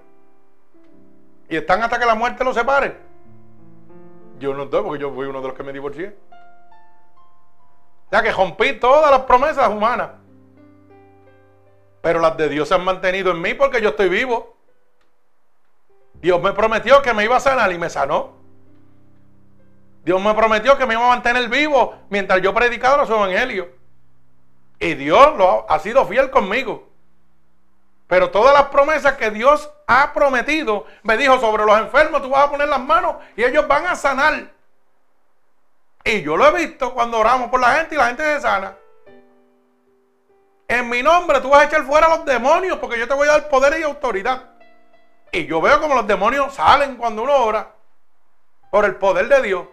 Y 1.48 1.56
están 1.56 1.82
hasta 1.82 1.98
que 1.98 2.06
la 2.06 2.14
muerte 2.14 2.44
los 2.44 2.54
separe. 2.54 2.96
Yo 4.38 4.54
no 4.54 4.64
estoy 4.64 4.82
porque 4.82 5.00
yo 5.00 5.12
fui 5.12 5.26
uno 5.26 5.40
de 5.40 5.48
los 5.48 5.56
que 5.56 5.62
me 5.62 5.72
divorcié. 5.72 6.16
Ya 8.10 8.22
que 8.22 8.32
rompí 8.32 8.74
todas 8.74 9.10
las 9.10 9.20
promesas 9.20 9.68
humanas. 9.68 10.10
Pero 12.02 12.20
las 12.20 12.36
de 12.36 12.48
Dios 12.48 12.68
se 12.68 12.74
han 12.74 12.84
mantenido 12.84 13.32
en 13.32 13.40
mí 13.40 13.54
porque 13.54 13.80
yo 13.80 13.90
estoy 13.90 14.08
vivo. 14.08 14.55
Dios 16.20 16.40
me 16.40 16.52
prometió 16.52 17.02
que 17.02 17.12
me 17.12 17.24
iba 17.24 17.36
a 17.36 17.40
sanar 17.40 17.72
y 17.72 17.78
me 17.78 17.90
sanó. 17.90 18.34
Dios 20.04 20.22
me 20.22 20.34
prometió 20.34 20.78
que 20.78 20.86
me 20.86 20.94
iba 20.94 21.04
a 21.04 21.08
mantener 21.08 21.48
vivo 21.48 21.94
mientras 22.08 22.40
yo 22.40 22.54
predicaba 22.54 23.06
su 23.06 23.12
evangelio. 23.14 23.68
Y 24.78 24.94
Dios 24.94 25.36
lo 25.36 25.70
ha 25.70 25.78
sido 25.78 26.06
fiel 26.06 26.30
conmigo. 26.30 26.88
Pero 28.06 28.30
todas 28.30 28.54
las 28.54 28.68
promesas 28.68 29.16
que 29.16 29.30
Dios 29.30 29.68
ha 29.86 30.12
prometido, 30.12 30.86
me 31.02 31.16
dijo 31.16 31.40
sobre 31.40 31.64
los 31.64 31.78
enfermos, 31.78 32.22
tú 32.22 32.30
vas 32.30 32.44
a 32.46 32.50
poner 32.50 32.68
las 32.68 32.80
manos 32.80 33.16
y 33.36 33.42
ellos 33.42 33.66
van 33.66 33.86
a 33.86 33.96
sanar. 33.96 34.52
Y 36.04 36.22
yo 36.22 36.36
lo 36.36 36.46
he 36.46 36.66
visto 36.66 36.94
cuando 36.94 37.18
oramos 37.18 37.50
por 37.50 37.60
la 37.60 37.74
gente 37.74 37.96
y 37.96 37.98
la 37.98 38.06
gente 38.06 38.22
se 38.22 38.40
sana. 38.40 38.76
En 40.68 40.88
mi 40.88 41.02
nombre 41.02 41.40
tú 41.40 41.50
vas 41.50 41.62
a 41.62 41.64
echar 41.64 41.84
fuera 41.84 42.06
a 42.06 42.16
los 42.16 42.24
demonios 42.24 42.78
porque 42.78 42.98
yo 42.98 43.08
te 43.08 43.14
voy 43.14 43.26
a 43.28 43.32
dar 43.32 43.48
poder 43.48 43.78
y 43.80 43.82
autoridad. 43.82 44.55
Y 45.32 45.46
yo 45.46 45.60
veo 45.60 45.80
como 45.80 45.94
los 45.94 46.06
demonios 46.06 46.54
salen 46.54 46.96
cuando 46.96 47.22
uno 47.22 47.34
ora 47.34 47.72
por 48.70 48.84
el 48.84 48.96
poder 48.96 49.28
de 49.28 49.42
Dios. 49.42 49.66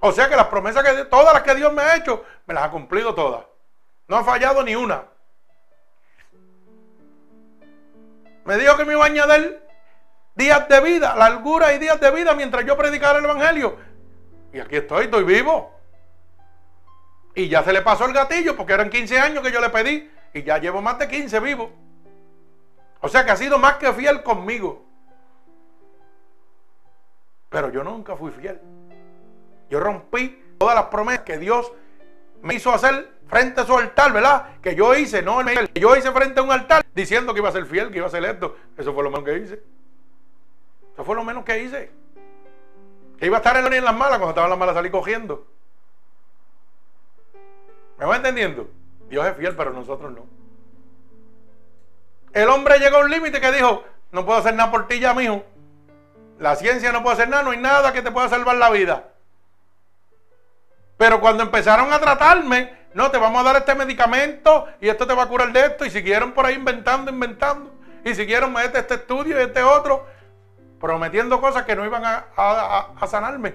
O 0.00 0.12
sea 0.12 0.28
que 0.28 0.36
las 0.36 0.46
promesas 0.46 0.82
que 0.82 1.04
todas 1.04 1.32
las 1.32 1.42
que 1.42 1.54
Dios 1.54 1.72
me 1.72 1.82
ha 1.82 1.96
hecho, 1.96 2.24
me 2.46 2.54
las 2.54 2.64
ha 2.64 2.70
cumplido 2.70 3.14
todas. 3.14 3.44
No 4.08 4.16
ha 4.16 4.24
fallado 4.24 4.62
ni 4.62 4.74
una. 4.74 5.04
Me 8.44 8.56
dijo 8.56 8.76
que 8.76 8.84
me 8.84 8.94
iba 8.94 9.04
a 9.04 9.06
añadir 9.06 9.62
días 10.34 10.68
de 10.68 10.80
vida, 10.80 11.14
largura 11.14 11.72
y 11.72 11.78
días 11.78 12.00
de 12.00 12.10
vida 12.10 12.34
mientras 12.34 12.64
yo 12.64 12.76
predicara 12.76 13.18
el 13.18 13.24
Evangelio. 13.24 13.76
Y 14.52 14.60
aquí 14.60 14.76
estoy, 14.76 15.04
estoy 15.04 15.24
vivo. 15.24 15.72
Y 17.34 17.48
ya 17.48 17.62
se 17.62 17.72
le 17.72 17.82
pasó 17.82 18.04
el 18.04 18.12
gatillo 18.12 18.56
porque 18.56 18.72
eran 18.74 18.90
15 18.90 19.18
años 19.18 19.42
que 19.42 19.52
yo 19.52 19.60
le 19.60 19.70
pedí 19.70 20.10
y 20.34 20.42
ya 20.42 20.58
llevo 20.58 20.82
más 20.82 20.98
de 20.98 21.08
15 21.08 21.40
vivos. 21.40 21.70
O 23.02 23.08
sea 23.08 23.24
que 23.24 23.32
ha 23.32 23.36
sido 23.36 23.58
más 23.58 23.74
que 23.74 23.92
fiel 23.92 24.22
conmigo. 24.22 24.86
Pero 27.50 27.70
yo 27.70 27.84
nunca 27.84 28.16
fui 28.16 28.30
fiel. 28.30 28.60
Yo 29.68 29.80
rompí 29.80 30.42
todas 30.56 30.76
las 30.76 30.86
promesas 30.86 31.24
que 31.24 31.36
Dios 31.36 31.70
me 32.40 32.54
hizo 32.54 32.72
hacer 32.72 33.10
frente 33.26 33.60
a 33.60 33.66
su 33.66 33.76
altar, 33.76 34.12
¿verdad? 34.12 34.60
Que 34.62 34.74
yo 34.76 34.94
hice, 34.94 35.20
no 35.20 35.44
que 35.44 35.80
yo 35.80 35.96
hice 35.96 36.12
frente 36.12 36.40
a 36.40 36.42
un 36.44 36.52
altar 36.52 36.84
diciendo 36.94 37.34
que 37.34 37.40
iba 37.40 37.48
a 37.48 37.52
ser 37.52 37.66
fiel, 37.66 37.90
que 37.90 37.98
iba 37.98 38.06
a 38.06 38.10
ser 38.10 38.24
esto. 38.24 38.56
Eso 38.76 38.94
fue 38.94 39.02
lo 39.02 39.10
menos 39.10 39.24
que 39.24 39.38
hice. 39.38 39.62
Eso 40.92 41.04
fue 41.04 41.16
lo 41.16 41.24
menos 41.24 41.44
que 41.44 41.62
hice. 41.62 41.90
Que 43.18 43.26
iba 43.26 43.38
a 43.38 43.40
estar 43.40 43.56
en 43.56 43.84
las 43.84 43.94
malas 43.94 44.18
cuando 44.18 44.30
estaban 44.30 44.50
las 44.50 44.58
malas 44.58 44.74
salí 44.76 44.90
cogiendo. 44.90 45.46
¿Me 47.98 48.06
va 48.06 48.16
entendiendo? 48.16 48.70
Dios 49.08 49.26
es 49.26 49.36
fiel, 49.36 49.56
pero 49.56 49.72
nosotros 49.72 50.12
no. 50.12 50.41
El 52.32 52.48
hombre 52.48 52.78
llegó 52.78 52.96
a 52.98 53.00
un 53.00 53.10
límite 53.10 53.40
que 53.40 53.52
dijo, 53.52 53.84
no 54.10 54.24
puedo 54.24 54.38
hacer 54.38 54.54
nada 54.54 54.70
por 54.70 54.88
ti 54.88 55.00
ya, 55.00 55.14
mijo. 55.14 55.44
La 56.38 56.56
ciencia 56.56 56.92
no 56.92 57.02
puede 57.02 57.14
hacer 57.14 57.28
nada, 57.28 57.42
no 57.42 57.50
hay 57.50 57.58
nada 57.58 57.92
que 57.92 58.02
te 58.02 58.10
pueda 58.10 58.28
salvar 58.28 58.56
la 58.56 58.70
vida. 58.70 59.10
Pero 60.96 61.20
cuando 61.20 61.42
empezaron 61.42 61.92
a 61.92 61.98
tratarme, 61.98 62.82
no, 62.94 63.10
te 63.10 63.18
vamos 63.18 63.40
a 63.40 63.44
dar 63.44 63.56
este 63.56 63.74
medicamento 63.74 64.66
y 64.80 64.88
esto 64.88 65.06
te 65.06 65.14
va 65.14 65.24
a 65.24 65.28
curar 65.28 65.52
de 65.52 65.66
esto. 65.66 65.84
Y 65.84 65.90
siguieron 65.90 66.32
por 66.32 66.46
ahí 66.46 66.54
inventando, 66.54 67.10
inventando. 67.10 67.72
Y 68.04 68.14
siguieron 68.14 68.56
este, 68.58 68.80
este 68.80 68.94
estudio 68.94 69.38
y 69.38 69.42
este 69.42 69.62
otro, 69.62 70.06
prometiendo 70.80 71.40
cosas 71.40 71.64
que 71.64 71.76
no 71.76 71.84
iban 71.84 72.02
a, 72.04 73.06
sanarme. 73.06 73.54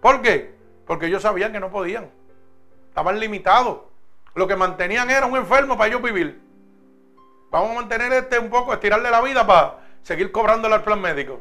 ¿Por 0.00 0.22
qué? 0.22 0.54
Porque 0.86 1.06
ellos 1.06 1.22
sabían 1.22 1.52
que 1.52 1.60
no 1.60 1.70
podían. 1.70 2.10
Estaban 2.88 3.18
limitados. 3.18 3.80
Lo 4.34 4.46
que 4.46 4.56
mantenían 4.56 5.10
era 5.10 5.26
un 5.26 5.36
enfermo 5.36 5.76
para 5.76 5.88
ellos 5.88 6.02
vivir. 6.02 6.47
Vamos 7.50 7.70
a 7.70 7.74
mantener 7.74 8.12
este 8.12 8.38
un 8.38 8.50
poco, 8.50 8.72
estirarle 8.72 9.10
la 9.10 9.22
vida 9.22 9.46
para 9.46 9.78
seguir 10.02 10.30
cobrándole 10.30 10.74
al 10.74 10.84
plan 10.84 11.00
médico. 11.00 11.40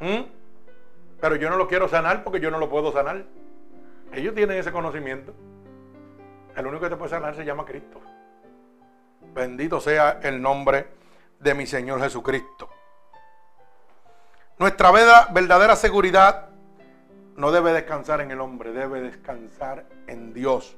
¿Mm? 0.00 0.22
Pero 1.20 1.36
yo 1.36 1.50
no 1.50 1.56
lo 1.56 1.68
quiero 1.68 1.88
sanar 1.88 2.24
porque 2.24 2.40
yo 2.40 2.50
no 2.50 2.58
lo 2.58 2.68
puedo 2.68 2.92
sanar. 2.92 3.24
Ellos 4.12 4.34
tienen 4.34 4.58
ese 4.58 4.72
conocimiento. 4.72 5.32
El 6.56 6.66
único 6.66 6.82
que 6.82 6.90
te 6.90 6.96
puede 6.96 7.10
sanar 7.10 7.34
se 7.34 7.44
llama 7.44 7.64
Cristo. 7.64 8.00
Bendito 9.34 9.80
sea 9.80 10.18
el 10.22 10.42
nombre 10.42 10.88
de 11.38 11.54
mi 11.54 11.66
Señor 11.66 12.00
Jesucristo. 12.00 12.68
Nuestra 14.58 14.90
verdadera 15.30 15.76
seguridad 15.76 16.48
no 17.36 17.50
debe 17.50 17.72
descansar 17.72 18.20
en 18.20 18.30
el 18.30 18.40
hombre, 18.40 18.72
debe 18.72 19.00
descansar 19.00 19.86
en 20.06 20.34
Dios. 20.34 20.76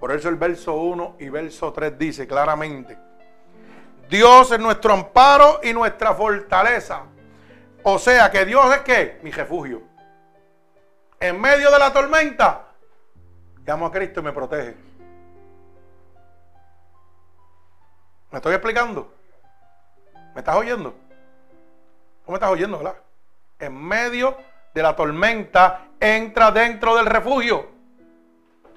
Por 0.00 0.12
eso 0.12 0.28
el 0.28 0.36
verso 0.36 0.74
1 0.74 1.16
y 1.20 1.28
verso 1.28 1.72
3 1.72 1.98
dice 1.98 2.26
claramente, 2.26 2.96
Dios 4.12 4.52
es 4.52 4.60
nuestro 4.60 4.92
amparo 4.92 5.60
y 5.62 5.72
nuestra 5.72 6.12
fortaleza. 6.12 7.04
O 7.82 7.98
sea 7.98 8.30
que 8.30 8.44
Dios 8.44 8.62
es 8.74 8.82
que 8.82 9.18
mi 9.22 9.30
refugio 9.30 9.90
en 11.18 11.40
medio 11.40 11.70
de 11.70 11.78
la 11.78 11.90
tormenta, 11.90 12.66
llamo 13.64 13.86
a 13.86 13.90
Cristo 13.90 14.20
y 14.20 14.22
me 14.24 14.32
protege. 14.32 14.76
¿Me 18.30 18.36
estoy 18.36 18.52
explicando? 18.52 19.14
¿Me 20.34 20.40
estás 20.40 20.56
oyendo? 20.56 20.90
¿Cómo 22.24 22.32
me 22.32 22.34
estás 22.34 22.50
oyendo, 22.50 22.76
verdad? 22.76 22.96
En 23.60 23.74
medio 23.74 24.36
de 24.74 24.82
la 24.82 24.94
tormenta, 24.94 25.86
entra 25.98 26.50
dentro 26.50 26.96
del 26.96 27.06
refugio. 27.06 27.66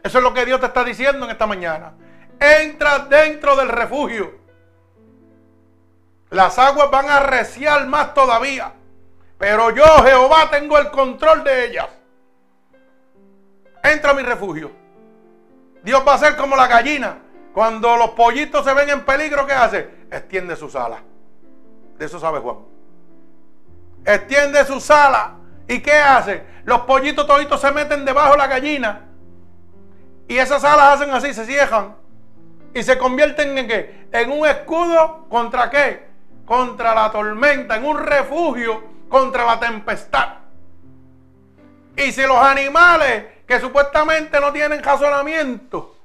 Eso 0.02 0.20
es 0.20 0.24
lo 0.24 0.34
que 0.34 0.46
Dios 0.46 0.62
te 0.62 0.68
está 0.68 0.86
diciendo 0.86 1.26
en 1.26 1.32
esta 1.32 1.46
mañana. 1.46 1.94
Entra 2.40 3.00
dentro 3.00 3.58
del 3.58 3.68
refugio. 3.68 4.45
Las 6.36 6.60
aguas 6.60 6.92
van 6.92 7.10
a 7.10 7.22
reciar 7.22 7.88
más 7.88 8.14
todavía. 8.14 8.74
Pero 9.38 9.72
yo, 9.72 9.86
Jehová, 10.04 10.50
tengo 10.52 10.78
el 10.78 10.92
control 10.92 11.44
de 11.44 11.66
ellas 11.66 11.88
entra 13.92 14.12
a 14.12 14.14
mi 14.14 14.24
refugio. 14.24 14.72
Dios 15.84 16.04
va 16.08 16.16
a 16.16 16.18
ser 16.18 16.36
como 16.36 16.56
la 16.56 16.68
gallina. 16.68 17.20
Cuando 17.54 17.96
los 17.96 18.12
pollitos 18.12 18.66
se 18.66 18.74
ven 18.74 18.90
en 18.90 19.06
peligro, 19.06 19.46
¿qué 19.46 19.54
hace? 19.54 19.90
Extiende 20.12 20.56
sus 20.56 20.76
alas. 20.76 21.02
De 21.98 22.06
eso 22.06 22.20
sabe 22.20 22.40
Juan. 22.40 22.58
Extiende 24.06 24.66
sus 24.66 24.90
alas. 24.92 25.32
¿Y 25.68 25.80
qué 25.80 25.94
hace? 25.94 26.44
Los 26.66 26.82
pollitos 26.82 27.26
toditos 27.26 27.62
se 27.62 27.72
meten 27.72 28.06
debajo 28.06 28.32
de 28.32 28.38
la 28.38 28.48
gallina. 28.48 29.08
Y 30.28 30.38
esas 30.38 30.64
alas 30.64 30.96
hacen 30.96 31.12
así, 31.12 31.34
se 31.34 31.46
cierran. 31.46 31.96
Y 32.74 32.84
se 32.84 32.98
convierten 32.98 33.58
en 33.58 33.68
qué? 33.68 34.08
En 34.12 34.32
un 34.32 34.46
escudo 34.46 35.28
contra 35.30 35.70
qué? 35.70 36.15
Contra 36.46 36.94
la 36.94 37.12
tormenta, 37.12 37.76
en 37.76 37.86
un 37.86 37.98
refugio 37.98 38.84
contra 39.10 39.46
la 39.46 39.60
tempestad. 39.60 40.30
Y 41.98 42.12
si 42.12 42.22
los 42.24 42.38
animales 42.38 43.26
que 43.48 43.60
supuestamente 43.60 44.40
no 44.40 44.52
tienen 44.52 44.84
razonamiento, 44.84 45.96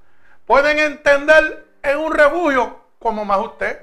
pueden 0.46 0.78
entender 0.78 1.66
en 1.82 1.98
un 1.98 2.12
refugio 2.12 2.78
como 2.98 3.24
más 3.24 3.38
usted. 3.40 3.80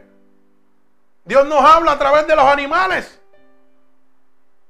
Dios 1.26 1.46
nos 1.46 1.62
habla 1.62 1.94
a 1.94 2.00
través 2.00 2.26
de 2.28 2.36
los 2.36 2.46
animales. 2.46 3.20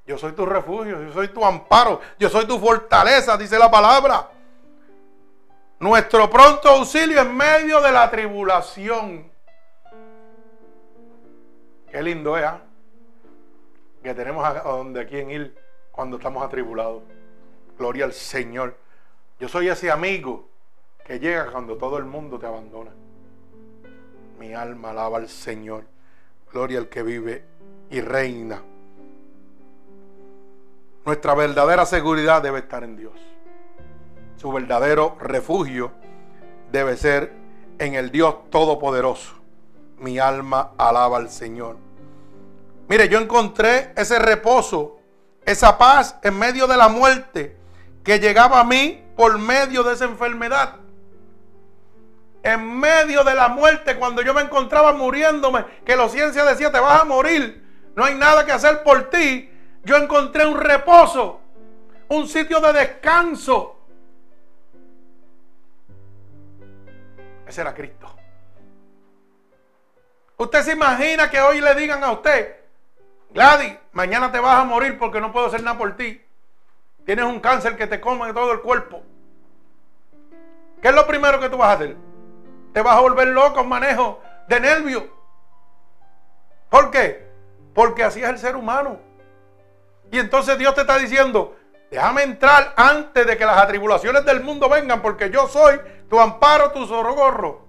Yo 0.08 0.18
soy 0.18 0.32
tu 0.32 0.46
refugio, 0.46 1.04
yo 1.04 1.14
soy 1.14 1.28
tu 1.28 1.46
amparo, 1.46 2.00
yo 2.18 2.30
soy 2.30 2.48
tu 2.48 2.58
fortaleza, 2.58 3.38
dice 3.38 3.60
la 3.60 3.70
palabra. 3.70 4.30
Nuestro 5.80 6.30
pronto 6.30 6.70
auxilio 6.70 7.22
en 7.22 7.36
medio 7.36 7.82
de 7.82 7.92
la 7.92 8.10
tribulación. 8.10 9.30
Qué 11.98 12.04
lindo 12.04 12.38
es, 12.38 12.46
¿eh? 12.46 12.50
que 14.04 14.14
tenemos 14.14 14.46
a 14.46 14.62
donde 14.62 15.08
quien 15.08 15.32
ir 15.32 15.58
cuando 15.92 16.18
estamos 16.18 16.44
atribulados. 16.44 17.02
Gloria 17.76 18.06
al 18.06 18.14
Señor. 18.14 18.78
Yo 19.40 19.50
soy 19.50 19.70
ese 19.70 19.90
amigo 19.90 20.48
que 21.04 21.18
llega 21.18 21.52
cuando 21.52 21.76
todo 21.76 21.98
el 21.98 22.06
mundo 22.06 22.38
te 22.38 22.46
abandona. 22.46 22.92
Mi 24.38 24.54
alma 24.54 24.92
alaba 24.92 25.18
al 25.18 25.28
Señor. 25.28 25.86
Gloria 26.54 26.78
al 26.78 26.88
que 26.88 27.02
vive 27.02 27.44
y 27.90 28.00
reina. 28.00 28.62
Nuestra 31.04 31.34
verdadera 31.34 31.88
seguridad 31.88 32.44
debe 32.44 32.60
estar 32.60 32.84
en 32.84 32.96
Dios. 32.96 33.20
Su 34.36 34.52
verdadero 34.52 35.18
refugio 35.20 35.94
debe 36.72 36.96
ser 36.96 37.34
en 37.80 37.96
el 37.96 38.12
Dios 38.12 38.52
Todopoderoso. 38.52 39.34
Mi 39.98 40.20
alma 40.20 40.74
alaba 40.78 41.18
al 41.18 41.32
Señor. 41.32 41.87
Mire, 42.88 43.10
yo 43.10 43.20
encontré 43.20 43.92
ese 43.96 44.18
reposo, 44.20 45.00
esa 45.46 45.78
paz 45.78 46.18
en 46.24 46.38
medio 46.38 46.68
de 46.68 46.78
la 46.78 46.88
muerte 46.88 47.58
que 48.04 48.20
llegaba 48.20 48.62
a 48.62 48.64
mí 48.64 49.04
por 49.16 49.38
medio 49.38 49.84
de 49.84 49.94
esa 49.94 50.06
enfermedad. 50.06 50.76
En 52.44 52.80
medio 52.80 53.26
de 53.26 53.36
la 53.36 53.50
muerte, 53.50 53.98
cuando 53.98 54.22
yo 54.22 54.34
me 54.34 54.42
encontraba 54.42 54.94
muriéndome, 54.94 55.66
que 55.86 55.96
la 55.98 56.08
ciencia 56.08 56.46
decía, 56.46 56.72
te 56.72 56.80
vas 56.80 57.02
a 57.02 57.06
morir. 57.06 57.66
no 57.96 58.06
hay 58.06 58.16
nada 58.16 58.46
que 58.46 58.52
hacer 58.52 58.84
por 58.84 59.10
ti, 59.10 59.50
yo 59.84 59.98
encontré 59.98 60.46
un 60.46 60.58
reposo, 60.58 61.42
un 62.10 62.28
sitio 62.28 62.62
de 62.62 62.74
descanso. 62.74 63.76
Ese 67.46 67.62
era 67.62 67.74
Cristo. 67.74 68.08
Usted 70.38 70.62
se 70.62 70.74
imagina 70.74 71.30
que 71.30 71.42
hoy 71.42 71.60
le 71.60 71.74
digan 71.74 72.04
a 72.04 72.12
usted, 72.12 72.56
Gladys, 73.32 73.76
mañana 73.92 74.32
te 74.32 74.40
vas 74.40 74.60
a 74.60 74.64
morir 74.64 74.98
porque 74.98 75.22
no 75.22 75.32
puedo 75.32 75.48
hacer 75.48 75.62
nada 75.64 75.78
por 75.78 75.96
ti. 75.96 76.22
Tienes 77.06 77.26
un 77.26 77.40
cáncer 77.40 77.78
que 77.78 77.88
te 77.88 78.02
come 78.02 78.34
todo 78.34 78.52
el 78.52 78.62
cuerpo. 78.62 79.04
¿Qué 80.82 80.90
es 80.90 80.96
lo 80.96 81.08
primero 81.08 81.40
que 81.40 81.50
tú 81.50 81.58
vas 81.58 81.70
a 81.70 81.74
hacer? 81.74 81.96
Te 82.74 82.82
vas 82.82 82.98
a 82.98 83.02
volver 83.02 83.30
loco, 83.30 83.62
un 83.62 83.70
manejo 83.70 84.22
de 84.48 84.60
nervios. 84.60 85.04
¿Por 86.70 86.92
qué? 86.92 87.28
Porque 87.74 88.04
así 88.04 88.22
es 88.22 88.30
el 88.30 88.38
ser 88.38 88.56
humano. 88.56 89.00
Y 90.12 90.20
entonces 90.20 90.58
Dios 90.58 90.76
te 90.76 90.82
está 90.82 90.98
diciendo, 90.98 91.56
déjame 91.90 92.24
entrar 92.24 92.74
antes 92.76 93.26
de 93.26 93.38
que 93.38 93.46
las 93.46 93.58
atribulaciones 93.58 94.26
del 94.26 94.42
mundo 94.42 94.70
vengan, 94.70 95.02
porque 95.02 95.30
yo 95.30 95.48
soy 95.48 95.80
tu 96.10 96.20
amparo, 96.20 96.72
tu 96.72 96.86
zorrogorro. 96.86 97.68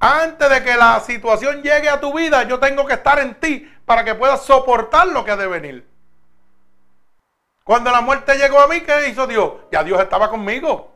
Antes 0.00 0.48
de 0.48 0.64
que 0.64 0.76
la 0.76 0.98
situación 1.00 1.62
llegue 1.62 1.88
a 1.90 2.00
tu 2.00 2.14
vida, 2.14 2.44
yo 2.44 2.58
tengo 2.58 2.86
que 2.86 2.94
estar 2.94 3.18
en 3.18 3.34
ti 3.34 3.70
para 3.90 4.04
que 4.04 4.14
puedas 4.14 4.42
soportar 4.42 5.08
lo 5.08 5.24
que 5.24 5.32
ha 5.32 5.36
de 5.36 5.48
venir. 5.48 5.84
Cuando 7.64 7.90
la 7.90 8.00
muerte 8.00 8.36
llegó 8.36 8.60
a 8.60 8.68
mí, 8.68 8.82
¿qué 8.82 9.08
hizo 9.08 9.26
Dios? 9.26 9.54
Ya 9.72 9.82
Dios 9.82 10.00
estaba 10.00 10.30
conmigo. 10.30 10.92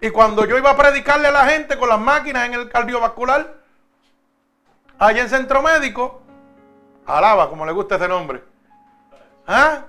Y 0.00 0.10
cuando 0.10 0.44
yo 0.44 0.56
iba 0.56 0.70
a 0.70 0.76
predicarle 0.76 1.26
a 1.26 1.32
la 1.32 1.46
gente 1.46 1.76
con 1.76 1.88
las 1.88 1.98
máquinas 1.98 2.46
en 2.46 2.54
el 2.54 2.70
cardiovascular, 2.70 3.56
allá 5.00 5.22
en 5.22 5.28
centro 5.28 5.62
médico, 5.62 6.22
alaba, 7.06 7.48
como 7.50 7.66
le 7.66 7.72
gusta 7.72 7.96
ese 7.96 8.06
nombre. 8.06 8.44
¿Ah? 9.48 9.86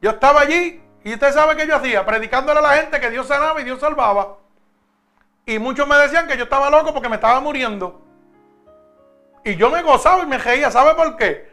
Yo 0.00 0.10
estaba 0.10 0.42
allí 0.42 0.80
y 1.02 1.12
usted 1.12 1.32
sabe 1.32 1.56
que 1.56 1.66
yo 1.66 1.74
hacía, 1.74 2.06
predicándole 2.06 2.60
a 2.60 2.62
la 2.62 2.76
gente 2.76 3.00
que 3.00 3.10
Dios 3.10 3.26
sanaba 3.26 3.60
y 3.60 3.64
Dios 3.64 3.80
salvaba. 3.80 4.36
Y 5.44 5.58
muchos 5.58 5.88
me 5.88 5.96
decían 5.96 6.28
que 6.28 6.36
yo 6.36 6.44
estaba 6.44 6.70
loco 6.70 6.94
porque 6.94 7.08
me 7.08 7.16
estaba 7.16 7.40
muriendo. 7.40 8.06
Y 9.48 9.56
yo 9.56 9.70
me 9.70 9.82
gozaba 9.82 10.24
y 10.24 10.26
me 10.26 10.36
reía. 10.36 10.70
¿Sabe 10.70 10.94
por 10.94 11.16
qué? 11.16 11.50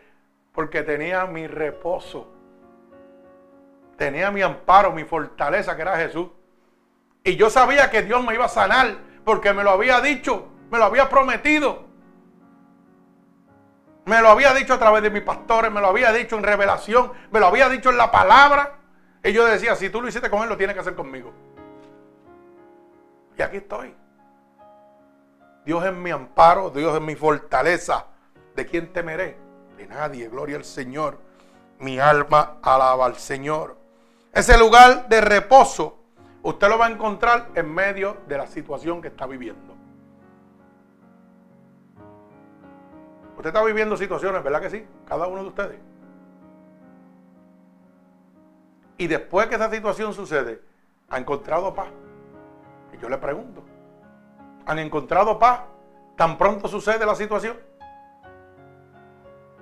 Porque 0.51 0.83
tenía 0.83 1.25
mi 1.25 1.47
reposo. 1.47 2.29
Tenía 3.95 4.31
mi 4.31 4.41
amparo, 4.41 4.91
mi 4.91 5.05
fortaleza, 5.05 5.77
que 5.77 5.81
era 5.81 5.95
Jesús. 5.95 6.27
Y 7.23 7.37
yo 7.37 7.49
sabía 7.49 7.89
que 7.89 8.01
Dios 8.01 8.21
me 8.21 8.33
iba 8.33 8.43
a 8.43 8.49
sanar 8.49 8.97
porque 9.23 9.53
me 9.53 9.63
lo 9.63 9.69
había 9.69 10.01
dicho, 10.01 10.45
me 10.69 10.77
lo 10.77 10.83
había 10.83 11.07
prometido. 11.07 11.85
Me 14.03 14.21
lo 14.21 14.27
había 14.27 14.53
dicho 14.53 14.73
a 14.73 14.77
través 14.77 15.01
de 15.01 15.09
mis 15.09 15.23
pastores, 15.23 15.71
me 15.71 15.79
lo 15.79 15.87
había 15.87 16.11
dicho 16.11 16.35
en 16.37 16.43
revelación, 16.43 17.13
me 17.31 17.39
lo 17.39 17.47
había 17.47 17.69
dicho 17.69 17.91
en 17.91 17.97
la 17.97 18.11
palabra. 18.11 18.73
Y 19.23 19.31
yo 19.31 19.45
decía, 19.45 19.73
si 19.77 19.89
tú 19.89 20.01
lo 20.01 20.09
hiciste 20.09 20.29
con 20.29 20.43
él, 20.43 20.49
lo 20.49 20.57
tienes 20.57 20.73
que 20.73 20.81
hacer 20.81 20.95
conmigo. 20.95 21.31
Y 23.37 23.41
aquí 23.41 23.55
estoy. 23.55 23.95
Dios 25.65 25.83
es 25.83 25.93
mi 25.93 26.11
amparo, 26.11 26.69
Dios 26.69 26.95
es 26.95 27.01
mi 27.01 27.15
fortaleza. 27.15 28.05
¿De 28.55 28.65
quién 28.65 28.93
temeré? 28.93 29.37
De 29.77 29.87
nadie, 29.87 30.29
gloria 30.29 30.57
al 30.57 30.63
Señor. 30.63 31.17
Mi 31.79 31.99
alma 31.99 32.57
alaba 32.61 33.05
al 33.05 33.15
Señor. 33.15 33.75
Ese 34.31 34.57
lugar 34.57 35.09
de 35.09 35.21
reposo 35.21 35.97
usted 36.43 36.69
lo 36.69 36.77
va 36.77 36.85
a 36.85 36.91
encontrar 36.91 37.49
en 37.55 37.73
medio 37.73 38.17
de 38.27 38.37
la 38.37 38.45
situación 38.45 39.01
que 39.01 39.07
está 39.07 39.25
viviendo. 39.25 39.73
Usted 43.35 43.47
está 43.47 43.63
viviendo 43.63 43.97
situaciones, 43.97 44.43
¿verdad 44.43 44.61
que 44.61 44.69
sí? 44.69 44.85
Cada 45.07 45.27
uno 45.27 45.41
de 45.41 45.47
ustedes. 45.47 45.79
Y 48.97 49.07
después 49.07 49.47
que 49.47 49.55
esa 49.55 49.69
situación 49.69 50.13
sucede, 50.13 50.61
¿ha 51.09 51.17
encontrado 51.17 51.73
paz? 51.73 51.87
Y 52.93 52.97
yo 53.01 53.09
le 53.09 53.17
pregunto, 53.17 53.63
¿han 54.65 54.79
encontrado 54.79 55.37
paz 55.39 55.61
tan 56.15 56.37
pronto 56.37 56.67
sucede 56.67 57.05
la 57.05 57.15
situación? 57.15 57.57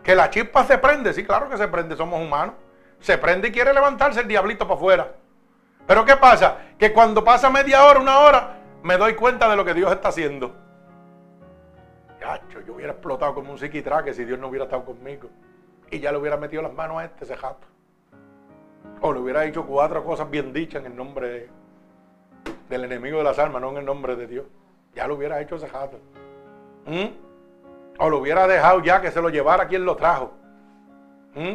Que 0.04 0.16
la 0.16 0.30
chispa 0.30 0.66
se 0.66 0.78
prende, 0.78 1.14
sí, 1.14 1.24
claro 1.24 1.50
que 1.50 1.58
se 1.58 1.68
prende, 1.68 1.96
somos 1.96 2.22
humanos. 2.22 2.56
Se 3.00 3.18
prende 3.18 3.50
y 3.50 3.52
quiere 3.52 3.74
levantarse 3.74 4.22
el 4.22 4.28
diablito 4.28 4.66
para 4.66 4.76
afuera. 4.78 5.12
Pero 5.88 6.06
¿qué 6.06 6.16
pasa? 6.16 6.58
Que 6.78 6.94
cuando 6.94 7.24
pasa 7.24 7.50
media 7.50 7.86
hora, 7.86 8.00
una 8.00 8.20
hora, 8.20 8.58
me 8.82 8.98
doy 8.98 9.16
cuenta 9.16 9.50
de 9.50 9.56
lo 9.56 9.66
que 9.66 9.74
Dios 9.74 9.92
está 9.92 10.10
haciendo. 10.10 10.56
yo 12.66 12.74
hubiera 12.74 12.94
explotado 12.94 13.34
como 13.34 13.52
un 13.52 13.58
psiquitraque 13.58 14.14
si 14.14 14.24
Dios 14.24 14.40
no 14.40 14.48
hubiera 14.48 14.66
estado 14.66 14.86
conmigo. 14.86 15.30
Y 15.92 16.00
ya 16.00 16.12
le 16.12 16.18
hubiera 16.18 16.38
metido 16.38 16.62
las 16.62 16.74
manos 16.74 16.98
a 17.00 17.06
este, 17.06 17.26
ese 17.26 17.36
jato. 17.36 17.68
O 19.02 19.12
le 19.12 19.20
hubiera 19.20 19.42
dicho 19.42 19.66
cuatro 19.66 20.04
cosas 20.04 20.30
bien 20.30 20.54
dichas 20.54 20.82
en 20.82 20.92
el 20.92 20.96
nombre 20.96 21.50
del 22.70 22.84
enemigo 22.86 23.18
de 23.18 23.24
las 23.26 23.40
almas, 23.40 23.62
no 23.62 23.72
en 23.72 23.78
el 23.78 23.86
nombre 23.86 24.16
de 24.16 24.28
Dios. 24.28 24.46
Ya 24.96 25.08
lo 25.08 25.16
hubiera 25.16 25.42
hecho 25.42 25.56
ese 25.56 25.68
jato. 25.68 26.00
¿Mm? 26.86 27.08
O 28.00 28.10
lo 28.10 28.20
hubiera 28.20 28.48
dejado 28.48 28.82
ya 28.82 29.02
que 29.02 29.12
se 29.12 29.22
lo 29.22 29.30
llevara 29.30 29.68
quien 29.68 29.86
lo 29.86 29.96
trajo. 29.96 30.34
¿Mm? 31.36 31.54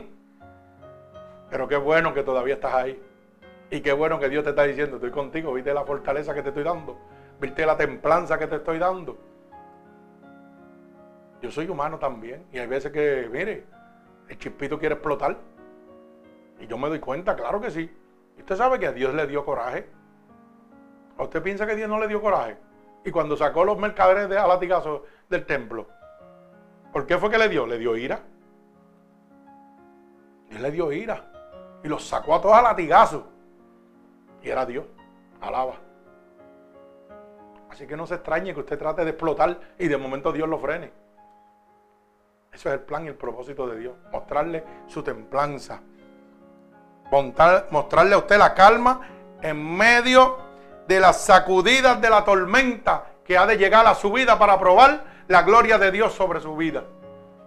Pero 1.50 1.68
qué 1.68 1.76
bueno 1.76 2.14
que 2.14 2.22
todavía 2.22 2.54
estás 2.54 2.74
ahí. 2.74 3.02
Y 3.70 3.80
qué 3.80 3.92
bueno 3.92 4.18
que 4.18 4.28
Dios 4.28 4.44
te 4.44 4.50
está 4.50 4.64
diciendo, 4.64 4.96
estoy 4.96 5.10
contigo, 5.10 5.52
viste 5.52 5.74
la 5.74 5.84
fortaleza 5.84 6.34
que 6.34 6.42
te 6.42 6.48
estoy 6.48 6.64
dando, 6.64 6.98
viste 7.38 7.66
la 7.66 7.76
templanza 7.76 8.38
que 8.38 8.46
te 8.46 8.56
estoy 8.56 8.78
dando. 8.78 9.18
Yo 11.42 11.50
soy 11.50 11.68
humano 11.68 11.98
también 11.98 12.46
y 12.50 12.58
hay 12.58 12.66
veces 12.66 12.90
que, 12.90 13.28
mire, 13.30 13.66
el 14.28 14.38
chispito 14.38 14.78
quiere 14.78 14.94
explotar. 14.94 15.36
Y 16.60 16.66
yo 16.66 16.78
me 16.78 16.88
doy 16.88 16.98
cuenta, 16.98 17.36
claro 17.36 17.60
que 17.60 17.70
sí. 17.70 17.90
Usted 18.38 18.56
sabe 18.56 18.78
que 18.78 18.86
a 18.86 18.92
Dios 18.92 19.14
le 19.14 19.26
dio 19.26 19.44
coraje. 19.44 19.88
¿O 21.16 21.24
usted 21.24 21.42
piensa 21.42 21.66
que 21.66 21.76
Dios 21.76 21.88
no 21.88 22.00
le 22.00 22.08
dio 22.08 22.20
coraje? 22.20 22.56
Y 23.08 23.10
cuando 23.10 23.38
sacó 23.38 23.64
los 23.64 23.78
mercaderes 23.78 24.28
de 24.28 24.36
a 24.36 24.46
latigazos 24.46 25.00
del 25.30 25.46
templo, 25.46 25.86
¿por 26.92 27.06
qué 27.06 27.16
fue 27.16 27.30
que 27.30 27.38
le 27.38 27.48
dio? 27.48 27.66
Le 27.66 27.78
dio 27.78 27.96
ira. 27.96 28.20
Dios 30.50 30.60
le 30.60 30.70
dio 30.70 30.92
ira. 30.92 31.24
Y 31.82 31.88
los 31.88 32.06
sacó 32.06 32.34
a 32.34 32.42
todos 32.42 32.54
a 32.54 32.60
latigazos. 32.60 33.22
Y 34.42 34.50
era 34.50 34.66
Dios. 34.66 34.84
Alaba. 35.40 35.76
Así 37.70 37.86
que 37.86 37.96
no 37.96 38.06
se 38.06 38.16
extrañe 38.16 38.52
que 38.52 38.60
usted 38.60 38.78
trate 38.78 39.06
de 39.06 39.12
explotar 39.12 39.58
y 39.78 39.88
de 39.88 39.96
momento 39.96 40.30
Dios 40.30 40.46
lo 40.46 40.58
frene. 40.58 40.92
Eso 42.52 42.68
es 42.68 42.74
el 42.74 42.80
plan 42.80 43.06
y 43.06 43.08
el 43.08 43.14
propósito 43.14 43.66
de 43.68 43.78
Dios. 43.78 43.94
Mostrarle 44.12 44.64
su 44.86 45.02
templanza. 45.02 45.80
mostrarle 47.70 48.14
a 48.14 48.18
usted 48.18 48.36
la 48.36 48.52
calma 48.52 49.00
en 49.40 49.78
medio 49.78 50.47
de 50.88 51.00
las 51.00 51.20
sacudidas 51.20 52.00
de 52.00 52.08
la 52.08 52.24
tormenta 52.24 53.04
que 53.22 53.36
ha 53.36 53.46
de 53.46 53.58
llegar 53.58 53.86
a 53.86 53.94
su 53.94 54.10
vida 54.10 54.38
para 54.38 54.58
probar 54.58 55.04
la 55.28 55.42
gloria 55.42 55.76
de 55.76 55.90
Dios 55.90 56.14
sobre 56.14 56.40
su 56.40 56.56
vida. 56.56 56.84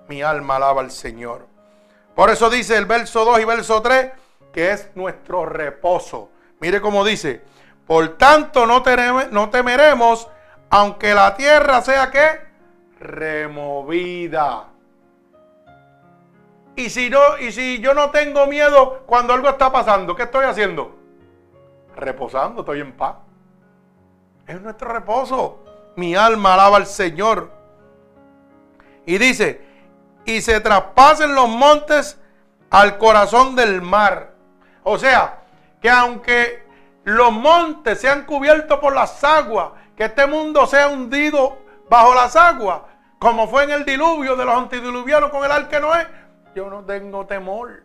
Mi 0.08 0.22
alma 0.22 0.58
alaba 0.58 0.82
al 0.82 0.92
Señor. 0.92 1.48
Por 2.16 2.30
eso 2.30 2.52
dice 2.52 2.78
el 2.78 2.86
verso 2.86 3.26
2 3.26 3.40
y 3.40 3.46
verso 3.46 3.82
3 3.82 4.12
que 4.54 4.72
es 4.72 4.92
nuestro 4.96 5.46
reposo. 5.46 6.30
Mire 6.60 6.82
cómo 6.82 7.04
dice, 7.04 7.42
por 7.88 8.10
tanto 8.18 8.68
no, 8.68 8.84
temeremos, 8.84 10.30
aunque 10.70 11.16
la 11.16 11.36
tierra 11.36 11.82
sea 11.82 12.12
que 12.12 12.42
removida. 13.00 14.68
Y 16.76 16.92
si 16.92 17.10
yo 17.10 17.94
no 17.96 18.12
tengo 18.12 18.46
miedo 18.46 19.04
cuando 19.08 19.34
algo 19.34 19.50
está 19.50 19.72
pasando, 19.72 20.16
¿qué 20.16 20.24
estoy 20.24 20.46
haciendo? 20.46 20.96
Reposando, 21.96 22.62
estoy 22.62 22.82
en 22.82 22.92
paz. 22.92 23.16
Es 24.52 24.60
nuestro 24.62 24.92
reposo. 24.92 25.60
Mi 25.96 26.14
alma 26.14 26.56
alaba 26.56 26.76
al 26.76 26.86
Señor. 26.86 27.52
Y 29.06 29.18
dice, 29.18 29.62
y 30.26 30.42
se 30.42 30.60
traspasen 30.60 31.34
los 31.34 31.48
montes 31.48 32.20
al 32.70 32.98
corazón 32.98 33.56
del 33.56 33.82
mar. 33.82 34.34
O 34.84 34.98
sea, 34.98 35.40
que 35.82 35.90
aunque 35.90 36.68
los 37.06 37.32
montes 37.32 38.02
sean 38.02 38.26
cubiertos 38.26 38.78
por 38.80 38.94
las 38.94 39.24
aguas, 39.24 39.70
que 39.96 40.04
este 40.04 40.28
mundo 40.28 40.68
sea 40.68 40.90
hundido 40.90 41.60
bajo 41.90 42.14
las 42.14 42.36
aguas, 42.36 42.82
como 43.20 43.48
fue 43.48 43.64
en 43.64 43.72
el 43.72 43.86
diluvio 43.86 44.36
de 44.36 44.44
los 44.44 44.56
antidiluvianos 44.56 45.30
con 45.30 45.46
el 45.46 45.52
arque 45.52 45.80
Noé, 45.80 46.06
yo 46.54 46.70
no 46.70 46.84
tengo 46.84 47.26
temor. 47.26 47.84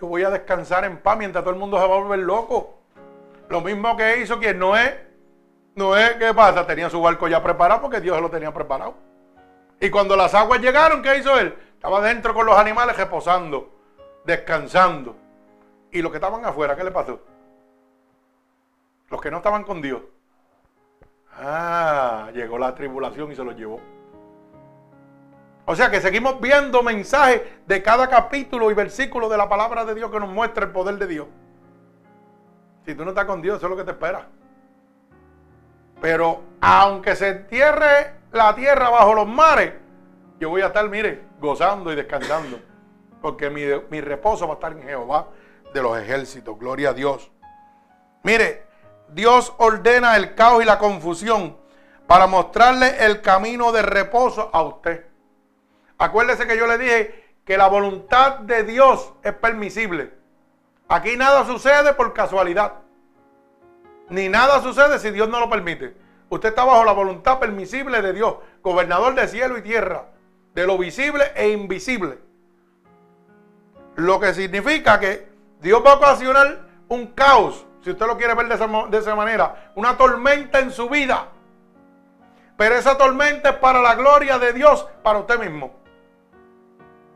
Yo 0.00 0.06
voy 0.06 0.22
a 0.22 0.30
descansar 0.30 0.84
en 0.84 1.02
paz 1.02 1.18
mientras 1.18 1.42
todo 1.42 1.52
el 1.52 1.58
mundo 1.58 1.80
se 1.80 1.88
va 1.88 1.96
a 1.96 1.98
volver 1.98 2.20
loco. 2.20 2.81
Lo 3.52 3.60
mismo 3.60 3.94
que 3.98 4.22
hizo 4.22 4.38
quien 4.40 4.58
Noé. 4.58 4.98
Noé, 5.74 6.16
¿qué 6.18 6.32
pasa? 6.32 6.66
Tenía 6.66 6.88
su 6.88 7.02
barco 7.02 7.28
ya 7.28 7.42
preparado 7.42 7.82
porque 7.82 8.00
Dios 8.00 8.18
lo 8.18 8.30
tenía 8.30 8.50
preparado. 8.52 8.94
Y 9.78 9.90
cuando 9.90 10.16
las 10.16 10.32
aguas 10.32 10.62
llegaron, 10.62 11.02
¿qué 11.02 11.18
hizo 11.18 11.38
él? 11.38 11.54
Estaba 11.74 12.00
dentro 12.00 12.32
con 12.32 12.46
los 12.46 12.56
animales 12.56 12.96
reposando, 12.96 13.70
descansando. 14.24 15.16
¿Y 15.90 16.00
los 16.00 16.10
que 16.10 16.16
estaban 16.16 16.42
afuera, 16.46 16.74
qué 16.74 16.82
le 16.82 16.92
pasó? 16.92 17.20
Los 19.10 19.20
que 19.20 19.30
no 19.30 19.36
estaban 19.36 19.64
con 19.64 19.82
Dios. 19.82 20.00
Ah, 21.36 22.30
llegó 22.32 22.56
la 22.56 22.74
tribulación 22.74 23.32
y 23.32 23.36
se 23.36 23.44
los 23.44 23.54
llevó. 23.54 23.80
O 25.66 25.76
sea 25.76 25.90
que 25.90 26.00
seguimos 26.00 26.40
viendo 26.40 26.82
mensajes 26.82 27.42
de 27.66 27.82
cada 27.82 28.08
capítulo 28.08 28.70
y 28.70 28.74
versículo 28.74 29.28
de 29.28 29.36
la 29.36 29.50
palabra 29.50 29.84
de 29.84 29.94
Dios 29.94 30.10
que 30.10 30.20
nos 30.20 30.30
muestra 30.30 30.64
el 30.64 30.70
poder 30.70 30.96
de 30.96 31.06
Dios. 31.06 31.26
Si 32.84 32.94
tú 32.94 33.04
no 33.04 33.10
estás 33.10 33.24
con 33.24 33.40
Dios, 33.40 33.58
eso 33.58 33.66
es 33.66 33.70
lo 33.70 33.76
que 33.76 33.84
te 33.84 33.92
espera. 33.92 34.26
Pero 36.00 36.42
aunque 36.60 37.14
se 37.14 37.28
entierre 37.28 38.14
la 38.32 38.54
tierra 38.54 38.90
bajo 38.90 39.14
los 39.14 39.28
mares, 39.28 39.74
yo 40.40 40.50
voy 40.50 40.62
a 40.62 40.66
estar, 40.66 40.88
mire, 40.88 41.22
gozando 41.40 41.92
y 41.92 41.96
descansando. 41.96 42.58
Porque 43.20 43.50
mi, 43.50 43.62
mi 43.90 44.00
reposo 44.00 44.46
va 44.48 44.54
a 44.54 44.56
estar 44.56 44.72
en 44.72 44.82
Jehová 44.82 45.28
de 45.72 45.80
los 45.80 45.96
ejércitos. 45.96 46.58
Gloria 46.58 46.90
a 46.90 46.92
Dios. 46.92 47.30
Mire, 48.24 48.64
Dios 49.08 49.54
ordena 49.58 50.16
el 50.16 50.34
caos 50.34 50.62
y 50.62 50.66
la 50.66 50.78
confusión 50.78 51.56
para 52.06 52.26
mostrarle 52.26 53.04
el 53.04 53.20
camino 53.20 53.70
de 53.70 53.82
reposo 53.82 54.50
a 54.52 54.62
usted. 54.62 55.06
Acuérdese 55.98 56.46
que 56.46 56.56
yo 56.56 56.66
le 56.66 56.78
dije 56.78 57.36
que 57.44 57.56
la 57.56 57.68
voluntad 57.68 58.40
de 58.40 58.64
Dios 58.64 59.12
es 59.22 59.32
permisible. 59.34 60.21
Aquí 60.92 61.16
nada 61.16 61.46
sucede 61.46 61.94
por 61.94 62.12
casualidad. 62.12 62.74
Ni 64.10 64.28
nada 64.28 64.60
sucede 64.60 64.98
si 64.98 65.10
Dios 65.10 65.26
no 65.26 65.40
lo 65.40 65.48
permite. 65.48 65.96
Usted 66.28 66.50
está 66.50 66.66
bajo 66.66 66.84
la 66.84 66.92
voluntad 66.92 67.38
permisible 67.38 68.02
de 68.02 68.12
Dios, 68.12 68.34
gobernador 68.60 69.14
de 69.14 69.26
cielo 69.26 69.56
y 69.56 69.62
tierra, 69.62 70.08
de 70.52 70.66
lo 70.66 70.76
visible 70.76 71.32
e 71.34 71.48
invisible. 71.48 72.18
Lo 73.94 74.20
que 74.20 74.34
significa 74.34 75.00
que 75.00 75.32
Dios 75.62 75.82
va 75.82 75.92
a 75.92 75.94
ocasionar 75.94 76.60
un 76.88 77.06
caos, 77.06 77.64
si 77.80 77.92
usted 77.92 78.06
lo 78.06 78.18
quiere 78.18 78.34
ver 78.34 78.48
de 78.48 78.56
esa, 78.56 78.68
de 78.90 78.98
esa 78.98 79.14
manera, 79.14 79.72
una 79.76 79.96
tormenta 79.96 80.58
en 80.58 80.72
su 80.72 80.90
vida. 80.90 81.28
Pero 82.58 82.74
esa 82.74 82.98
tormenta 82.98 83.48
es 83.48 83.56
para 83.56 83.80
la 83.80 83.94
gloria 83.94 84.38
de 84.38 84.52
Dios, 84.52 84.86
para 85.02 85.20
usted 85.20 85.40
mismo. 85.40 85.72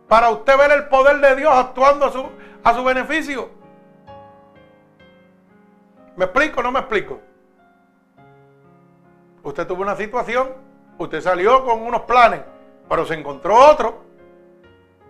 Para 0.09 0.31
usted 0.31 0.57
ver 0.57 0.71
el 0.71 0.89
poder 0.89 1.21
de 1.21 1.37
Dios 1.37 1.53
actuando 1.55 2.07
a 2.07 2.13
su, 2.13 2.27
a 2.65 2.73
su 2.73 2.83
beneficio. 2.83 3.66
¿Me 6.17 6.25
explico 6.25 6.61
o 6.61 6.63
no 6.63 6.73
me 6.73 6.81
explico? 6.81 7.21
Usted 9.43 9.67
tuvo 9.67 9.83
una 9.83 9.95
situación, 9.95 10.49
usted 10.99 11.21
salió 11.21 11.65
con 11.65 11.83
unos 11.83 12.03
planes, 12.03 12.41
pero 12.89 13.05
se 13.05 13.15
encontró 13.15 13.55
otro 13.55 14.03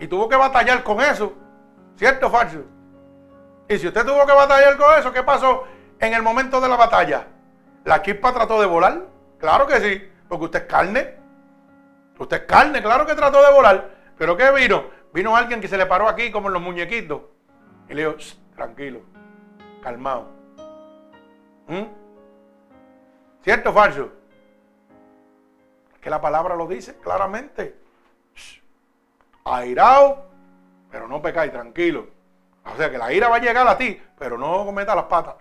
y 0.01 0.09
tuvo 0.09 0.29
que 0.29 0.37
batallar 0.37 0.83
con 0.83 1.01
eso. 1.01 1.33
¿Cierto 1.97 2.27
o 2.27 2.31
falso? 2.31 2.59
Y 3.69 3.79
si 3.79 3.87
usted 3.87 4.05
tuvo 4.05 4.27
que 4.27 4.33
batallar 4.33 4.77
con 4.77 4.99
eso, 4.99 5.13
¿qué 5.13 5.23
pasó 5.23 5.65
en 5.99 6.13
el 6.13 6.23
momento 6.23 6.61
de 6.61 6.69
la 6.69 6.77
batalla? 6.77 7.29
¿La 7.85 8.03
chispa 8.03 8.35
trató 8.35 8.61
de 8.61 8.67
volar? 8.67 9.07
Claro 9.39 9.67
que 9.67 9.81
sí, 9.81 10.11
porque 10.29 10.45
usted 10.47 10.63
es 10.63 10.67
carne. 10.67 11.15
Usted 12.19 12.37
es 12.39 12.43
carne, 12.43 12.83
claro 12.83 13.07
que 13.07 13.15
trató 13.15 13.43
de 13.43 13.53
volar. 13.53 13.91
Pero 14.19 14.37
¿qué 14.37 14.51
vino? 14.51 14.85
Vino 15.15 15.37
alguien 15.37 15.61
que 15.61 15.69
se 15.69 15.79
le 15.79 15.87
paró 15.87 16.09
aquí 16.09 16.31
como 16.33 16.49
en 16.49 16.55
los 16.55 16.63
muñequitos. 16.63 17.23
Y 17.89 17.95
le 17.95 18.07
dijo, 18.07 18.17
tranquilo, 18.55 19.01
calmado. 19.83 20.37
¿Mm? 21.69 21.85
¿Cierto 23.43 23.71
o 23.71 23.73
falso? 23.73 24.11
Que 26.01 26.11
la 26.11 26.21
palabra 26.21 26.55
lo 26.57 26.67
dice 26.67 26.97
claramente. 26.99 27.77
Airado, 29.45 30.27
pero 30.91 31.07
no 31.09 31.23
pecáis, 31.23 31.53
tranquilo. 31.53 32.09
O 32.65 32.77
sea 32.77 32.91
que 32.91 32.99
la 32.99 33.13
ira 33.13 33.29
va 33.29 33.37
a 33.37 33.41
llegar 33.41 33.67
a 33.67 33.79
ti, 33.79 34.01
pero 34.19 34.37
no 34.37 34.65
cometa 34.65 34.95
las 34.95 35.05
patas. 35.05 35.37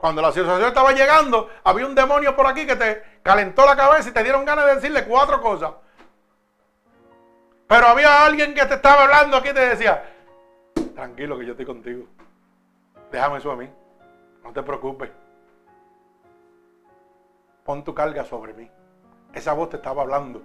Cuando 0.00 0.22
la 0.22 0.32
situación 0.32 0.66
estaba 0.66 0.92
llegando, 0.92 1.50
había 1.62 1.86
un 1.86 1.94
demonio 1.94 2.34
por 2.34 2.46
aquí 2.46 2.66
que 2.66 2.74
te 2.74 3.02
calentó 3.22 3.64
la 3.66 3.76
cabeza 3.76 4.08
y 4.08 4.12
te 4.12 4.22
dieron 4.22 4.44
ganas 4.44 4.66
de 4.66 4.74
decirle 4.76 5.04
cuatro 5.04 5.40
cosas. 5.40 5.72
Pero 7.68 7.86
había 7.86 8.24
alguien 8.24 8.54
que 8.54 8.64
te 8.66 8.74
estaba 8.74 9.04
hablando 9.04 9.36
aquí 9.36 9.50
y 9.50 9.54
te 9.54 9.60
decía, 9.60 10.02
tranquilo 10.94 11.38
que 11.38 11.46
yo 11.46 11.52
estoy 11.52 11.66
contigo. 11.66 12.06
Déjame 13.12 13.38
eso 13.38 13.52
a 13.52 13.56
mí. 13.56 13.70
No 14.42 14.52
te 14.52 14.62
preocupes 14.62 15.10
pon 17.70 17.84
tu 17.84 17.94
carga 17.94 18.24
sobre 18.24 18.52
mí. 18.52 18.68
Esa 19.32 19.52
voz 19.52 19.70
te 19.70 19.76
estaba 19.76 20.02
hablando. 20.02 20.42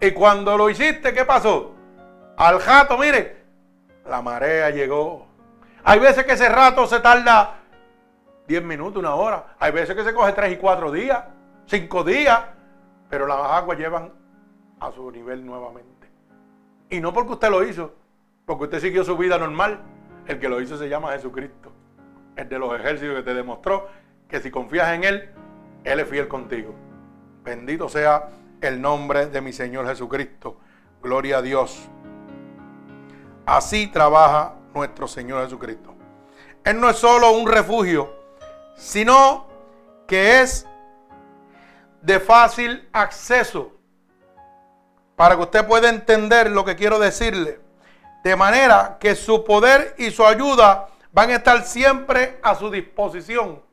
Y 0.00 0.12
cuando 0.12 0.56
lo 0.56 0.70
hiciste, 0.70 1.12
¿qué 1.12 1.24
pasó? 1.24 1.74
Al 2.36 2.60
jato, 2.60 2.96
mire, 2.96 3.42
la 4.08 4.22
marea 4.22 4.70
llegó. 4.70 5.26
Hay 5.82 5.98
veces 5.98 6.24
que 6.24 6.34
ese 6.34 6.48
rato 6.48 6.86
se 6.86 7.00
tarda 7.00 7.62
10 8.46 8.62
minutos, 8.62 9.00
una 9.00 9.16
hora. 9.16 9.56
Hay 9.58 9.72
veces 9.72 9.96
que 9.96 10.04
se 10.04 10.14
coge 10.14 10.34
3 10.34 10.52
y 10.52 10.56
4 10.58 10.92
días, 10.92 11.24
5 11.66 12.04
días. 12.04 12.40
Pero 13.10 13.26
las 13.26 13.38
aguas 13.40 13.76
llevan 13.76 14.12
a 14.78 14.92
su 14.92 15.10
nivel 15.10 15.44
nuevamente. 15.44 16.08
Y 16.90 17.00
no 17.00 17.12
porque 17.12 17.32
usted 17.32 17.50
lo 17.50 17.64
hizo, 17.64 17.92
porque 18.44 18.64
usted 18.64 18.78
siguió 18.78 19.02
su 19.02 19.16
vida 19.16 19.36
normal. 19.36 19.80
El 20.28 20.38
que 20.38 20.48
lo 20.48 20.60
hizo 20.60 20.78
se 20.78 20.88
llama 20.88 21.10
Jesucristo. 21.10 21.72
El 22.36 22.48
de 22.48 22.56
los 22.60 22.72
ejércitos 22.78 23.16
que 23.16 23.22
te 23.24 23.34
demostró 23.34 23.88
que 24.28 24.38
si 24.38 24.52
confías 24.52 24.92
en 24.92 25.02
Él, 25.02 25.34
él 25.86 26.00
es 26.00 26.08
fiel 26.08 26.28
contigo. 26.28 26.74
Bendito 27.44 27.88
sea 27.88 28.28
el 28.60 28.80
nombre 28.80 29.26
de 29.26 29.40
mi 29.40 29.52
Señor 29.52 29.86
Jesucristo. 29.86 30.58
Gloria 31.00 31.38
a 31.38 31.42
Dios. 31.42 31.88
Así 33.46 33.86
trabaja 33.86 34.54
nuestro 34.74 35.06
Señor 35.06 35.44
Jesucristo. 35.44 35.94
Él 36.64 36.80
no 36.80 36.90
es 36.90 36.96
solo 36.96 37.30
un 37.30 37.46
refugio, 37.46 38.12
sino 38.76 39.46
que 40.08 40.40
es 40.40 40.66
de 42.02 42.18
fácil 42.18 42.88
acceso 42.92 43.72
para 45.14 45.36
que 45.36 45.42
usted 45.42 45.66
pueda 45.66 45.88
entender 45.88 46.50
lo 46.50 46.64
que 46.64 46.74
quiero 46.74 46.98
decirle. 46.98 47.60
De 48.24 48.34
manera 48.34 48.96
que 48.98 49.14
su 49.14 49.44
poder 49.44 49.94
y 49.98 50.10
su 50.10 50.26
ayuda 50.26 50.88
van 51.12 51.30
a 51.30 51.36
estar 51.36 51.64
siempre 51.64 52.40
a 52.42 52.56
su 52.56 52.70
disposición. 52.70 53.65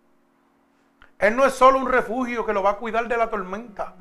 Él 1.23 1.37
no 1.37 1.45
es 1.45 1.53
solo 1.53 1.79
un 1.79 1.87
refugio 1.87 2.45
que 2.45 2.51
lo 2.51 2.61
va 2.61 2.71
a 2.71 2.75
cuidar 2.75 3.07
de 3.07 3.15
la 3.15 3.29
tormenta. 3.29 3.93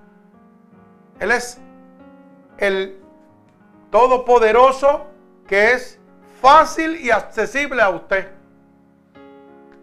Él 1.20 1.30
es 1.30 1.60
el 2.58 3.00
todopoderoso 3.92 5.06
que 5.46 5.70
es 5.70 6.00
fácil 6.40 6.96
y 6.96 7.12
accesible 7.12 7.80
a 7.80 7.90
usted. 7.90 8.28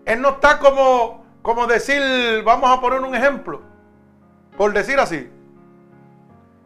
Él 0.04 0.22
no 0.22 0.32
está 0.32 0.60
como, 0.60 1.24
como 1.42 1.66
decir, 1.66 2.44
vamos 2.44 2.78
a 2.78 2.82
poner 2.82 3.00
un 3.00 3.16
ejemplo, 3.16 3.62
por 4.58 4.74
decir 4.74 5.00
así. 5.00 5.32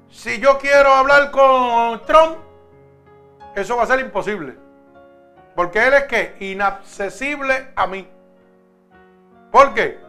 Si 0.09 0.39
yo 0.39 0.57
quiero 0.57 0.91
hablar 0.91 1.29
con 1.29 2.03
Trump, 2.07 2.37
eso 3.53 3.77
va 3.77 3.83
a 3.83 3.87
ser 3.87 3.99
imposible. 3.99 4.57
Porque 5.55 5.85
él 5.85 5.93
es 5.93 6.03
que 6.05 6.35
inaccesible 6.39 7.67
a 7.75 7.85
mí. 7.85 8.07
¿Por 9.51 9.75
qué? 9.75 10.02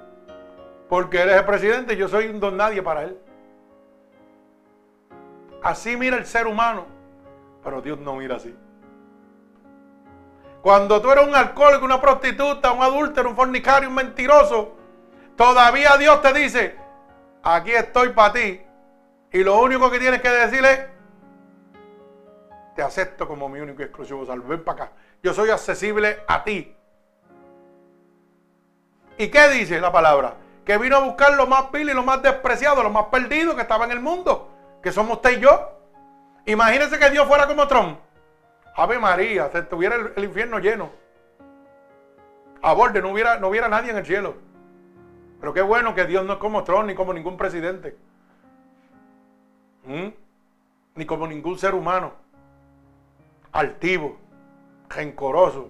Porque 0.88 1.22
él 1.22 1.30
es 1.30 1.36
el 1.36 1.44
presidente 1.44 1.96
yo 1.96 2.08
soy 2.08 2.26
un 2.26 2.40
don 2.40 2.56
nadie 2.56 2.82
para 2.82 3.04
él. 3.04 3.18
Así 5.62 5.96
mira 5.96 6.16
el 6.16 6.26
ser 6.26 6.46
humano, 6.46 6.86
pero 7.62 7.80
Dios 7.80 7.98
no 7.98 8.16
mira 8.16 8.36
así. 8.36 8.54
Cuando 10.60 11.00
tú 11.00 11.10
eres 11.10 11.26
un 11.26 11.34
alcohólico, 11.34 11.84
una 11.84 12.00
prostituta, 12.00 12.72
un 12.72 12.82
adúltero, 12.82 13.30
un 13.30 13.36
fornicario, 13.36 13.88
un 13.88 13.94
mentiroso, 13.94 14.74
todavía 15.36 15.96
Dios 15.98 16.20
te 16.22 16.32
dice, 16.32 16.76
aquí 17.42 17.72
estoy 17.72 18.10
para 18.10 18.32
ti. 18.32 18.62
Y 19.32 19.42
lo 19.42 19.60
único 19.60 19.90
que 19.90 19.98
tienes 19.98 20.22
que 20.22 20.30
decirle 20.30 20.72
es, 20.72 20.80
te 22.74 22.82
acepto 22.82 23.26
como 23.26 23.48
mi 23.48 23.60
único 23.60 23.82
y 23.82 23.84
exclusivo 23.84 24.24
salvo. 24.26 24.48
Ven 24.48 24.64
para 24.64 24.84
acá. 24.84 24.92
Yo 25.22 25.32
soy 25.32 25.50
accesible 25.50 26.22
a 26.26 26.44
ti. 26.44 26.74
¿Y 29.16 29.28
qué 29.28 29.48
dice 29.48 29.80
la 29.80 29.92
palabra? 29.92 30.34
Que 30.64 30.78
vino 30.78 30.96
a 30.96 31.00
buscar 31.00 31.34
lo 31.34 31.46
más 31.46 31.70
vil 31.70 31.90
y 31.90 31.94
lo 31.94 32.02
más 32.02 32.22
despreciado, 32.22 32.82
lo 32.82 32.90
más 32.90 33.06
perdido 33.06 33.54
que 33.54 33.62
estaba 33.62 33.84
en 33.84 33.90
el 33.90 34.00
mundo, 34.00 34.50
que 34.82 34.92
somos 34.92 35.16
usted 35.16 35.38
y 35.38 35.40
yo. 35.40 35.70
Imagínense 36.46 36.98
que 36.98 37.10
Dios 37.10 37.26
fuera 37.26 37.46
como 37.46 37.66
Trump. 37.68 37.98
Ave 38.76 38.98
María, 38.98 39.48
se 39.50 39.58
estuviera 39.58 39.96
el, 40.16 40.24
infierno 40.24 40.58
lleno. 40.58 40.90
A 42.62 42.72
borde, 42.72 43.00
no 43.00 43.10
hubiera, 43.10 43.38
no 43.38 43.48
hubiera 43.48 43.68
nadie 43.68 43.90
en 43.90 43.98
el 43.98 44.06
cielo. 44.06 44.34
Pero 45.38 45.52
qué 45.52 45.62
bueno 45.62 45.94
que 45.94 46.06
Dios 46.06 46.24
no 46.24 46.34
es 46.34 46.38
como 46.38 46.64
Trump 46.64 46.86
ni 46.86 46.94
como 46.94 47.12
ningún 47.12 47.36
presidente. 47.36 47.96
¿Mm? 49.84 50.08
Ni 50.96 51.06
como 51.06 51.26
ningún 51.26 51.58
ser 51.58 51.74
humano. 51.74 52.12
Altivo, 53.52 54.16
rencoroso, 54.88 55.68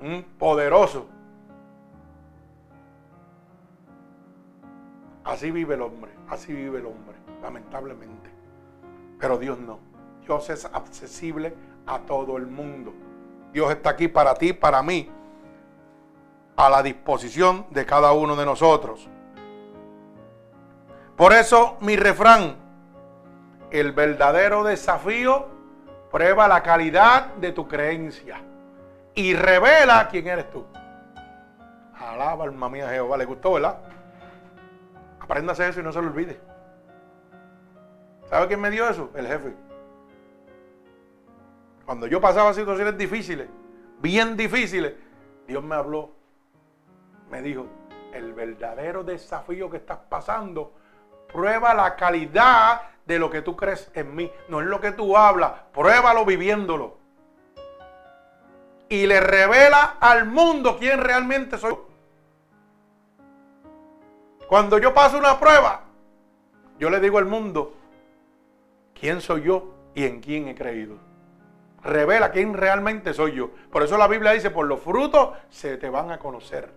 ¿Mm? 0.00 0.20
poderoso. 0.38 1.06
Así 5.24 5.50
vive 5.50 5.74
el 5.74 5.82
hombre, 5.82 6.12
así 6.28 6.52
vive 6.52 6.78
el 6.78 6.86
hombre, 6.86 7.16
lamentablemente. 7.42 8.30
Pero 9.18 9.38
Dios 9.38 9.58
no. 9.58 9.78
Dios 10.22 10.50
es 10.50 10.64
accesible 10.64 11.54
a 11.86 12.00
todo 12.00 12.36
el 12.36 12.46
mundo. 12.46 12.92
Dios 13.52 13.70
está 13.70 13.90
aquí 13.90 14.08
para 14.08 14.34
ti, 14.34 14.52
para 14.52 14.82
mí, 14.82 15.10
a 16.56 16.70
la 16.70 16.82
disposición 16.82 17.66
de 17.70 17.84
cada 17.86 18.12
uno 18.12 18.34
de 18.36 18.44
nosotros. 18.44 19.08
Por 21.16 21.32
eso 21.32 21.76
mi 21.80 21.96
refrán 21.96 22.56
el 23.70 23.92
verdadero 23.92 24.64
desafío 24.64 25.46
prueba 26.10 26.46
la 26.46 26.62
calidad 26.62 27.34
de 27.34 27.52
tu 27.52 27.66
creencia 27.66 28.42
y 29.14 29.34
revela 29.34 30.08
quién 30.10 30.26
eres 30.26 30.50
tú. 30.50 30.64
Alaba, 31.98 32.44
alma 32.44 32.68
mía, 32.68 32.88
Jehová. 32.88 33.16
¿Le 33.16 33.24
gustó, 33.24 33.54
verdad? 33.54 33.78
Apréndase 35.22 35.68
eso 35.68 35.78
y 35.80 35.84
no 35.84 35.92
se 35.92 36.02
lo 36.02 36.08
olvide. 36.08 36.40
¿Sabe 38.28 38.48
quién 38.48 38.60
me 38.60 38.70
dio 38.70 38.88
eso? 38.88 39.10
El 39.14 39.28
jefe. 39.28 39.54
Cuando 41.86 42.08
yo 42.08 42.20
pasaba 42.20 42.52
situaciones 42.52 42.98
difíciles, 42.98 43.48
bien 44.00 44.36
difíciles, 44.36 44.94
Dios 45.46 45.62
me 45.62 45.76
habló. 45.76 46.10
Me 47.30 47.40
dijo, 47.40 47.66
el 48.12 48.32
verdadero 48.32 49.04
desafío 49.04 49.70
que 49.70 49.76
estás 49.76 49.98
pasando 50.08 50.72
prueba 51.32 51.72
la 51.72 51.94
calidad 51.94 52.82
de 53.06 53.18
lo 53.20 53.30
que 53.30 53.42
tú 53.42 53.56
crees 53.56 53.90
en 53.94 54.14
mí. 54.16 54.30
No 54.48 54.60
es 54.60 54.66
lo 54.66 54.80
que 54.80 54.90
tú 54.90 55.16
hablas, 55.16 55.52
pruébalo 55.72 56.24
viviéndolo. 56.24 56.98
Y 58.88 59.06
le 59.06 59.20
revela 59.20 59.98
al 60.00 60.26
mundo 60.26 60.78
quién 60.78 61.00
realmente 61.00 61.58
soy. 61.58 61.76
Cuando 64.52 64.76
yo 64.76 64.92
paso 64.92 65.16
una 65.16 65.40
prueba, 65.40 65.80
yo 66.78 66.90
le 66.90 67.00
digo 67.00 67.16
al 67.16 67.24
mundo 67.24 67.72
quién 68.92 69.22
soy 69.22 69.44
yo 69.44 69.72
y 69.94 70.04
en 70.04 70.20
quién 70.20 70.46
he 70.46 70.54
creído. 70.54 70.98
Revela 71.82 72.30
quién 72.30 72.52
realmente 72.52 73.14
soy 73.14 73.32
yo. 73.32 73.48
Por 73.70 73.82
eso 73.82 73.96
la 73.96 74.06
Biblia 74.08 74.32
dice, 74.32 74.50
por 74.50 74.66
los 74.66 74.78
frutos 74.78 75.30
se 75.48 75.78
te 75.78 75.88
van 75.88 76.10
a 76.10 76.18
conocer. 76.18 76.70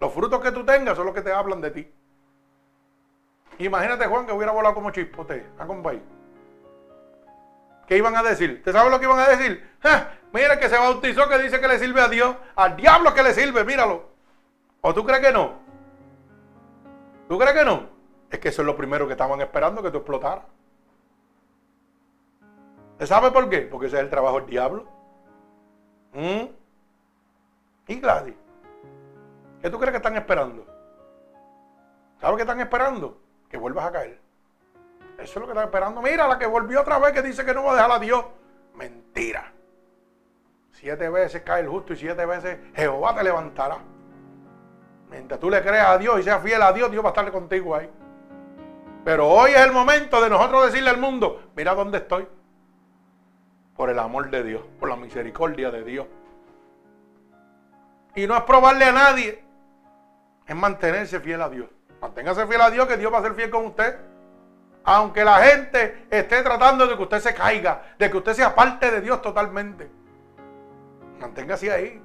Los 0.00 0.12
frutos 0.12 0.38
que 0.42 0.52
tú 0.52 0.66
tengas 0.66 0.98
son 0.98 1.06
los 1.06 1.14
que 1.14 1.22
te 1.22 1.32
hablan 1.32 1.62
de 1.62 1.70
ti. 1.70 1.90
Imagínate, 3.60 4.04
Juan, 4.04 4.26
que 4.26 4.32
hubiera 4.32 4.52
volado 4.52 4.74
como 4.74 4.90
chispote 4.90 5.46
a. 5.58 5.66
¿Qué 7.86 7.96
iban 7.96 8.16
a 8.16 8.22
decir? 8.22 8.62
¿Te 8.62 8.70
sabes 8.70 8.92
lo 8.92 8.98
que 8.98 9.06
iban 9.06 9.20
a 9.20 9.28
decir? 9.28 9.66
Mira 10.30 10.60
que 10.60 10.68
se 10.68 10.76
bautizó 10.76 11.26
que 11.26 11.38
dice 11.38 11.58
que 11.58 11.68
le 11.68 11.78
sirve 11.78 12.02
a 12.02 12.08
Dios. 12.08 12.36
Al 12.54 12.76
diablo 12.76 13.14
que 13.14 13.22
le 13.22 13.32
sirve, 13.32 13.64
míralo. 13.64 14.10
¿O 14.82 14.92
tú 14.92 15.06
crees 15.06 15.22
que 15.22 15.32
no? 15.32 15.63
¿Tú 17.28 17.38
crees 17.38 17.54
que 17.54 17.64
no? 17.64 17.88
Es 18.30 18.38
que 18.38 18.48
eso 18.48 18.62
es 18.62 18.66
lo 18.66 18.76
primero 18.76 19.06
que 19.06 19.12
estaban 19.12 19.40
esperando, 19.40 19.82
que 19.82 19.90
tú 19.90 19.98
explotaras. 19.98 20.44
¿Sabe 23.00 23.30
por 23.30 23.48
qué? 23.48 23.62
Porque 23.62 23.86
ese 23.86 23.96
es 23.96 24.02
el 24.02 24.10
trabajo 24.10 24.40
del 24.40 24.46
diablo. 24.46 24.86
¿Mm? 26.12 26.44
¿Y 27.88 28.00
Gladys? 28.00 28.34
¿Qué 29.60 29.70
tú 29.70 29.78
crees 29.78 29.92
que 29.92 29.96
están 29.98 30.16
esperando? 30.16 30.66
¿Sabes 32.20 32.36
qué 32.36 32.42
están 32.42 32.60
esperando? 32.60 33.18
Que 33.48 33.56
vuelvas 33.56 33.86
a 33.86 33.92
caer. 33.92 34.20
Eso 35.18 35.22
es 35.22 35.36
lo 35.36 35.46
que 35.46 35.52
están 35.52 35.64
esperando. 35.64 36.02
Mira, 36.02 36.26
la 36.26 36.38
que 36.38 36.46
volvió 36.46 36.80
otra 36.80 36.98
vez 36.98 37.12
que 37.12 37.22
dice 37.22 37.44
que 37.44 37.54
no 37.54 37.64
va 37.64 37.72
a 37.72 37.74
dejar 37.76 37.92
a 37.92 37.98
Dios. 37.98 38.24
Mentira. 38.74 39.52
Siete 40.70 41.08
veces 41.08 41.42
cae 41.42 41.62
el 41.62 41.68
justo 41.68 41.92
y 41.92 41.96
siete 41.96 42.26
veces 42.26 42.58
Jehová 42.74 43.14
te 43.14 43.22
levantará. 43.22 43.78
Mientras 45.14 45.38
tú 45.38 45.48
le 45.48 45.62
creas 45.62 45.90
a 45.90 45.96
Dios 45.98 46.18
y 46.18 46.24
seas 46.24 46.42
fiel 46.42 46.60
a 46.60 46.72
Dios, 46.72 46.90
Dios 46.90 47.02
va 47.04 47.10
a 47.10 47.12
estar 47.12 47.30
contigo 47.30 47.76
ahí. 47.76 47.88
Pero 49.04 49.28
hoy 49.28 49.52
es 49.52 49.60
el 49.60 49.70
momento 49.70 50.20
de 50.20 50.28
nosotros 50.28 50.66
decirle 50.66 50.90
al 50.90 50.98
mundo, 50.98 51.50
mira 51.54 51.72
dónde 51.72 51.98
estoy. 51.98 52.26
Por 53.76 53.90
el 53.90 53.98
amor 54.00 54.28
de 54.30 54.42
Dios, 54.42 54.62
por 54.80 54.88
la 54.88 54.96
misericordia 54.96 55.70
de 55.70 55.84
Dios. 55.84 56.06
Y 58.16 58.26
no 58.26 58.36
es 58.36 58.42
probarle 58.42 58.86
a 58.86 58.92
nadie, 58.92 59.44
es 60.46 60.56
mantenerse 60.56 61.20
fiel 61.20 61.42
a 61.42 61.48
Dios. 61.48 61.68
Manténgase 62.00 62.46
fiel 62.48 62.60
a 62.60 62.70
Dios 62.70 62.88
que 62.88 62.96
Dios 62.96 63.12
va 63.12 63.18
a 63.18 63.22
ser 63.22 63.34
fiel 63.34 63.50
con 63.50 63.66
usted. 63.66 63.96
Aunque 64.82 65.24
la 65.24 65.36
gente 65.44 66.06
esté 66.10 66.42
tratando 66.42 66.88
de 66.88 66.96
que 66.96 67.02
usted 67.02 67.20
se 67.20 67.34
caiga, 67.34 67.82
de 67.98 68.10
que 68.10 68.16
usted 68.16 68.34
sea 68.34 68.52
parte 68.54 68.90
de 68.90 69.00
Dios 69.00 69.22
totalmente. 69.22 69.88
Manténgase 71.20 71.70
ahí. 71.70 72.02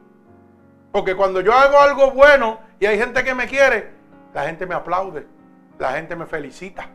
Porque 0.91 1.16
cuando 1.16 1.41
yo 1.41 1.53
hago 1.53 1.80
algo 1.80 2.12
bueno 2.12 2.68
y 2.80 2.86
hay 2.86 2.97
gente 2.97 3.23
que 3.23 3.36
me 3.36 3.47
quiere, 3.47 3.91
la 4.34 4.45
gente 4.45 4.65
me 4.65 4.75
aplaude, 4.75 5.27
la 5.77 5.93
gente 5.93 6.15
me 6.15 6.25
felicita. 6.25 6.88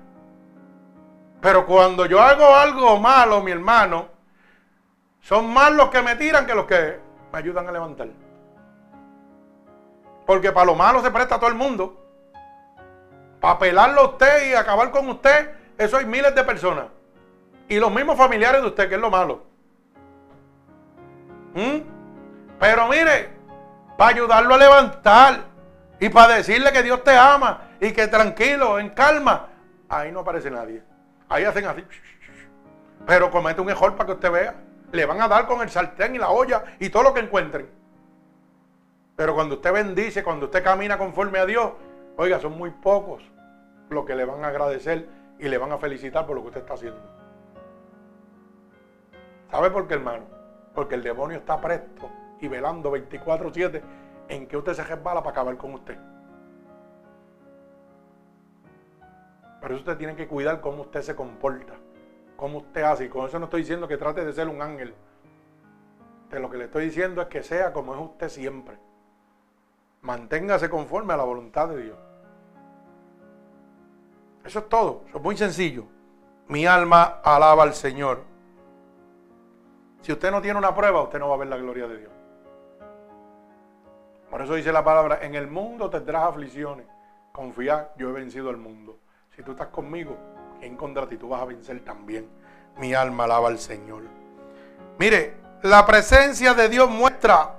Pero 1.41 1.67
cuando 1.67 2.07
yo 2.07 2.21
hago 2.21 2.55
algo 2.55 2.99
malo, 2.99 3.43
mi 3.43 3.51
hermano, 3.51 4.09
son 5.21 5.53
más 5.53 5.73
los 5.73 5.91
que 5.91 6.01
me 6.01 6.17
tiran 6.17 6.47
que 6.47 6.55
los 6.55 6.65
que 6.65 6.99
me 7.33 7.39
ayudan 7.39 7.69
a 7.69 7.73
levantar. 7.73 8.09
Porque 10.27 10.53
para 10.53 10.67
lo 10.67 10.75
malo 10.75 11.03
se 11.03 11.11
presta 11.11 11.39
todo 11.39 11.51
el 11.51 11.55
mundo. 11.55 12.01
Para 13.41 13.59
pelarlo 13.59 14.01
a 14.01 14.05
usted 14.07 14.51
y 14.51 14.55
acabar 14.55 14.91
con 14.91 15.07
usted, 15.11 15.51
eso 15.77 15.99
hay 15.99 16.07
miles 16.07 16.35
de 16.35 16.45
personas. 16.45 16.87
Y 17.69 17.79
los 17.79 17.93
mismos 17.93 18.17
familiares 18.17 18.63
de 18.63 18.69
usted, 18.69 18.89
que 18.89 18.95
es 18.95 19.01
lo 19.01 19.11
malo. 19.11 19.43
¿Mm? 21.55 21.81
Pero 22.59 22.89
mire, 22.89 23.31
para 23.99 24.11
ayudarlo 24.11 24.55
a 24.55 24.59
levantar 24.59 25.54
y 26.05 26.11
para 26.11 26.35
decirle 26.35 26.71
que 26.71 26.83
Dios 26.83 27.03
te 27.03 27.17
ama 27.17 27.71
y 27.81 27.91
que 27.93 28.07
tranquilo, 28.09 28.79
en 28.79 28.91
calma, 28.91 29.49
ahí 29.89 30.13
no 30.13 30.21
aparece 30.21 30.51
nadie. 30.51 30.83
Ahí 31.31 31.45
hacen 31.45 31.65
así. 31.65 31.83
Pero 33.07 33.31
comete 33.31 33.63
un 33.63 33.71
error 33.71 33.97
para 33.97 34.09
que 34.09 34.13
usted 34.13 34.31
vea. 34.31 34.55
Le 34.93 35.07
van 35.07 35.23
a 35.23 35.29
dar 35.29 35.47
con 35.47 35.63
el 35.63 35.71
sartén 35.71 36.15
y 36.15 36.19
la 36.19 36.29
olla 36.29 36.63
y 36.79 36.91
todo 36.91 37.05
lo 37.05 37.15
que 37.15 37.21
encuentren. 37.21 37.71
Pero 39.17 39.35
cuando 39.35 39.55
usted 39.55 39.73
bendice, 39.73 40.23
cuando 40.23 40.45
usted 40.45 40.63
camina 40.63 40.99
conforme 40.99 41.39
a 41.39 41.47
Dios, 41.47 41.73
oiga, 42.19 42.39
son 42.39 42.59
muy 42.59 42.69
pocos 42.69 43.23
los 43.89 44.05
que 44.05 44.15
le 44.15 44.27
van 44.27 44.45
a 44.45 44.49
agradecer 44.49 45.09
y 45.39 45.49
le 45.49 45.57
van 45.57 45.73
a 45.73 45.79
felicitar 45.79 46.27
por 46.27 46.37
lo 46.37 46.43
que 46.43 46.49
usted 46.49 46.61
está 46.61 46.75
haciendo. 46.75 47.01
¿Sabe 49.51 49.71
por 49.71 49.89
qué, 49.89 49.95
hermano? 49.95 50.25
Porque 50.75 50.97
el 50.97 51.03
demonio 51.03 51.39
está 51.39 51.59
presto 51.63 52.11
y 52.43 52.49
velando 52.49 52.93
24-7 52.93 53.81
en 54.29 54.47
que 54.47 54.57
usted 54.57 54.75
se 54.75 54.85
resbala 54.85 55.23
para 55.23 55.31
acabar 55.31 55.57
con 55.57 55.75
usted. 55.75 55.99
Por 59.61 59.73
eso 59.73 59.81
usted 59.81 59.97
tiene 59.97 60.15
que 60.15 60.29
cuidar 60.29 60.61
cómo 60.61 60.83
usted 60.83 61.01
se 61.03 61.17
comporta, 61.17 61.75
cómo 62.37 62.59
usted 62.59 62.83
hace. 62.83 63.07
Y 63.07 63.09
con 63.09 63.27
eso 63.27 63.39
no 63.39 63.47
estoy 63.47 63.63
diciendo 63.63 63.89
que 63.89 63.97
trate 63.97 64.25
de 64.25 64.33
ser 64.33 64.49
un 64.49 64.61
ángel. 64.61 64.95
De 66.31 66.39
lo 66.39 66.51
que 66.51 66.59
le 66.59 66.65
estoy 66.65 66.87
diciendo 66.87 67.23
es 67.23 67.29
que 67.29 67.43
sea 67.43 67.73
como 67.73 67.95
es 67.95 68.01
usted 68.01 68.29
siempre. 68.29 68.79
Manténgase 70.03 70.69
conforme 70.69 71.15
a 71.15 71.17
la 71.17 71.25
voluntad 71.25 71.69
de 71.69 71.83
Dios. 71.83 71.99
Eso 74.45 74.59
es 74.59 74.69
todo. 74.69 75.05
Eso 75.09 75.17
es 75.17 75.25
muy 75.25 75.37
sencillo. 75.37 75.85
Mi 76.49 76.67
alma 76.67 77.21
alaba 77.25 77.63
al 77.63 77.73
Señor. 77.73 78.23
Si 80.03 80.13
usted 80.13 80.31
no 80.31 80.43
tiene 80.43 80.59
una 80.59 80.75
prueba, 80.75 81.03
usted 81.03 81.19
no 81.19 81.31
va 81.31 81.37
a 81.37 81.39
ver 81.39 81.49
la 81.49 81.57
gloria 81.57 81.89
de 81.89 81.99
Dios. 82.01 82.13
Por 84.35 84.43
eso 84.43 84.55
dice 84.57 84.73
la 84.73 84.83
palabra, 84.83 85.21
en 85.23 85.37
el 85.37 85.47
mundo 85.47 85.89
tendrás 85.89 86.25
aflicciones. 86.25 86.87
Confía, 87.31 87.91
yo 87.97 88.09
he 88.09 88.13
vencido 88.13 88.51
al 88.51 88.57
mundo. 88.57 88.99
Si 89.37 89.45
tú 89.45 89.53
estás 89.53 89.69
conmigo, 89.69 90.19
¿quién 90.59 90.77
contra 90.77 91.07
ti? 91.07 91.17
Tú 91.17 91.29
vas 91.29 91.41
a 91.41 91.45
vencer 91.45 91.85
también. 91.85 92.29
Mi 92.79 92.95
alma 92.95 93.27
alaba 93.27 93.47
al 93.47 93.61
Señor. 93.61 94.03
Mire, 94.99 95.37
la 95.63 95.87
presencia 95.87 96.53
de 96.53 96.69
Dios 96.69 96.91
muestra, 96.91 97.55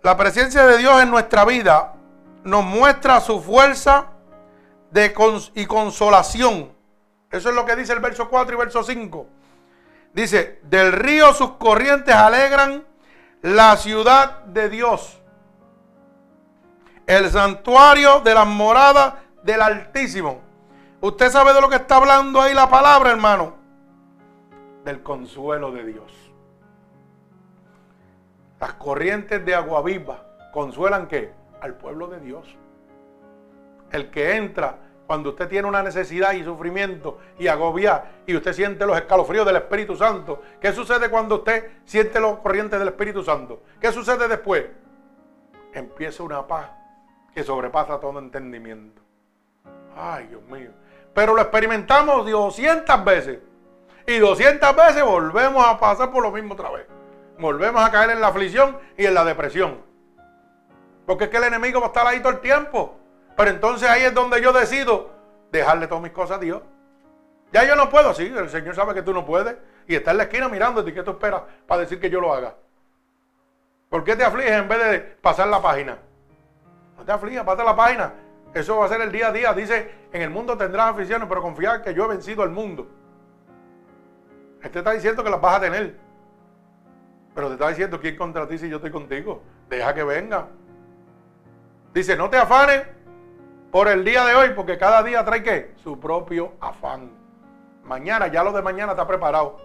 la 0.00 0.16
presencia 0.16 0.64
de 0.64 0.78
Dios 0.78 1.02
en 1.02 1.10
nuestra 1.10 1.44
vida 1.44 1.96
nos 2.44 2.64
muestra 2.64 3.20
su 3.20 3.42
fuerza 3.42 4.06
de 4.90 5.14
y 5.54 5.66
consolación. 5.66 6.72
Eso 7.30 7.50
es 7.50 7.54
lo 7.54 7.66
que 7.66 7.76
dice 7.76 7.92
el 7.92 8.00
verso 8.00 8.30
4 8.30 8.54
y 8.54 8.58
verso 8.58 8.82
5. 8.82 9.26
Dice, 10.14 10.60
del 10.62 10.92
río 10.92 11.34
sus 11.34 11.50
corrientes 11.58 12.14
alegran 12.14 12.88
la 13.42 13.76
ciudad 13.76 14.44
de 14.44 14.68
Dios, 14.68 15.20
el 17.06 17.30
santuario 17.30 18.20
de 18.20 18.34
las 18.34 18.46
moradas 18.46 19.14
del 19.42 19.62
Altísimo. 19.62 20.40
Usted 21.00 21.30
sabe 21.30 21.54
de 21.54 21.60
lo 21.60 21.68
que 21.68 21.76
está 21.76 21.96
hablando 21.96 22.40
ahí 22.40 22.54
la 22.54 22.68
palabra, 22.68 23.10
hermano. 23.10 23.54
Del 24.84 25.02
consuelo 25.02 25.72
de 25.72 25.84
Dios. 25.84 26.12
Las 28.60 28.74
corrientes 28.74 29.44
de 29.44 29.54
agua 29.54 29.82
viva 29.82 30.22
consuelan 30.52 31.08
qué? 31.08 31.32
Al 31.62 31.74
pueblo 31.74 32.08
de 32.08 32.20
Dios. 32.20 32.46
El 33.90 34.10
que 34.10 34.36
entra 34.36 34.78
cuando 35.10 35.30
usted 35.30 35.48
tiene 35.48 35.66
una 35.66 35.82
necesidad 35.82 36.34
y 36.34 36.44
sufrimiento 36.44 37.18
y 37.36 37.48
agobia 37.48 38.04
y 38.26 38.36
usted 38.36 38.52
siente 38.52 38.86
los 38.86 38.96
escalofríos 38.96 39.44
del 39.44 39.56
Espíritu 39.56 39.96
Santo. 39.96 40.40
¿Qué 40.60 40.70
sucede 40.70 41.10
cuando 41.10 41.34
usted 41.34 41.68
siente 41.84 42.20
los 42.20 42.38
corrientes 42.38 42.78
del 42.78 42.86
Espíritu 42.86 43.24
Santo? 43.24 43.60
¿Qué 43.80 43.90
sucede 43.90 44.28
después? 44.28 44.66
Empieza 45.74 46.22
una 46.22 46.46
paz 46.46 46.70
que 47.34 47.42
sobrepasa 47.42 47.98
todo 47.98 48.20
entendimiento. 48.20 49.02
Ay, 49.96 50.28
Dios 50.28 50.42
mío. 50.44 50.70
Pero 51.12 51.34
lo 51.34 51.42
experimentamos 51.42 52.30
200 52.30 53.04
veces. 53.04 53.40
Y 54.06 54.16
200 54.16 54.76
veces 54.76 55.02
volvemos 55.02 55.66
a 55.66 55.76
pasar 55.80 56.12
por 56.12 56.22
lo 56.22 56.30
mismo 56.30 56.54
otra 56.54 56.70
vez. 56.70 56.86
Volvemos 57.36 57.82
a 57.82 57.90
caer 57.90 58.10
en 58.10 58.20
la 58.20 58.28
aflicción 58.28 58.78
y 58.96 59.06
en 59.06 59.14
la 59.14 59.24
depresión. 59.24 59.82
Porque 61.04 61.24
es 61.24 61.30
que 61.30 61.38
el 61.38 61.42
enemigo 61.42 61.80
va 61.80 61.86
a 61.86 61.88
estar 61.88 62.06
ahí 62.06 62.20
todo 62.20 62.30
el 62.30 62.38
tiempo. 62.38 62.99
Pero 63.40 63.52
entonces 63.52 63.88
ahí 63.88 64.02
es 64.02 64.12
donde 64.12 64.42
yo 64.42 64.52
decido 64.52 65.08
dejarle 65.50 65.86
todas 65.86 66.02
mis 66.02 66.12
cosas 66.12 66.36
a 66.36 66.40
Dios. 66.40 66.60
Ya 67.50 67.64
yo 67.64 67.74
no 67.74 67.88
puedo, 67.88 68.12
sí, 68.12 68.26
el 68.26 68.50
Señor 68.50 68.74
sabe 68.74 68.92
que 68.92 69.00
tú 69.00 69.14
no 69.14 69.24
puedes. 69.24 69.56
Y 69.88 69.94
está 69.94 70.10
en 70.10 70.18
la 70.18 70.24
esquina 70.24 70.46
mirándote 70.50 70.92
qué 70.92 71.02
tú 71.02 71.12
esperas 71.12 71.44
para 71.66 71.80
decir 71.80 71.98
que 71.98 72.10
yo 72.10 72.20
lo 72.20 72.34
haga. 72.34 72.54
¿Por 73.88 74.04
qué 74.04 74.14
te 74.14 74.24
afliges 74.24 74.52
en 74.52 74.68
vez 74.68 74.90
de 74.90 75.00
pasar 75.00 75.48
la 75.48 75.62
página? 75.62 75.96
No 76.98 77.02
te 77.02 77.12
aflijas, 77.12 77.42
pasa 77.44 77.64
la 77.64 77.74
página. 77.74 78.12
Eso 78.52 78.76
va 78.76 78.84
a 78.84 78.88
ser 78.90 79.00
el 79.00 79.10
día 79.10 79.28
a 79.28 79.32
día. 79.32 79.54
Dice, 79.54 79.90
en 80.12 80.20
el 80.20 80.28
mundo 80.28 80.58
tendrás 80.58 80.90
aficiones, 80.90 81.26
pero 81.26 81.40
confía 81.40 81.80
que 81.80 81.94
yo 81.94 82.04
he 82.04 82.08
vencido 82.08 82.42
al 82.42 82.50
mundo. 82.50 82.88
Este 84.62 84.80
está 84.80 84.90
diciendo 84.90 85.24
que 85.24 85.30
las 85.30 85.40
vas 85.40 85.56
a 85.56 85.60
tener. 85.60 85.96
Pero 87.34 87.46
te 87.46 87.54
está 87.54 87.70
diciendo, 87.70 87.98
¿quién 87.98 88.18
contra 88.18 88.46
ti 88.46 88.58
si 88.58 88.68
yo 88.68 88.76
estoy 88.76 88.90
contigo? 88.90 89.42
Deja 89.70 89.94
que 89.94 90.04
venga. 90.04 90.46
Dice, 91.94 92.14
no 92.16 92.28
te 92.28 92.36
afanes 92.36 92.99
por 93.70 93.88
el 93.88 94.04
día 94.04 94.24
de 94.24 94.34
hoy, 94.34 94.50
porque 94.54 94.78
cada 94.78 95.02
día 95.02 95.24
trae 95.24 95.42
qué? 95.42 95.74
Su 95.82 95.98
propio 95.98 96.52
afán. 96.60 97.10
Mañana, 97.84 98.26
ya 98.28 98.42
lo 98.42 98.52
de 98.52 98.62
mañana 98.62 98.92
está 98.92 99.06
preparado. 99.06 99.58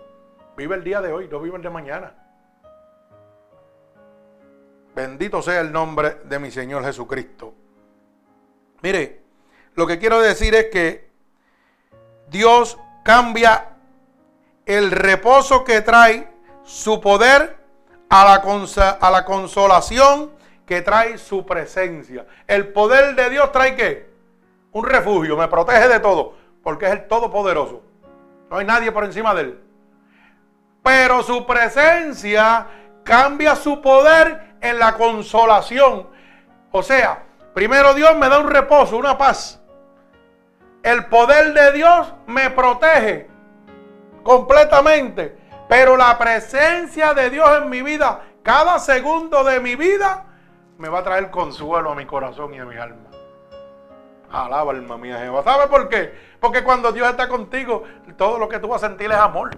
Vive 0.56 0.76
el 0.76 0.84
día 0.84 1.01
de 1.01 1.12
hoy, 1.12 1.28
no 1.28 1.39
vive 1.39 1.58
el 1.58 1.64
de 1.64 1.70
mañana. 1.70 2.14
Bendito 4.95 5.41
sea 5.41 5.60
el 5.60 5.72
nombre 5.72 6.22
de 6.24 6.39
mi 6.39 6.51
Señor 6.51 6.84
Jesucristo. 6.86 7.53
Mire, 8.82 9.24
lo 9.74 9.86
que 9.86 9.99
quiero 9.99 10.22
decir 10.22 10.56
es 10.56 10.68
que 10.72 11.10
Dios 12.30 12.78
cambia 13.03 13.76
el 14.66 14.91
reposo 14.91 15.64
que 15.64 15.82
trae 15.82 16.30
su 16.64 17.01
poder 17.01 17.58
a 18.10 18.24
la, 18.24 18.97
a 19.01 19.12
la 19.12 19.26
consolación 19.26 20.32
que 20.66 20.82
trae 20.82 21.18
su 21.18 21.45
presencia. 21.45 22.26
El 22.47 22.70
poder 22.70 23.16
de 23.16 23.30
Dios 23.30 23.51
trae 23.51 23.76
qué? 23.76 24.09
Un 24.72 24.86
refugio, 24.86 25.38
me 25.38 25.47
protege 25.47 25.88
de 25.88 25.99
todo, 25.99 26.34
porque 26.63 26.86
es 26.86 26.91
el 26.91 27.07
Todopoderoso. 27.07 27.84
No 28.49 28.57
hay 28.57 28.66
nadie 28.66 28.91
por 28.91 29.05
encima 29.05 29.34
de 29.34 29.41
él. 29.41 29.59
Pero 30.84 31.24
su 31.24 31.45
presencia 31.45 32.68
cambia 33.03 33.55
su 33.55 33.82
poder 33.82 34.55
en 34.61 34.80
la 34.80 34.95
consolación. 34.95 36.07
O 36.72 36.84
sea, 36.84 37.24
primero 37.53 37.93
Dios 37.93 38.16
me 38.18 38.30
da 38.30 38.39
un 38.39 38.49
reposo, 38.49 38.97
una 38.97 39.18
paz. 39.18 39.61
El 40.84 41.05
poder 41.05 41.53
de 41.53 41.72
Dios 41.72 42.13
me 42.28 42.49
protege 42.49 43.28
completamente. 44.24 45.38
Pero 45.68 45.97
la 45.97 46.18
presencia 46.18 47.13
de 47.13 47.30
Dios 47.30 47.49
en 47.61 47.70
mi 47.70 47.82
vida, 47.82 48.22
cada 48.43 48.78
segundo 48.78 49.43
de 49.43 49.59
mi 49.59 49.76
vida, 49.76 50.26
me 50.78 50.89
va 50.89 50.99
a 50.99 51.03
traer 51.03 51.32
consuelo 51.32 51.91
a 51.91 51.95
mi 51.95 52.05
corazón 52.05 52.53
y 52.53 52.59
a 52.59 52.65
mi 52.65 52.76
alma. 52.76 53.09
Alaba 54.32 54.71
alma 54.71 54.97
mía 54.97 55.19
Jehová. 55.19 55.43
¿Sabe 55.43 55.67
por 55.67 55.88
qué? 55.88 56.13
Porque 56.39 56.63
cuando 56.63 56.91
Dios 56.91 57.09
está 57.09 57.28
contigo, 57.30 57.84
todo 58.17 58.38
lo 58.38 58.49
que 58.49 58.59
tú 58.59 58.67
vas 58.67 58.84
a 58.84 58.88
sentir 58.88 59.11
es 59.11 59.17
amor. 59.17 59.51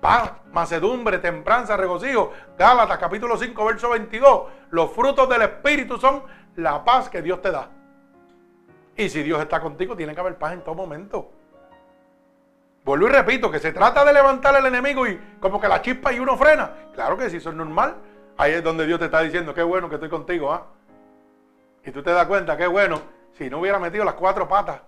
Paz, 0.00 0.32
macedumbre, 0.52 1.18
tempranza, 1.18 1.76
regocijo. 1.76 2.32
Gálatas 2.58 2.98
capítulo 2.98 3.36
5, 3.36 3.64
verso 3.64 3.90
22. 3.90 4.42
Los 4.70 4.90
frutos 4.92 5.28
del 5.28 5.42
Espíritu 5.42 5.98
son 5.98 6.22
la 6.56 6.84
paz 6.84 7.08
que 7.08 7.22
Dios 7.22 7.40
te 7.40 7.50
da. 7.50 7.68
Y 8.96 9.08
si 9.08 9.22
Dios 9.22 9.40
está 9.40 9.60
contigo, 9.60 9.96
tiene 9.96 10.14
que 10.14 10.20
haber 10.20 10.36
paz 10.36 10.52
en 10.52 10.62
todo 10.62 10.74
momento. 10.74 11.30
Vuelvo 12.84 13.08
y 13.08 13.10
repito, 13.10 13.50
que 13.50 13.58
se 13.58 13.72
trata 13.72 14.04
de 14.04 14.12
levantar 14.12 14.56
al 14.56 14.66
enemigo 14.66 15.06
y 15.06 15.18
como 15.38 15.60
que 15.60 15.68
la 15.68 15.82
chispa 15.82 16.12
y 16.12 16.18
uno 16.18 16.36
frena. 16.36 16.70
Claro 16.94 17.16
que 17.16 17.28
sí, 17.28 17.36
eso 17.36 17.50
es 17.50 17.56
normal. 17.56 17.96
Ahí 18.40 18.54
es 18.54 18.64
donde 18.64 18.86
Dios 18.86 18.98
te 18.98 19.04
está 19.04 19.20
diciendo, 19.20 19.52
qué 19.52 19.62
bueno 19.62 19.90
que 19.90 19.96
estoy 19.96 20.08
contigo, 20.08 20.50
¿ah? 20.50 20.66
Y 21.84 21.90
tú 21.90 22.02
te 22.02 22.10
das 22.10 22.26
cuenta, 22.26 22.56
qué 22.56 22.66
bueno, 22.66 23.02
si 23.36 23.50
no 23.50 23.58
hubiera 23.58 23.78
metido 23.78 24.02
las 24.02 24.14
cuatro 24.14 24.48
patas, 24.48 24.80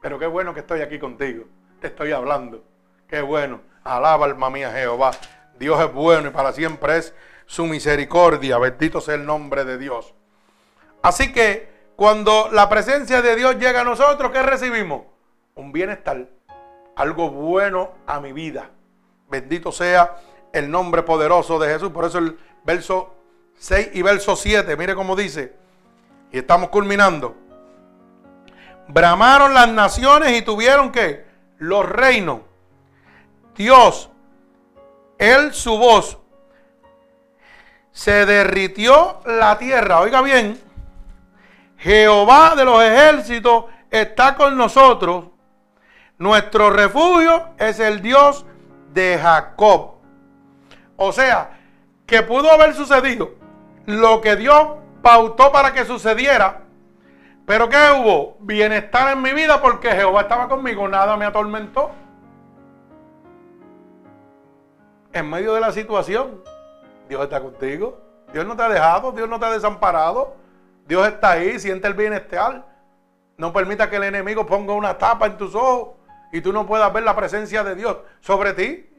pero 0.00 0.18
qué 0.18 0.26
bueno 0.26 0.52
que 0.52 0.58
estoy 0.58 0.80
aquí 0.80 0.98
contigo. 0.98 1.44
Te 1.80 1.86
estoy 1.86 2.10
hablando. 2.10 2.64
Qué 3.06 3.20
bueno. 3.20 3.60
Alaba 3.84 4.26
alma 4.26 4.50
mía 4.50 4.72
Jehová. 4.72 5.12
Dios 5.56 5.80
es 5.80 5.92
bueno 5.92 6.30
y 6.30 6.30
para 6.32 6.52
siempre 6.52 6.96
es 6.96 7.14
su 7.46 7.66
misericordia. 7.66 8.58
Bendito 8.58 9.00
sea 9.00 9.14
el 9.14 9.24
nombre 9.24 9.64
de 9.64 9.78
Dios. 9.78 10.12
Así 11.00 11.32
que 11.32 11.68
cuando 11.94 12.48
la 12.50 12.68
presencia 12.68 13.22
de 13.22 13.36
Dios 13.36 13.56
llega 13.56 13.82
a 13.82 13.84
nosotros, 13.84 14.32
¿qué 14.32 14.42
recibimos? 14.42 15.02
Un 15.54 15.70
bienestar 15.70 16.26
algo 16.96 17.30
bueno 17.30 17.92
a 18.04 18.18
mi 18.18 18.32
vida. 18.32 18.70
Bendito 19.28 19.70
sea 19.70 20.16
el 20.52 20.68
nombre 20.68 21.04
poderoso 21.04 21.60
de 21.60 21.68
Jesús. 21.68 21.92
Por 21.92 22.04
eso 22.04 22.18
el 22.18 22.36
verso 22.66 23.14
6 23.58 23.90
y 23.94 24.02
verso 24.02 24.36
7, 24.36 24.76
mire 24.76 24.94
cómo 24.94 25.16
dice. 25.16 25.54
Y 26.30 26.38
estamos 26.38 26.68
culminando. 26.68 27.34
Bramaron 28.88 29.54
las 29.54 29.68
naciones 29.68 30.36
y 30.36 30.42
tuvieron 30.42 30.92
que 30.92 31.24
los 31.58 31.88
reinos. 31.88 32.40
Dios, 33.54 34.10
él 35.18 35.54
su 35.54 35.78
voz. 35.78 36.18
Se 37.92 38.26
derritió 38.26 39.20
la 39.24 39.56
tierra. 39.56 40.00
Oiga 40.00 40.20
bien. 40.20 40.60
Jehová 41.78 42.54
de 42.54 42.64
los 42.64 42.82
ejércitos 42.82 43.64
está 43.90 44.34
con 44.34 44.56
nosotros 44.56 45.26
nuestro 46.18 46.70
refugio 46.70 47.50
es 47.58 47.78
el 47.78 48.00
Dios 48.00 48.46
de 48.92 49.18
Jacob. 49.20 49.96
O 50.96 51.12
sea, 51.12 51.55
que 52.06 52.22
pudo 52.22 52.50
haber 52.50 52.74
sucedido 52.74 53.32
lo 53.84 54.20
que 54.20 54.36
Dios 54.36 54.68
pautó 55.02 55.52
para 55.52 55.72
que 55.72 55.84
sucediera. 55.84 56.62
Pero 57.46 57.68
¿qué 57.68 57.76
hubo? 57.96 58.36
Bienestar 58.40 59.12
en 59.12 59.22
mi 59.22 59.32
vida 59.32 59.60
porque 59.60 59.90
Jehová 59.90 60.22
estaba 60.22 60.48
conmigo, 60.48 60.88
nada 60.88 61.16
me 61.16 61.24
atormentó. 61.24 61.90
En 65.12 65.30
medio 65.30 65.54
de 65.54 65.60
la 65.60 65.72
situación, 65.72 66.42
Dios 67.08 67.22
está 67.22 67.40
contigo. 67.40 67.98
Dios 68.32 68.44
no 68.44 68.56
te 68.56 68.62
ha 68.62 68.68
dejado, 68.68 69.12
Dios 69.12 69.28
no 69.28 69.38
te 69.38 69.46
ha 69.46 69.50
desamparado. 69.50 70.34
Dios 70.86 71.06
está 71.06 71.32
ahí, 71.32 71.58
siente 71.58 71.86
el 71.86 71.94
bienestar. 71.94 72.66
No 73.36 73.52
permita 73.52 73.88
que 73.88 73.96
el 73.96 74.04
enemigo 74.04 74.46
ponga 74.46 74.72
una 74.74 74.98
tapa 74.98 75.26
en 75.26 75.36
tus 75.36 75.54
ojos 75.54 75.94
y 76.32 76.40
tú 76.40 76.52
no 76.52 76.66
puedas 76.66 76.92
ver 76.92 77.04
la 77.04 77.14
presencia 77.14 77.62
de 77.62 77.74
Dios 77.74 77.98
sobre 78.20 78.52
ti. 78.52 78.90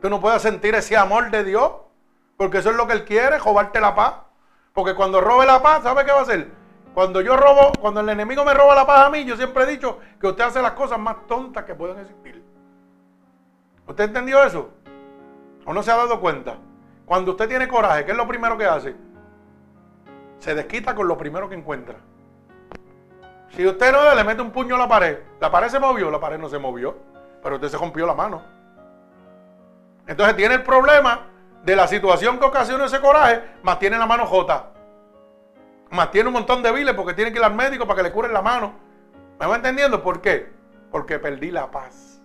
Tú 0.00 0.10
no 0.10 0.20
puedas 0.20 0.42
sentir 0.42 0.74
ese 0.74 0.96
amor 0.96 1.30
de 1.30 1.44
Dios, 1.44 1.72
porque 2.38 2.58
eso 2.58 2.70
es 2.70 2.76
lo 2.76 2.86
que 2.86 2.92
Él 2.94 3.04
quiere, 3.04 3.36
robarte 3.38 3.80
la 3.80 3.94
paz. 3.94 4.14
Porque 4.72 4.94
cuando 4.94 5.20
robe 5.20 5.44
la 5.44 5.60
paz, 5.60 5.82
¿sabe 5.82 6.04
qué 6.04 6.12
va 6.12 6.20
a 6.20 6.22
hacer? 6.22 6.48
Cuando 6.94 7.20
yo 7.20 7.36
robo, 7.36 7.72
cuando 7.80 8.00
el 8.00 8.08
enemigo 8.08 8.44
me 8.44 8.54
roba 8.54 8.76
la 8.76 8.86
paz 8.86 9.06
a 9.06 9.10
mí, 9.10 9.24
yo 9.24 9.36
siempre 9.36 9.64
he 9.64 9.66
dicho 9.66 9.98
que 10.20 10.28
usted 10.28 10.44
hace 10.44 10.62
las 10.62 10.72
cosas 10.72 11.00
más 11.00 11.26
tontas 11.26 11.64
que 11.64 11.74
pueden 11.74 11.98
existir. 11.98 12.42
¿Usted 13.88 14.04
entendió 14.04 14.42
eso? 14.44 14.70
¿O 15.66 15.72
no 15.74 15.82
se 15.82 15.90
ha 15.90 15.96
dado 15.96 16.20
cuenta? 16.20 16.56
Cuando 17.06 17.32
usted 17.32 17.48
tiene 17.48 17.66
coraje, 17.66 18.04
¿qué 18.04 18.12
es 18.12 18.16
lo 18.16 18.28
primero 18.28 18.56
que 18.56 18.66
hace? 18.66 18.94
Se 20.38 20.54
desquita 20.54 20.94
con 20.94 21.08
lo 21.08 21.18
primero 21.18 21.48
que 21.48 21.56
encuentra. 21.56 21.96
Si 23.50 23.66
usted 23.66 23.90
no 23.90 24.14
le 24.14 24.22
mete 24.22 24.42
un 24.42 24.52
puño 24.52 24.76
a 24.76 24.78
la 24.78 24.86
pared, 24.86 25.18
la 25.40 25.50
pared 25.50 25.68
se 25.68 25.80
movió, 25.80 26.08
la 26.08 26.20
pared 26.20 26.38
no 26.38 26.48
se 26.48 26.58
movió, 26.58 26.96
pero 27.42 27.56
usted 27.56 27.68
se 27.68 27.78
rompió 27.78 28.06
la 28.06 28.14
mano. 28.14 28.42
Entonces 30.06 30.36
tiene 30.36 30.54
el 30.54 30.62
problema 30.62 31.26
de 31.68 31.76
la 31.76 31.86
situación 31.86 32.38
que 32.38 32.46
ocasiona 32.46 32.86
ese 32.86 33.00
coraje, 33.00 33.42
más 33.62 33.78
tiene 33.78 33.98
la 33.98 34.06
mano 34.06 34.26
jota. 34.26 34.70
Más 35.90 36.10
tiene 36.10 36.28
un 36.28 36.34
montón 36.34 36.62
de 36.62 36.72
viles 36.72 36.94
porque 36.94 37.14
tiene 37.14 37.30
que 37.30 37.38
ir 37.38 37.44
al 37.44 37.54
médico 37.54 37.86
para 37.86 37.98
que 37.98 38.02
le 38.04 38.12
curen 38.12 38.32
la 38.32 38.42
mano. 38.42 38.72
¿Me 39.38 39.46
va 39.46 39.56
entendiendo 39.56 40.02
por 40.02 40.20
qué? 40.20 40.50
Porque 40.90 41.18
perdí 41.18 41.50
la 41.50 41.70
paz. 41.70 42.20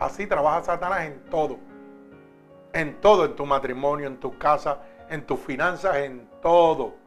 Así 0.00 0.26
trabaja 0.26 0.62
Satanás 0.62 1.02
en 1.02 1.24
todo. 1.30 1.58
En 2.72 3.00
todo, 3.00 3.26
en 3.26 3.36
tu 3.36 3.46
matrimonio, 3.46 4.06
en 4.06 4.18
tu 4.18 4.36
casa, 4.38 4.78
en 5.08 5.24
tus 5.24 5.38
finanzas, 5.40 5.96
en 5.96 6.28
todo 6.42 7.04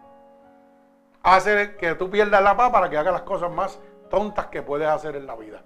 hace 1.24 1.76
que 1.76 1.94
tú 1.96 2.10
pierdas 2.10 2.42
la 2.42 2.56
paz 2.56 2.72
para 2.72 2.90
que 2.90 2.98
hagas 2.98 3.12
las 3.12 3.24
cosas 3.24 3.52
más 3.52 3.80
tontas 4.10 4.48
que 4.48 4.62
puedes 4.62 4.88
hacer 4.88 5.16
en 5.16 5.28
la 5.28 5.36
vida. 5.36 5.62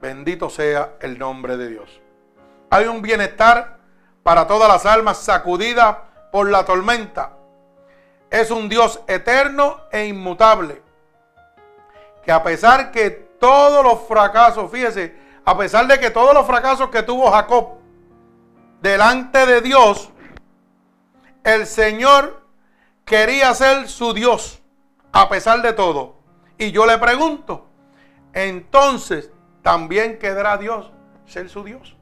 Bendito 0.00 0.48
sea 0.48 0.94
el 1.00 1.18
nombre 1.18 1.56
de 1.56 1.68
Dios. 1.68 2.00
Hay 2.70 2.86
un 2.86 3.02
bienestar 3.02 3.78
para 4.22 4.46
todas 4.46 4.68
las 4.68 4.86
almas 4.86 5.18
sacudidas 5.18 5.96
por 6.32 6.50
la 6.50 6.64
tormenta. 6.64 7.32
Es 8.30 8.50
un 8.50 8.68
Dios 8.68 9.00
eterno 9.06 9.80
e 9.90 10.06
inmutable. 10.06 10.82
Que 12.24 12.32
a 12.32 12.42
pesar 12.42 12.90
que 12.90 13.10
todos 13.10 13.84
los 13.84 14.06
fracasos, 14.06 14.70
fíjese, 14.70 15.16
a 15.44 15.56
pesar 15.56 15.86
de 15.86 15.98
que 15.98 16.10
todos 16.10 16.32
los 16.32 16.46
fracasos 16.46 16.88
que 16.90 17.02
tuvo 17.02 17.30
Jacob 17.30 17.78
delante 18.80 19.44
de 19.46 19.60
Dios, 19.60 20.10
el 21.44 21.66
Señor 21.66 22.42
quería 23.04 23.52
ser 23.54 23.88
su 23.88 24.14
Dios 24.14 24.62
a 25.12 25.28
pesar 25.28 25.60
de 25.60 25.72
todo. 25.72 26.16
Y 26.56 26.70
yo 26.70 26.86
le 26.86 26.98
pregunto, 26.98 27.66
entonces, 28.32 29.30
¿también 29.70 30.18
quedará 30.18 30.56
Dios 30.56 30.90
ser 31.26 31.48
su 31.48 31.62
Dios? 31.62 31.96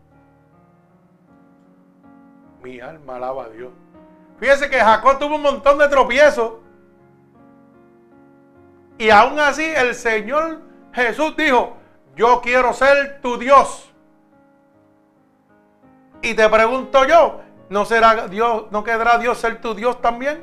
Mi 2.63 2.81
alma 2.81 3.17
alaba 3.17 3.45
a 3.45 3.49
Dios. 3.51 3.71
Fíjese 4.41 4.71
que 4.71 4.79
Jacob 4.79 5.19
tuvo 5.19 5.35
un 5.37 5.43
montón 5.43 5.77
de 5.77 5.87
tropiezos. 5.89 6.55
Y 8.97 9.11
aún 9.11 9.39
así 9.39 9.67
el 9.67 9.95
Señor 9.95 10.63
Jesús 10.95 11.37
dijo, 11.37 11.77
yo 12.17 12.41
quiero 12.41 12.73
ser 12.73 13.21
tu 13.21 13.37
Dios. 13.37 13.93
Y 16.23 16.33
te 16.33 16.49
pregunto 16.49 17.05
yo, 17.05 17.43
¿no 17.69 17.85
será 17.85 18.29
Dios, 18.29 18.65
no 18.71 18.83
quedará 18.83 19.19
Dios 19.19 19.37
ser 19.37 19.61
tu 19.61 19.75
Dios 19.75 20.01
también? 20.01 20.43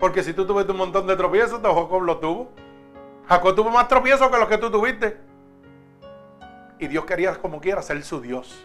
Porque 0.00 0.24
si 0.24 0.32
tú 0.32 0.44
tuviste 0.44 0.72
un 0.72 0.78
montón 0.78 1.06
de 1.06 1.14
tropiezos, 1.14 1.60
Jacob 1.62 2.02
lo 2.02 2.18
tuvo. 2.18 2.48
Jacob 3.28 3.54
tuvo 3.54 3.70
más 3.70 3.86
tropiezos 3.86 4.28
que 4.28 4.38
los 4.38 4.48
que 4.48 4.58
tú 4.58 4.72
tuviste. 4.72 5.33
Y 6.84 6.88
Dios 6.88 7.06
quería 7.06 7.34
como 7.36 7.62
quiera 7.62 7.80
ser 7.80 8.02
su 8.04 8.20
Dios. 8.20 8.62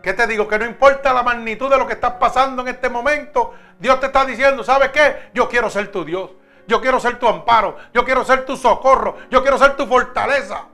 ¿Qué 0.00 0.12
te 0.12 0.28
digo? 0.28 0.46
Que 0.46 0.60
no 0.60 0.64
importa 0.64 1.12
la 1.12 1.24
magnitud 1.24 1.68
de 1.68 1.76
lo 1.76 1.84
que 1.84 1.94
estás 1.94 2.12
pasando 2.12 2.62
en 2.62 2.68
este 2.68 2.88
momento, 2.88 3.52
Dios 3.80 3.98
te 3.98 4.06
está 4.06 4.24
diciendo, 4.24 4.62
¿sabes 4.62 4.90
qué? 4.90 5.30
Yo 5.34 5.48
quiero 5.48 5.68
ser 5.68 5.90
tu 5.90 6.04
Dios. 6.04 6.30
Yo 6.68 6.80
quiero 6.80 7.00
ser 7.00 7.18
tu 7.18 7.26
amparo. 7.26 7.78
Yo 7.92 8.04
quiero 8.04 8.24
ser 8.24 8.44
tu 8.44 8.56
socorro. 8.56 9.16
Yo 9.28 9.42
quiero 9.42 9.58
ser 9.58 9.74
tu 9.76 9.86
fortaleza. 9.86 10.66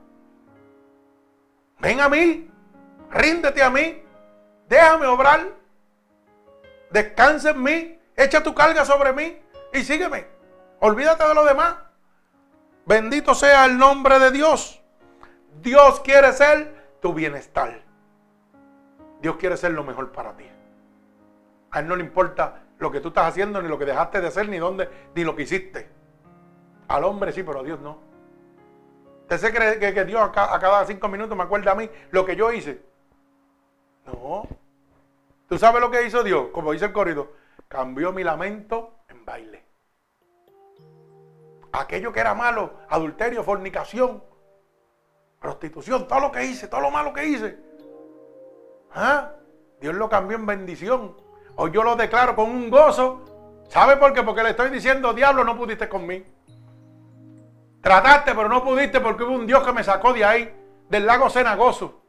Ven 1.78 2.00
a 2.02 2.10
mí. 2.10 2.50
Ríndete 3.10 3.62
a 3.62 3.70
mí. 3.70 4.04
Déjame 4.68 5.06
obrar. 5.06 5.46
Descansa 6.90 7.50
en 7.50 7.62
mí. 7.62 7.98
Echa 8.14 8.42
tu 8.42 8.54
carga 8.54 8.84
sobre 8.84 9.14
mí 9.14 9.40
y 9.72 9.82
sígueme. 9.84 10.26
Olvídate 10.80 11.26
de 11.26 11.34
lo 11.34 11.46
demás. 11.46 11.76
Bendito 12.84 13.34
sea 13.34 13.64
el 13.64 13.78
nombre 13.78 14.18
de 14.18 14.30
Dios. 14.32 14.81
Dios 15.60 16.00
quiere 16.00 16.32
ser 16.32 16.96
tu 17.00 17.12
bienestar. 17.12 17.82
Dios 19.20 19.36
quiere 19.36 19.56
ser 19.56 19.72
lo 19.72 19.84
mejor 19.84 20.10
para 20.12 20.36
ti. 20.36 20.46
A 21.70 21.80
Él 21.80 21.88
no 21.88 21.96
le 21.96 22.04
importa 22.04 22.62
lo 22.78 22.90
que 22.90 23.00
tú 23.00 23.08
estás 23.08 23.26
haciendo, 23.26 23.62
ni 23.62 23.68
lo 23.68 23.78
que 23.78 23.84
dejaste 23.84 24.20
de 24.20 24.26
hacer, 24.28 24.48
ni 24.48 24.58
dónde, 24.58 24.88
ni 25.14 25.24
lo 25.24 25.36
que 25.36 25.42
hiciste. 25.42 25.88
Al 26.88 27.04
hombre 27.04 27.32
sí, 27.32 27.42
pero 27.42 27.60
a 27.60 27.62
Dios 27.62 27.80
no. 27.80 27.98
¿Usted 29.22 29.38
se 29.38 29.52
cree 29.54 29.94
que, 29.94 30.04
Dios 30.04 30.20
a 30.20 30.32
cada, 30.32 30.84
cinco 30.84 31.08
minutos 31.08 31.36
me 31.36 31.44
acuerda 31.44 31.72
a 31.72 31.74
mí 31.74 31.88
lo 32.10 32.26
que 32.26 32.36
yo 32.36 32.52
hice? 32.52 32.82
No. 34.04 34.46
¿Tú 35.48 35.58
sabes 35.58 35.80
lo 35.80 35.90
que 35.90 36.04
hizo 36.04 36.22
Dios? 36.22 36.48
Como 36.52 36.72
dice 36.72 36.86
el 36.86 36.92
corrido, 36.92 37.32
cambió 37.68 38.12
mi 38.12 38.24
lamento 38.24 39.04
en 39.08 39.24
baile. 39.24 39.64
Aquello 41.72 42.12
que 42.12 42.20
era 42.20 42.34
malo, 42.34 42.74
adulterio, 42.88 43.42
fornicación, 43.44 44.22
prostitución, 45.42 46.06
todo 46.06 46.20
lo 46.20 46.32
que 46.32 46.44
hice, 46.44 46.68
todo 46.68 46.80
lo 46.80 46.90
malo 46.90 47.12
que 47.12 47.26
hice. 47.26 47.58
¿Ah? 48.94 49.32
Dios 49.80 49.94
lo 49.94 50.08
cambió 50.08 50.36
en 50.36 50.46
bendición. 50.46 51.16
Hoy 51.56 51.72
yo 51.72 51.82
lo 51.82 51.96
declaro 51.96 52.36
con 52.36 52.48
un 52.48 52.70
gozo. 52.70 53.64
¿Sabe 53.68 53.96
por 53.96 54.12
qué? 54.12 54.22
Porque 54.22 54.42
le 54.42 54.50
estoy 54.50 54.70
diciendo, 54.70 55.12
diablo, 55.12 55.44
no 55.44 55.56
pudiste 55.56 55.88
conmigo. 55.88 56.24
Trataste, 57.82 58.34
pero 58.34 58.48
no 58.48 58.62
pudiste 58.62 59.00
porque 59.00 59.24
hubo 59.24 59.34
un 59.34 59.46
Dios 59.46 59.64
que 59.64 59.72
me 59.72 59.82
sacó 59.82 60.12
de 60.12 60.24
ahí, 60.24 60.54
del 60.88 61.04
lago 61.04 61.28
cenagoso. 61.28 62.02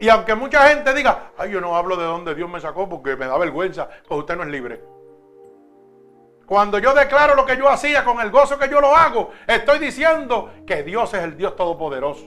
Y 0.00 0.08
aunque 0.08 0.34
mucha 0.34 0.68
gente 0.68 0.92
diga, 0.94 1.30
ay, 1.38 1.52
yo 1.52 1.60
no 1.60 1.76
hablo 1.76 1.96
de 1.96 2.04
dónde 2.04 2.34
Dios 2.34 2.50
me 2.50 2.60
sacó 2.60 2.88
porque 2.88 3.14
me 3.14 3.26
da 3.26 3.38
vergüenza, 3.38 3.88
pues 4.08 4.18
usted 4.18 4.36
no 4.36 4.42
es 4.42 4.48
libre. 4.48 4.82
Cuando 6.52 6.78
yo 6.78 6.92
declaro 6.92 7.34
lo 7.34 7.46
que 7.46 7.56
yo 7.56 7.66
hacía 7.66 8.04
con 8.04 8.20
el 8.20 8.30
gozo 8.30 8.58
que 8.58 8.68
yo 8.68 8.78
lo 8.78 8.94
hago, 8.94 9.30
estoy 9.46 9.78
diciendo 9.78 10.52
que 10.66 10.82
Dios 10.82 11.14
es 11.14 11.22
el 11.22 11.34
Dios 11.34 11.56
Todopoderoso. 11.56 12.26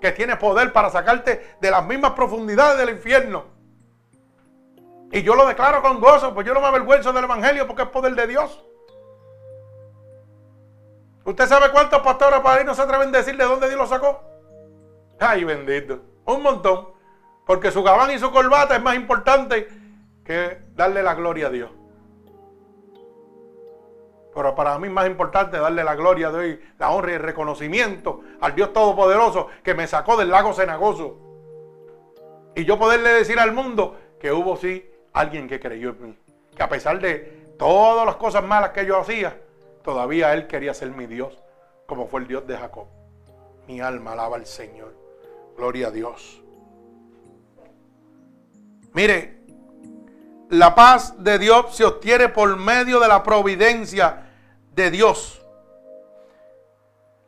Que 0.00 0.12
tiene 0.12 0.36
poder 0.36 0.72
para 0.72 0.90
sacarte 0.90 1.56
de 1.60 1.70
las 1.72 1.84
mismas 1.84 2.12
profundidades 2.12 2.78
del 2.78 2.90
infierno. 2.90 3.46
Y 5.10 5.22
yo 5.22 5.34
lo 5.34 5.44
declaro 5.44 5.82
con 5.82 5.98
gozo, 5.98 6.32
pues 6.32 6.46
yo 6.46 6.54
no 6.54 6.60
me 6.60 6.68
avergüenzo 6.68 7.12
del 7.12 7.24
Evangelio 7.24 7.66
porque 7.66 7.82
es 7.82 7.88
poder 7.88 8.14
de 8.14 8.28
Dios. 8.28 8.64
¿Usted 11.24 11.48
sabe 11.48 11.72
cuántos 11.72 12.00
pastores 12.00 12.38
para 12.38 12.60
ahí 12.60 12.64
no 12.64 12.76
se 12.76 12.82
atreven 12.82 13.08
a 13.08 13.18
decir 13.18 13.36
de 13.36 13.42
dónde 13.42 13.66
Dios 13.66 13.80
lo 13.80 13.88
sacó? 13.88 14.22
Ay, 15.18 15.42
bendito. 15.42 15.98
Un 16.26 16.44
montón. 16.44 16.90
Porque 17.44 17.72
su 17.72 17.82
gabán 17.82 18.12
y 18.12 18.20
su 18.20 18.30
corbata 18.30 18.76
es 18.76 18.82
más 18.82 18.94
importante 18.94 19.66
que 20.24 20.62
darle 20.76 21.02
la 21.02 21.14
gloria 21.14 21.48
a 21.48 21.50
Dios. 21.50 21.81
Pero 24.34 24.54
para 24.54 24.78
mí 24.78 24.88
más 24.88 25.06
importante 25.06 25.58
darle 25.58 25.84
la 25.84 25.94
gloria 25.94 26.30
de 26.30 26.38
hoy, 26.38 26.60
la 26.78 26.90
honra 26.90 27.12
y 27.12 27.14
el 27.14 27.22
reconocimiento 27.22 28.20
al 28.40 28.54
Dios 28.54 28.72
Todopoderoso 28.72 29.48
que 29.62 29.74
me 29.74 29.86
sacó 29.86 30.16
del 30.16 30.30
lago 30.30 30.54
cenagoso. 30.54 31.18
Y 32.54 32.64
yo 32.64 32.78
poderle 32.78 33.10
decir 33.10 33.38
al 33.38 33.52
mundo 33.52 33.98
que 34.18 34.32
hubo 34.32 34.56
sí 34.56 34.90
alguien 35.12 35.48
que 35.48 35.60
creyó 35.60 35.90
en 35.90 36.02
mí. 36.02 36.18
Que 36.56 36.62
a 36.62 36.68
pesar 36.68 36.98
de 37.00 37.54
todas 37.58 38.06
las 38.06 38.16
cosas 38.16 38.42
malas 38.42 38.70
que 38.70 38.86
yo 38.86 38.98
hacía, 38.98 39.38
todavía 39.82 40.32
Él 40.32 40.46
quería 40.46 40.74
ser 40.74 40.90
mi 40.90 41.06
Dios, 41.06 41.38
como 41.86 42.06
fue 42.06 42.20
el 42.20 42.26
Dios 42.26 42.46
de 42.46 42.56
Jacob. 42.56 42.86
Mi 43.66 43.80
alma 43.80 44.12
alaba 44.12 44.36
al 44.36 44.46
Señor. 44.46 44.94
Gloria 45.56 45.88
a 45.88 45.90
Dios. 45.90 46.42
Mire, 48.94 49.42
la 50.50 50.74
paz 50.74 51.22
de 51.22 51.38
Dios 51.38 51.74
se 51.74 51.84
obtiene 51.84 52.28
por 52.28 52.56
medio 52.56 53.00
de 53.00 53.08
la 53.08 53.22
providencia 53.22 54.21
de 54.74 54.90
Dios. 54.90 55.44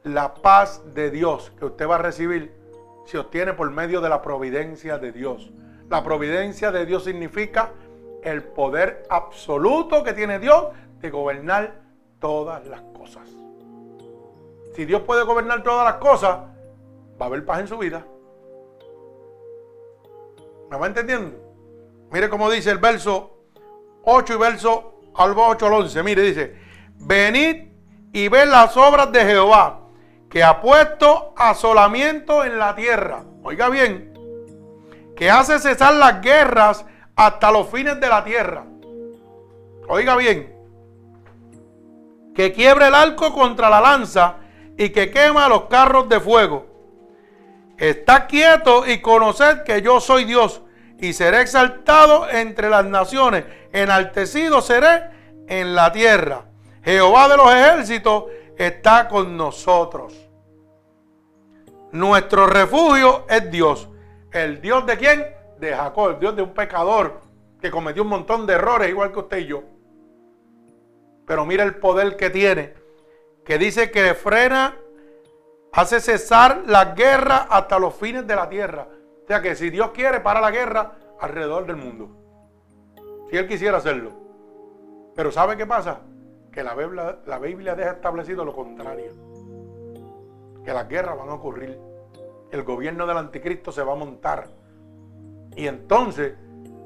La 0.03 0.35
paz 0.35 0.83
de 0.95 1.11
Dios 1.11 1.53
que 1.59 1.65
usted 1.67 1.89
va 1.89 1.97
a 1.97 1.99
recibir 1.99 2.55
se 3.07 3.19
obtiene 3.19 3.53
por 3.53 3.71
medio 3.71 4.01
de 4.01 4.09
la 4.09 4.23
providencia 4.23 4.99
de 4.99 5.13
Dios. 5.13 5.51
La 5.89 6.03
providencia 6.03 6.71
de 6.73 6.87
Dios 6.87 7.05
significa 7.05 7.73
el 8.23 8.43
poder 8.43 9.05
absoluto 9.11 10.03
que 10.03 10.13
tiene 10.15 10.39
Dios 10.39 10.69
de 11.01 11.11
gobernar 11.11 11.83
todas 12.19 12.67
las 12.67 12.81
cosas. 12.97 13.29
Si 14.75 14.85
Dios 14.85 15.03
puede 15.03 15.23
gobernar 15.25 15.63
todas 15.63 15.85
las 15.85 15.97
cosas, 15.97 16.39
va 17.21 17.27
a 17.27 17.27
haber 17.27 17.45
paz 17.45 17.61
en 17.61 17.69
su 17.69 17.79
vida. 17.79 18.05
¿Me 20.71 20.79
va 20.79 20.87
entendiendo? 20.87 21.37
Mire 22.11 22.29
cómo 22.29 22.51
dice 22.51 22.71
el 22.71 22.79
verso 22.79 23.39
8 24.05 24.35
y 24.35 24.37
verso 24.37 24.95
al 25.15 25.35
8 25.37 25.67
al 25.67 25.73
11. 25.73 26.03
Mire, 26.03 26.23
dice, 26.23 26.64
venid 26.99 27.69
y 28.12 28.29
ved 28.29 28.49
las 28.49 28.77
obras 28.77 29.11
de 29.12 29.25
Jehová, 29.25 29.81
que 30.31 30.43
ha 30.43 30.61
puesto 30.61 31.35
asolamiento 31.37 32.45
en 32.45 32.59
la 32.59 32.75
tierra. 32.75 33.25
Oiga 33.43 33.69
bien, 33.69 34.12
que 35.16 35.31
hace 35.31 35.59
cesar 35.59 35.95
las 35.95 36.21
guerras 36.21 36.85
hasta 37.16 37.51
los 37.51 37.69
fines 37.69 38.01
de 38.01 38.09
la 38.09 38.25
tierra. 38.25 38.65
Oiga 39.89 40.16
bien, 40.16 40.55
que 42.35 42.53
quiebre 42.53 42.89
el 42.89 42.95
arco 42.95 43.33
contra 43.33 43.71
la 43.71 43.81
lanza 43.81 44.37
y 44.77 44.91
que 44.91 45.11
quema 45.11 45.49
los 45.49 45.65
carros 45.66 46.09
de 46.09 46.21
fuego. 46.21 46.66
Está 47.79 48.27
quieto 48.27 48.87
y 48.87 49.01
conoced 49.01 49.62
que 49.62 49.83
yo 49.83 50.01
soy 50.01 50.25
Dios 50.25 50.62
y 50.99 51.12
seré 51.12 51.41
exaltado 51.41 52.29
entre 52.31 52.71
las 52.71 52.85
naciones, 52.85 53.45
enaltecido 53.73 54.62
seré 54.62 55.11
en 55.49 55.75
la 55.75 55.93
tierra. 55.93 56.45
Jehová 56.85 57.28
de 57.28 57.36
los 57.36 57.52
ejércitos 57.52 58.24
está 58.56 59.09
con 59.09 59.36
nosotros. 59.36 60.15
Nuestro 61.93 62.47
refugio 62.47 63.24
es 63.28 63.51
Dios. 63.51 63.89
¿El 64.32 64.61
Dios 64.61 64.85
de 64.85 64.97
quién? 64.98 65.24
De 65.59 65.74
Jacob, 65.74 66.11
el 66.11 66.19
Dios 66.19 66.36
de 66.36 66.43
un 66.43 66.52
pecador 66.52 67.20
que 67.61 67.70
cometió 67.70 68.02
un 68.02 68.09
montón 68.09 68.47
de 68.47 68.55
errores 68.55 68.90
igual 68.90 69.12
que 69.12 69.20
usted 69.20 69.39
y 69.39 69.47
yo. 69.47 69.62
Pero 71.27 71.47
mira 71.47 71.65
el 71.65 71.77
poder 71.77 72.16
que 72.16 72.28
tiene, 72.28 72.74
que 73.44 73.56
dice 73.56 73.90
que 73.90 74.12
frena, 74.12 74.77
hace 75.73 76.01
cesar 76.01 76.65
la 76.66 76.86
guerra 76.94 77.47
hasta 77.48 77.78
los 77.78 77.94
fines 77.94 78.27
de 78.27 78.36
la 78.36 78.48
tierra. 78.48 78.89
O 79.23 79.27
sea 79.27 79.40
que 79.40 79.55
si 79.55 79.70
Dios 79.70 79.93
quiere, 79.93 80.20
para 80.20 80.40
la 80.40 80.51
guerra 80.51 80.93
alrededor 81.19 81.65
del 81.65 81.77
mundo. 81.77 82.11
Si 83.31 83.39
Él 83.39 83.48
quisiera 83.48 83.78
hacerlo. 83.78 84.12
Pero 85.15 85.32
¿sabe 85.32 85.56
qué 85.56 85.65
pasa? 85.65 86.01
Que 86.55 86.62
la 86.62 86.74
Biblia, 87.40 87.74
deja 87.74 87.90
establecido 87.90 88.44
lo 88.44 88.55
contrario. 88.55 89.10
Que 90.64 90.72
las 90.72 90.89
guerras 90.89 91.18
van 91.18 91.28
a 91.31 91.35
ocurrir. 91.35 91.76
El 92.52 92.62
gobierno 92.62 93.09
del 93.09 93.16
anticristo 93.16 93.72
se 93.72 93.82
va 93.82 93.94
a 93.94 93.97
montar. 93.97 94.47
Y 95.56 95.66
entonces 95.66 96.35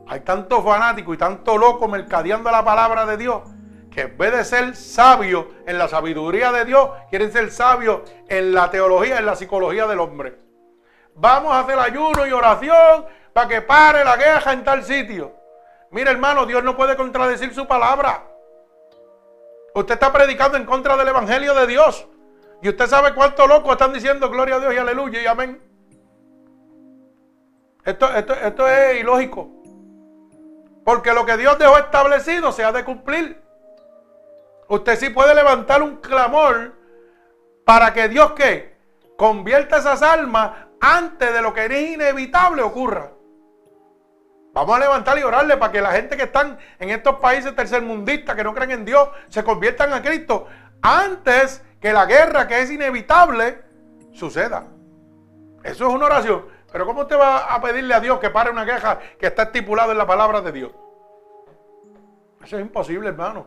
hay 0.07 0.21
tanto 0.21 0.63
fanático 0.63 1.13
y 1.13 1.19
tanto 1.19 1.59
loco 1.59 1.87
mercadeando 1.87 2.51
la 2.51 2.65
palabra 2.65 3.05
de 3.05 3.19
Dios 3.19 3.43
que 3.91 4.03
en 4.03 4.17
vez 4.17 4.33
de 4.33 4.45
ser 4.45 4.75
sabios 4.75 5.45
en 5.67 5.77
la 5.77 5.89
sabiduría 5.89 6.51
de 6.51 6.65
Dios, 6.65 6.91
quieren 7.11 7.31
ser 7.31 7.51
sabios 7.51 8.03
en 8.27 8.55
la 8.55 8.71
teología, 8.71 9.19
en 9.19 9.27
la 9.27 9.37
psicología 9.37 9.87
del 9.87 9.99
hombre. 9.99 10.39
Vamos 11.15 11.53
a 11.53 11.61
hacer 11.61 11.79
ayuno 11.79 12.27
y 12.27 12.33
oración 12.33 13.05
para 13.35 13.49
que 13.49 13.61
pare 13.61 14.03
la 14.03 14.17
guerra 14.17 14.53
en 14.53 14.65
tal 14.65 14.83
sitio. 14.83 15.35
Mire 15.91 16.11
hermano, 16.11 16.47
Dios 16.47 16.65
no 16.65 16.75
puede 16.75 16.97
contradecir 16.97 17.53
su 17.53 17.67
palabra. 17.67 18.25
Usted 19.79 19.95
está 19.95 20.13
predicando 20.13 20.57
en 20.57 20.65
contra 20.65 20.97
del 20.97 21.07
Evangelio 21.07 21.55
de 21.55 21.69
Dios. 21.69 22.09
Y 22.61 22.69
usted 22.69 22.89
sabe 22.89 23.15
cuántos 23.15 23.49
locos 23.49 23.73
están 23.73 23.93
diciendo 23.93 24.29
gloria 24.29 24.57
a 24.57 24.59
Dios 24.59 24.75
y 24.75 24.77
aleluya 24.77 25.23
y 25.23 25.27
amén. 25.27 25.63
Esto, 27.85 28.13
esto, 28.13 28.35
esto 28.35 28.69
es 28.69 29.01
ilógico. 29.01 29.49
Porque 30.85 31.13
lo 31.13 31.25
que 31.25 31.37
Dios 31.37 31.57
dejó 31.61 31.79
establecido 31.79 32.51
se 32.51 32.65
ha 32.65 32.73
de 32.73 32.85
cumplir. 32.85 33.41
Usted 34.67 34.99
sí 34.99 35.11
puede 35.11 35.33
levantar 35.33 35.81
un 35.81 35.99
clamor 35.99 36.75
para 37.65 37.93
que 37.93 38.09
Dios 38.09 38.33
que 38.33 38.77
convierta 39.17 39.77
esas 39.77 40.03
almas 40.03 40.55
antes 40.81 41.33
de 41.33 41.41
lo 41.41 41.55
que 41.55 41.67
es 41.67 41.91
inevitable 41.93 42.63
ocurra. 42.63 43.13
Vamos 44.59 44.75
a 44.75 44.81
levantar 44.81 45.17
y 45.17 45.23
orarle 45.23 45.57
para 45.57 45.71
que 45.71 45.81
la 45.81 45.93
gente 45.93 46.17
que 46.17 46.25
están 46.25 46.59
en 46.81 46.91
estos 46.91 47.21
países 47.21 47.55
tercermundistas 47.55 48.35
que 48.35 48.43
no 48.43 48.53
creen 48.53 48.73
en 48.73 48.85
Dios 48.85 49.09
se 49.29 49.45
conviertan 49.45 49.93
a 49.93 50.03
Cristo 50.03 50.49
antes 50.83 51.63
que 51.81 51.93
la 51.93 52.07
guerra 52.07 52.49
que 52.49 52.61
es 52.61 52.69
inevitable 52.69 53.63
suceda. 54.13 54.67
Eso 55.63 55.87
es 55.87 55.95
una 55.95 56.07
oración. 56.07 56.45
Pero 56.73 56.87
¿cómo 56.87 57.03
usted 57.03 57.17
va 57.17 57.55
a 57.55 57.63
pedirle 57.63 57.95
a 57.95 58.01
Dios 58.01 58.19
que 58.19 58.31
pare 58.31 58.51
una 58.51 58.67
queja 58.67 58.99
que 59.17 59.29
está 59.29 59.45
estipulada 59.45 59.93
en 59.93 59.99
la 59.99 60.09
palabra 60.09 60.41
de 60.41 60.51
Dios? 60.51 60.73
Eso 62.43 62.57
es 62.57 62.63
imposible, 62.63 63.11
hermano. 63.11 63.47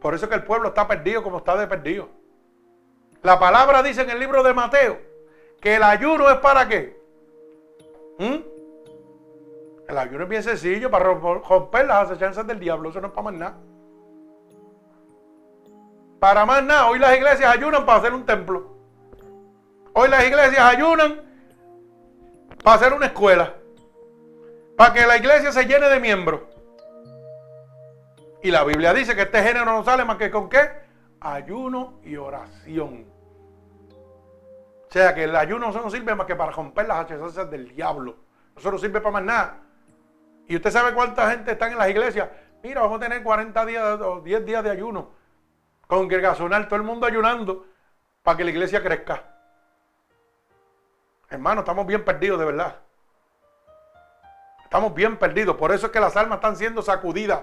Por 0.00 0.14
eso 0.14 0.26
es 0.26 0.28
que 0.28 0.36
el 0.36 0.44
pueblo 0.44 0.68
está 0.68 0.86
perdido 0.86 1.24
como 1.24 1.38
está 1.38 1.56
de 1.56 1.66
perdido. 1.66 2.08
La 3.22 3.40
palabra 3.40 3.82
dice 3.82 4.02
en 4.02 4.10
el 4.10 4.20
libro 4.20 4.44
de 4.44 4.54
Mateo 4.54 5.00
que 5.60 5.74
el 5.74 5.82
ayuno 5.82 6.30
es 6.30 6.36
para 6.36 6.68
qué. 6.68 6.96
¿Mm? 8.18 8.57
El 9.88 9.96
ayuno 9.96 10.24
es 10.24 10.28
bien 10.28 10.42
sencillo, 10.42 10.90
para 10.90 11.06
romper 11.14 11.86
las 11.86 12.10
acechanzas 12.10 12.46
del 12.46 12.60
diablo. 12.60 12.90
Eso 12.90 13.00
no 13.00 13.06
es 13.06 13.12
para 13.14 13.24
más 13.24 13.34
nada. 13.34 13.56
Para 16.20 16.44
más 16.44 16.62
nada. 16.62 16.88
Hoy 16.88 16.98
las 16.98 17.16
iglesias 17.16 17.50
ayunan 17.50 17.86
para 17.86 17.98
hacer 17.98 18.12
un 18.12 18.26
templo. 18.26 18.76
Hoy 19.94 20.10
las 20.10 20.24
iglesias 20.26 20.60
ayunan 20.60 21.22
para 22.62 22.76
hacer 22.76 22.92
una 22.92 23.06
escuela. 23.06 23.54
Para 24.76 24.92
que 24.92 25.06
la 25.06 25.16
iglesia 25.16 25.52
se 25.52 25.64
llene 25.64 25.88
de 25.88 25.98
miembros. 26.00 26.42
Y 28.42 28.50
la 28.50 28.64
Biblia 28.64 28.92
dice 28.92 29.16
que 29.16 29.22
este 29.22 29.42
género 29.42 29.64
no 29.64 29.82
sale 29.84 30.04
más 30.04 30.18
que 30.18 30.30
con 30.30 30.50
qué? 30.50 30.68
Ayuno 31.20 31.98
y 32.04 32.16
oración. 32.16 33.06
O 34.86 34.92
sea 34.92 35.14
que 35.14 35.24
el 35.24 35.34
ayuno 35.34 35.72
no 35.72 35.90
sirve 35.90 36.14
más 36.14 36.26
que 36.26 36.36
para 36.36 36.52
romper 36.52 36.86
las 36.86 37.06
acechanzas 37.06 37.50
del 37.50 37.74
diablo. 37.74 38.16
Eso 38.54 38.70
no 38.70 38.76
sirve 38.76 39.00
para 39.00 39.12
más 39.12 39.24
nada. 39.24 39.67
Y 40.48 40.56
usted 40.56 40.70
sabe 40.70 40.94
cuánta 40.94 41.30
gente 41.30 41.52
está 41.52 41.68
en 41.68 41.76
las 41.76 41.90
iglesias. 41.90 42.28
Mira, 42.62 42.80
vamos 42.80 42.96
a 42.96 43.04
tener 43.04 43.22
40 43.22 43.66
días 43.66 44.00
o 44.00 44.20
10 44.22 44.46
días 44.46 44.64
de 44.64 44.70
ayuno. 44.70 45.10
Congregacional, 45.86 46.66
todo 46.66 46.76
el 46.76 46.82
mundo 46.82 47.06
ayunando 47.06 47.66
para 48.22 48.38
que 48.38 48.44
la 48.44 48.50
iglesia 48.50 48.82
crezca. 48.82 49.22
Hermano, 51.28 51.60
estamos 51.60 51.86
bien 51.86 52.02
perdidos 52.02 52.38
de 52.38 52.46
verdad. 52.46 52.76
Estamos 54.64 54.94
bien 54.94 55.18
perdidos. 55.18 55.56
Por 55.56 55.70
eso 55.70 55.86
es 55.86 55.92
que 55.92 56.00
las 56.00 56.16
almas 56.16 56.36
están 56.38 56.56
siendo 56.56 56.80
sacudidas. 56.80 57.42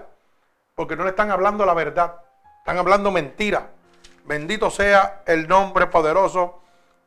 Porque 0.74 0.96
no 0.96 1.04
le 1.04 1.10
están 1.10 1.30
hablando 1.30 1.64
la 1.64 1.74
verdad. 1.74 2.22
Están 2.58 2.78
hablando 2.78 3.12
mentira. 3.12 3.70
Bendito 4.24 4.68
sea 4.70 5.22
el 5.26 5.46
nombre 5.46 5.86
poderoso 5.86 6.60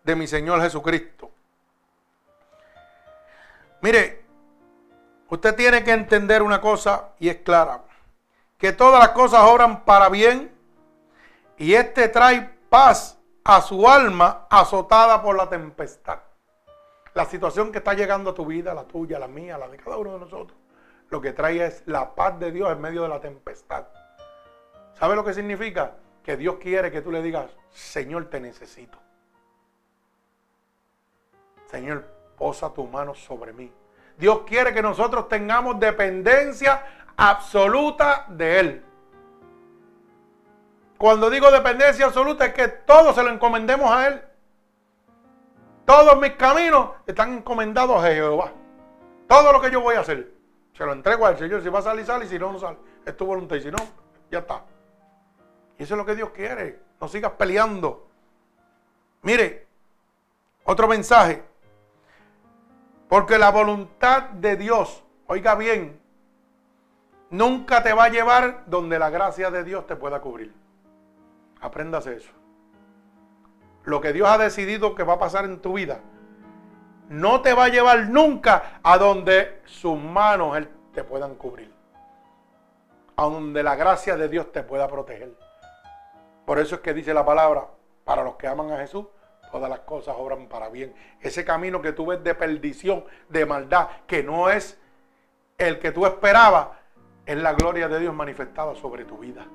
de 0.04 0.16
mi 0.16 0.28
Señor 0.28 0.62
Jesucristo. 0.62 1.32
Mire, 3.82 4.19
usted 5.30 5.56
tiene 5.56 5.84
que 5.84 5.92
entender 5.92 6.42
una 6.42 6.62
cosa 6.62 7.10
y 7.20 7.30
es 7.30 7.38
clara. 7.38 7.84
Que 8.58 8.74
todas 8.74 9.00
las 9.00 9.10
cosas 9.10 9.42
obran 9.44 9.86
para 9.86 10.10
bien 10.10 10.52
y 11.58 11.74
este 11.74 12.10
trae 12.10 12.58
paz 12.70 13.18
a 13.44 13.62
su 13.62 13.90
alma 13.90 14.48
azotada 14.50 15.22
por 15.22 15.36
la 15.36 15.48
tempestad 15.48 16.20
la 17.14 17.26
situación 17.26 17.72
que 17.72 17.80
está 17.80 17.94
llegando 17.94 18.30
a 18.32 18.34
tu 18.34 18.46
vida, 18.46 18.74
la 18.74 18.86
tuya, 18.86 19.20
la 19.20 19.28
mía, 19.28 19.58
la 19.58 19.68
de 19.68 19.78
cada 19.78 19.98
uno 19.98 20.14
de 20.14 20.20
nosotros, 20.20 20.58
lo 21.10 21.20
que 21.20 21.34
trae 21.34 21.66
es 21.66 21.84
la 21.86 22.16
paz 22.16 22.40
de 22.40 22.52
Dios 22.52 22.72
en 22.72 22.80
medio 22.80 23.04
de 23.04 23.10
la 23.10 23.20
tempestad. 23.20 23.88
¿Sabe 24.94 25.16
lo 25.16 25.24
que 25.24 25.34
significa? 25.34 25.96
Que 26.24 26.38
Dios 26.38 26.56
quiere 26.62 26.92
que 26.92 27.02
tú 27.02 27.12
le 27.12 27.22
digas, 27.22 27.52
Señor, 27.72 28.30
te 28.30 28.40
necesito. 28.40 28.98
Señor, 31.66 32.06
posa 32.38 32.74
tu 32.74 32.86
mano 32.86 33.14
sobre 33.14 33.54
mí. 33.54 33.72
Dios 34.20 34.42
quiere 34.46 34.74
que 34.74 34.82
nosotros 34.82 35.30
tengamos 35.30 35.80
dependencia 35.80 36.84
absoluta 37.16 38.26
de 38.28 38.60
Él. 38.60 38.86
Cuando 40.98 41.30
digo 41.30 41.50
dependencia 41.50 42.06
absoluta 42.06 42.48
es 42.48 42.54
que 42.54 42.68
todo 42.68 43.14
se 43.14 43.24
lo 43.24 43.30
encomendemos 43.30 43.90
a 43.90 44.08
Él. 44.10 44.22
Todos 45.86 46.20
mis 46.20 46.34
caminos 46.34 46.92
están 47.08 47.38
encomendados 47.38 48.04
a 48.04 48.08
Jehová. 48.08 48.52
Todo 49.26 49.54
lo 49.54 49.62
que 49.62 49.72
yo 49.72 49.80
voy 49.80 49.96
a 49.96 50.02
hacer, 50.02 50.30
se 50.74 50.86
lo 50.86 50.92
entrego 50.92 51.26
al 51.26 51.38
Señor. 51.38 51.64
Si 51.64 51.70
va 51.70 51.80
a 51.80 51.84
salir, 51.84 52.06
sale. 52.06 52.26
Y 52.26 52.28
si 52.28 52.38
no, 52.38 52.52
no 52.52 52.60
sale. 52.60 52.78
Es 53.06 53.16
tu 53.16 53.26
voluntad. 53.26 53.56
Y 53.56 53.62
si 53.62 53.72
no, 53.72 53.78
ya 54.30 54.40
está. 54.40 54.64
Y 55.78 55.84
eso 55.84 55.94
es 55.94 55.98
lo 55.98 56.06
que 56.06 56.16
Dios 56.16 56.32
quiere. 56.32 56.80
No 57.00 57.08
sigas 57.08 57.32
peleando. 57.32 58.08
Mire, 59.22 59.66
otro 60.66 60.88
mensaje. 60.88 61.49
Porque 63.10 63.38
la 63.38 63.52
voluntad 63.52 64.30
de 64.30 64.56
Dios, 64.56 65.04
oiga 65.28 65.56
bien, 65.56 66.00
nunca 67.30 67.84
te 67.84 67.92
va 67.92 68.06
a 68.06 68.10
llevar 68.10 68.64
donde 68.68 68.98
la 68.98 69.10
gracia 69.10 69.52
de 69.52 69.66
Dios 69.66 69.86
te 69.86 69.98
pueda 69.98 70.22
cubrir. 70.22 70.54
Apréndase 71.60 72.16
eso 72.16 72.40
lo 73.90 74.02
que 74.02 74.14
Dios 74.14 74.30
ha 74.30 74.38
decidido 74.38 74.96
que 74.96 75.04
va 75.04 75.14
a 75.14 75.20
pasar 75.20 75.46
en 75.46 75.60
tu 75.60 75.74
vida, 75.74 76.00
no 77.10 77.42
te 77.42 77.54
va 77.54 77.66
a 77.66 77.70
llevar 77.70 78.08
nunca 78.10 78.80
a 78.84 78.98
donde 78.98 79.62
sus 79.66 79.98
manos 79.98 80.58
Él 80.58 80.70
te 80.94 81.04
puedan 81.04 81.36
cubrir. 81.36 81.74
A 83.16 83.24
donde 83.24 83.64
la 83.64 83.76
gracia 83.76 84.16
de 84.16 84.30
Dios 84.30 84.52
te 84.52 84.64
pueda 84.64 84.88
proteger. 84.88 85.34
Por 86.46 86.60
eso 86.60 86.76
es 86.76 86.82
que 86.82 86.94
dice 86.94 87.14
la 87.14 87.26
palabra, 87.26 87.68
para 88.06 88.24
los 88.24 88.36
que 88.36 88.48
aman 88.48 88.72
a 88.72 88.78
Jesús, 88.78 89.06
todas 89.52 89.70
las 89.70 89.80
cosas 89.82 90.16
obran 90.18 90.48
para 90.48 90.70
bien. 90.70 90.94
Ese 91.20 91.44
camino 91.44 91.82
que 91.82 91.94
tú 91.94 92.08
ves 92.08 92.24
de 92.24 92.36
perdición, 92.36 93.04
de 93.30 93.46
maldad, 93.46 93.88
que 94.08 94.24
no 94.24 94.50
es 94.50 94.80
el 95.58 95.80
que 95.80 95.92
tú 95.92 96.06
esperabas, 96.06 96.70
es 97.26 97.38
la 97.38 97.54
gloria 97.54 97.88
de 97.88 98.00
Dios 98.00 98.14
manifestada 98.14 98.76
sobre 98.76 99.06
tu 99.06 99.18
vida. 99.18 99.46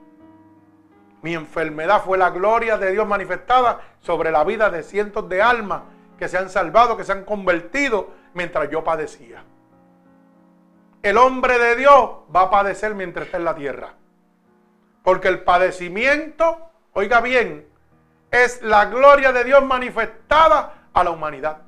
Mi 1.22 1.34
enfermedad 1.34 2.02
fue 2.04 2.18
la 2.18 2.30
gloria 2.30 2.76
de 2.76 2.92
Dios 2.92 3.06
manifestada 3.06 3.80
sobre 4.00 4.30
la 4.30 4.44
vida 4.44 4.68
de 4.68 4.82
cientos 4.82 5.28
de 5.28 5.40
almas 5.40 5.82
que 6.18 6.28
se 6.28 6.36
han 6.36 6.50
salvado, 6.50 6.96
que 6.96 7.04
se 7.04 7.12
han 7.12 7.24
convertido 7.24 8.10
mientras 8.34 8.70
yo 8.70 8.84
padecía. 8.84 9.42
El 11.02 11.18
hombre 11.18 11.58
de 11.58 11.76
Dios 11.76 12.10
va 12.34 12.42
a 12.42 12.50
padecer 12.50 12.94
mientras 12.94 13.26
esté 13.26 13.38
en 13.38 13.44
la 13.44 13.54
tierra. 13.54 13.94
Porque 15.02 15.28
el 15.28 15.42
padecimiento, 15.44 16.70
oiga 16.92 17.20
bien, 17.20 17.66
es 18.35 18.62
la 18.62 18.86
gloria 18.86 19.32
de 19.32 19.44
Dios 19.44 19.65
manifestada 19.65 20.89
a 20.93 21.05
la 21.05 21.11
humanidad. 21.11 21.59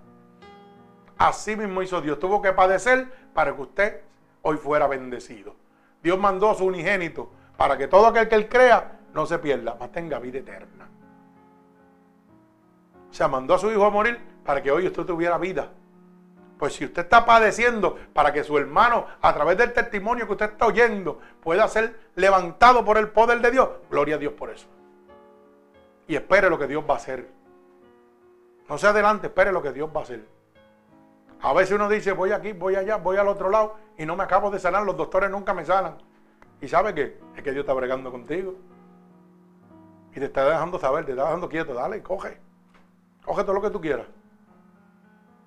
Así 1.16 1.56
mismo 1.56 1.82
hizo 1.82 2.00
Dios. 2.00 2.18
Tuvo 2.18 2.42
que 2.42 2.52
padecer 2.52 3.06
para 3.32 3.54
que 3.54 3.62
usted 3.62 4.00
hoy 4.42 4.56
fuera 4.56 4.86
bendecido. 4.86 5.54
Dios 6.02 6.18
mandó 6.18 6.50
a 6.50 6.54
su 6.54 6.64
unigénito 6.64 7.30
para 7.56 7.78
que 7.78 7.88
todo 7.88 8.06
aquel 8.06 8.28
que 8.28 8.34
él 8.34 8.48
crea 8.48 8.98
no 9.14 9.26
se 9.26 9.38
pierda, 9.38 9.76
más 9.78 9.92
tenga 9.92 10.18
vida 10.18 10.38
eterna. 10.38 10.88
O 13.10 13.14
sea, 13.14 13.28
mandó 13.28 13.54
a 13.54 13.58
su 13.58 13.70
hijo 13.70 13.84
a 13.84 13.90
morir 13.90 14.20
para 14.44 14.62
que 14.62 14.70
hoy 14.70 14.86
usted 14.86 15.04
tuviera 15.04 15.38
vida. 15.38 15.70
Pues 16.58 16.74
si 16.74 16.84
usted 16.84 17.02
está 17.02 17.24
padeciendo 17.24 17.96
para 18.12 18.32
que 18.32 18.44
su 18.44 18.58
hermano, 18.58 19.06
a 19.20 19.32
través 19.32 19.56
del 19.56 19.72
testimonio 19.72 20.26
que 20.26 20.32
usted 20.32 20.50
está 20.50 20.66
oyendo, 20.66 21.20
pueda 21.40 21.66
ser 21.68 21.98
levantado 22.14 22.84
por 22.84 22.98
el 22.98 23.08
poder 23.08 23.40
de 23.40 23.50
Dios, 23.50 23.68
gloria 23.90 24.16
a 24.16 24.18
Dios 24.18 24.32
por 24.32 24.50
eso. 24.50 24.66
Y 26.08 26.14
espere 26.14 26.48
lo 26.50 26.58
que 26.58 26.66
Dios 26.66 26.84
va 26.88 26.94
a 26.94 26.96
hacer. 26.98 27.28
No 28.68 28.78
se 28.78 28.86
adelante, 28.86 29.28
espere 29.28 29.52
lo 29.52 29.62
que 29.62 29.72
Dios 29.72 29.90
va 29.94 30.00
a 30.00 30.02
hacer. 30.04 30.26
A 31.40 31.52
veces 31.52 31.74
uno 31.74 31.88
dice, 31.88 32.12
voy 32.12 32.32
aquí, 32.32 32.52
voy 32.52 32.76
allá, 32.76 32.96
voy 32.96 33.16
al 33.16 33.28
otro 33.28 33.50
lado 33.50 33.76
y 33.98 34.06
no 34.06 34.16
me 34.16 34.24
acabo 34.24 34.50
de 34.50 34.58
sanar, 34.58 34.84
los 34.84 34.96
doctores 34.96 35.30
nunca 35.30 35.54
me 35.54 35.64
sanan. 35.64 35.98
¿Y 36.60 36.68
sabe 36.68 36.94
qué? 36.94 37.20
Es 37.36 37.42
que 37.42 37.52
Dios 37.52 37.62
está 37.62 37.74
bregando 37.74 38.10
contigo. 38.10 38.54
Y 40.12 40.18
te 40.18 40.24
está 40.24 40.48
dejando 40.48 40.78
saber, 40.78 41.04
te 41.04 41.12
está 41.12 41.24
dejando 41.24 41.48
quieto, 41.48 41.74
dale, 41.74 42.02
coge. 42.02 42.40
Coge 43.24 43.42
todo 43.42 43.54
lo 43.54 43.62
que 43.62 43.70
tú 43.70 43.80
quieras. 43.80 44.06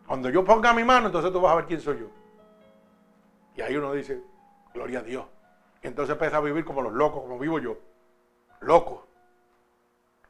Cuando 0.07 0.29
yo 0.29 0.43
ponga 0.45 0.73
mi 0.73 0.83
mano, 0.83 1.07
entonces 1.07 1.31
tú 1.31 1.41
vas 1.41 1.53
a 1.53 1.55
ver 1.55 1.65
quién 1.65 1.81
soy 1.81 1.99
yo. 1.99 2.07
Y 3.55 3.61
ahí 3.61 3.75
uno 3.75 3.91
dice, 3.93 4.21
gloria 4.73 4.99
a 4.99 5.03
Dios. 5.03 5.25
Y 5.81 5.87
entonces 5.87 6.13
empieza 6.13 6.37
a 6.37 6.41
vivir 6.41 6.63
como 6.65 6.81
los 6.81 6.93
locos, 6.93 7.21
como 7.21 7.39
vivo 7.39 7.59
yo. 7.59 7.77
Loco. 8.61 9.08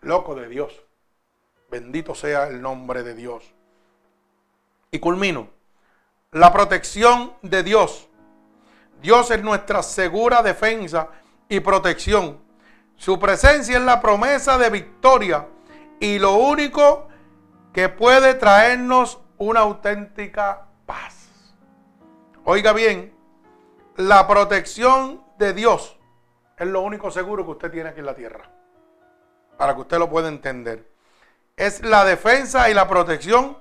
Loco 0.01 0.35
de 0.35 0.47
Dios. 0.47 0.83
Bendito 1.69 2.15
sea 2.15 2.47
el 2.47 2.61
nombre 2.61 3.03
de 3.03 3.13
Dios. 3.13 3.53
Y 4.91 4.99
culmino. 4.99 5.49
La 6.31 6.53
protección 6.53 7.33
de 7.41 7.63
Dios. 7.63 8.07
Dios 9.01 9.31
es 9.31 9.43
nuestra 9.43 9.83
segura 9.83 10.41
defensa 10.41 11.09
y 11.47 11.59
protección. 11.59 12.39
Su 12.95 13.19
presencia 13.19 13.77
es 13.77 13.83
la 13.83 14.01
promesa 14.01 14.57
de 14.57 14.69
victoria 14.69 15.47
y 15.99 16.19
lo 16.19 16.33
único 16.33 17.07
que 17.73 17.89
puede 17.89 18.33
traernos 18.33 19.19
una 19.37 19.61
auténtica 19.61 20.67
paz. 20.85 21.29
Oiga 22.43 22.73
bien, 22.73 23.13
la 23.95 24.27
protección 24.27 25.23
de 25.37 25.53
Dios 25.53 25.97
es 26.57 26.67
lo 26.67 26.81
único 26.81 27.09
seguro 27.11 27.45
que 27.45 27.51
usted 27.51 27.71
tiene 27.71 27.89
aquí 27.89 27.99
en 27.99 28.05
la 28.05 28.15
tierra. 28.15 28.58
Para 29.59 29.75
que 29.75 29.81
usted 29.81 29.99
lo 29.99 30.09
pueda 30.09 30.29
entender. 30.29 30.85
Es 31.57 31.83
la 31.83 32.05
defensa 32.05 32.69
y 32.69 32.73
la 32.73 32.87
protección 32.87 33.57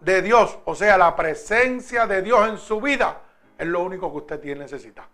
de 0.00 0.22
Dios. 0.22 0.58
O 0.64 0.74
sea, 0.74 0.96
la 0.96 1.14
presencia 1.16 2.06
de 2.06 2.22
Dios 2.22 2.48
en 2.48 2.56
su 2.56 2.80
vida 2.80 3.20
es 3.58 3.66
lo 3.66 3.82
único 3.82 4.10
que 4.10 4.16
usted 4.16 4.40
tiene 4.40 4.60
necesita. 4.60 5.06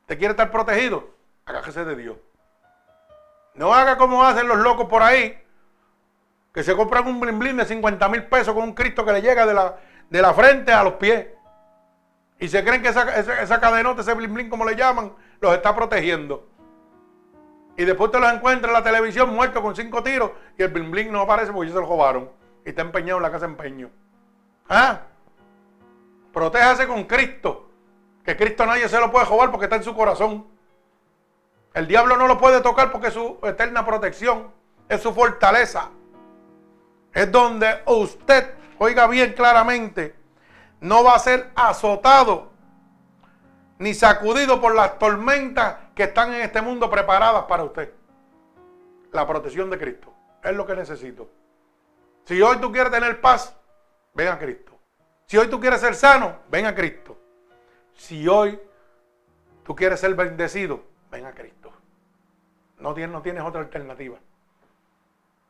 ¿Usted 0.00 0.18
quiere 0.18 0.32
estar 0.32 0.50
protegido? 0.50 1.10
Agájese 1.44 1.84
de 1.84 1.94
Dios. 1.94 2.16
No 3.54 3.72
haga 3.72 3.96
como 3.96 4.24
hacen 4.24 4.48
los 4.48 4.58
locos 4.58 4.88
por 4.88 5.04
ahí, 5.04 5.40
que 6.52 6.64
se 6.64 6.74
compran 6.74 7.06
un 7.06 7.20
blin 7.38 7.56
de 7.56 7.66
50 7.66 8.08
mil 8.08 8.24
pesos 8.24 8.52
con 8.52 8.64
un 8.64 8.74
Cristo 8.74 9.04
que 9.04 9.12
le 9.12 9.22
llega 9.22 9.46
de 9.46 9.54
la, 9.54 9.76
de 10.10 10.22
la 10.22 10.34
frente 10.34 10.72
a 10.72 10.82
los 10.82 10.94
pies. 10.94 11.24
Y 12.40 12.48
se 12.48 12.64
creen 12.64 12.82
que 12.82 12.88
esa, 12.88 13.14
esa, 13.14 13.60
cadenota, 13.60 14.00
ese 14.00 14.12
blin 14.14 14.50
como 14.50 14.64
le 14.64 14.74
llaman, 14.74 15.14
los 15.38 15.54
está 15.54 15.72
protegiendo. 15.72 16.55
Y 17.76 17.84
después 17.84 18.10
te 18.10 18.18
los 18.18 18.32
encuentras 18.32 18.70
en 18.70 18.72
la 18.72 18.82
televisión 18.82 19.34
muerto 19.34 19.60
con 19.60 19.76
cinco 19.76 20.02
tiros 20.02 20.30
y 20.58 20.62
el 20.62 20.68
blin 20.68 20.90
blin 20.90 21.12
no 21.12 21.20
aparece 21.20 21.52
porque 21.52 21.68
ellos 21.68 21.76
se 21.76 21.80
lo 21.82 21.88
robaron. 21.88 22.30
Y 22.64 22.70
está 22.70 22.82
empeñado 22.82 23.18
en 23.18 23.22
la 23.22 23.30
casa 23.30 23.46
de 23.46 23.52
empeño. 23.52 23.90
¿Ah? 24.68 25.00
Protéjase 26.32 26.86
con 26.86 27.04
Cristo. 27.04 27.70
Que 28.24 28.36
Cristo 28.36 28.66
nadie 28.66 28.88
se 28.88 28.98
lo 28.98 29.12
puede 29.12 29.26
robar 29.26 29.50
porque 29.50 29.66
está 29.66 29.76
en 29.76 29.84
su 29.84 29.94
corazón. 29.94 30.46
El 31.74 31.86
diablo 31.86 32.16
no 32.16 32.26
lo 32.26 32.38
puede 32.38 32.60
tocar 32.60 32.90
porque 32.90 33.08
es 33.08 33.14
su 33.14 33.38
eterna 33.42 33.84
protección. 33.84 34.50
Es 34.88 35.02
su 35.02 35.12
fortaleza. 35.12 35.90
Es 37.12 37.30
donde 37.30 37.82
usted, 37.86 38.54
oiga 38.78 39.06
bien 39.06 39.32
claramente, 39.34 40.14
no 40.80 41.04
va 41.04 41.14
a 41.14 41.18
ser 41.18 41.50
azotado 41.54 42.50
ni 43.78 43.94
sacudido 43.94 44.60
por 44.60 44.74
las 44.74 44.98
tormentas 44.98 45.76
que 45.96 46.04
están 46.04 46.32
en 46.34 46.42
este 46.42 46.60
mundo 46.60 46.90
preparadas 46.90 47.46
para 47.46 47.64
usted. 47.64 47.90
La 49.12 49.26
protección 49.26 49.70
de 49.70 49.78
Cristo 49.78 50.12
es 50.44 50.54
lo 50.54 50.66
que 50.66 50.76
necesito. 50.76 51.28
Si 52.24 52.40
hoy 52.42 52.58
tú 52.58 52.70
quieres 52.70 52.92
tener 52.92 53.18
paz, 53.22 53.56
ven 54.12 54.28
a 54.28 54.38
Cristo. 54.38 54.78
Si 55.24 55.38
hoy 55.38 55.48
tú 55.48 55.58
quieres 55.58 55.80
ser 55.80 55.94
sano, 55.94 56.36
ven 56.50 56.66
a 56.66 56.74
Cristo. 56.74 57.16
Si 57.94 58.28
hoy 58.28 58.60
tú 59.64 59.74
quieres 59.74 59.98
ser 59.98 60.14
bendecido, 60.14 60.82
ven 61.10 61.24
a 61.24 61.32
Cristo. 61.32 61.72
No 62.78 62.92
tienes, 62.92 63.12
no 63.12 63.22
tienes 63.22 63.42
otra 63.42 63.62
alternativa. 63.62 64.18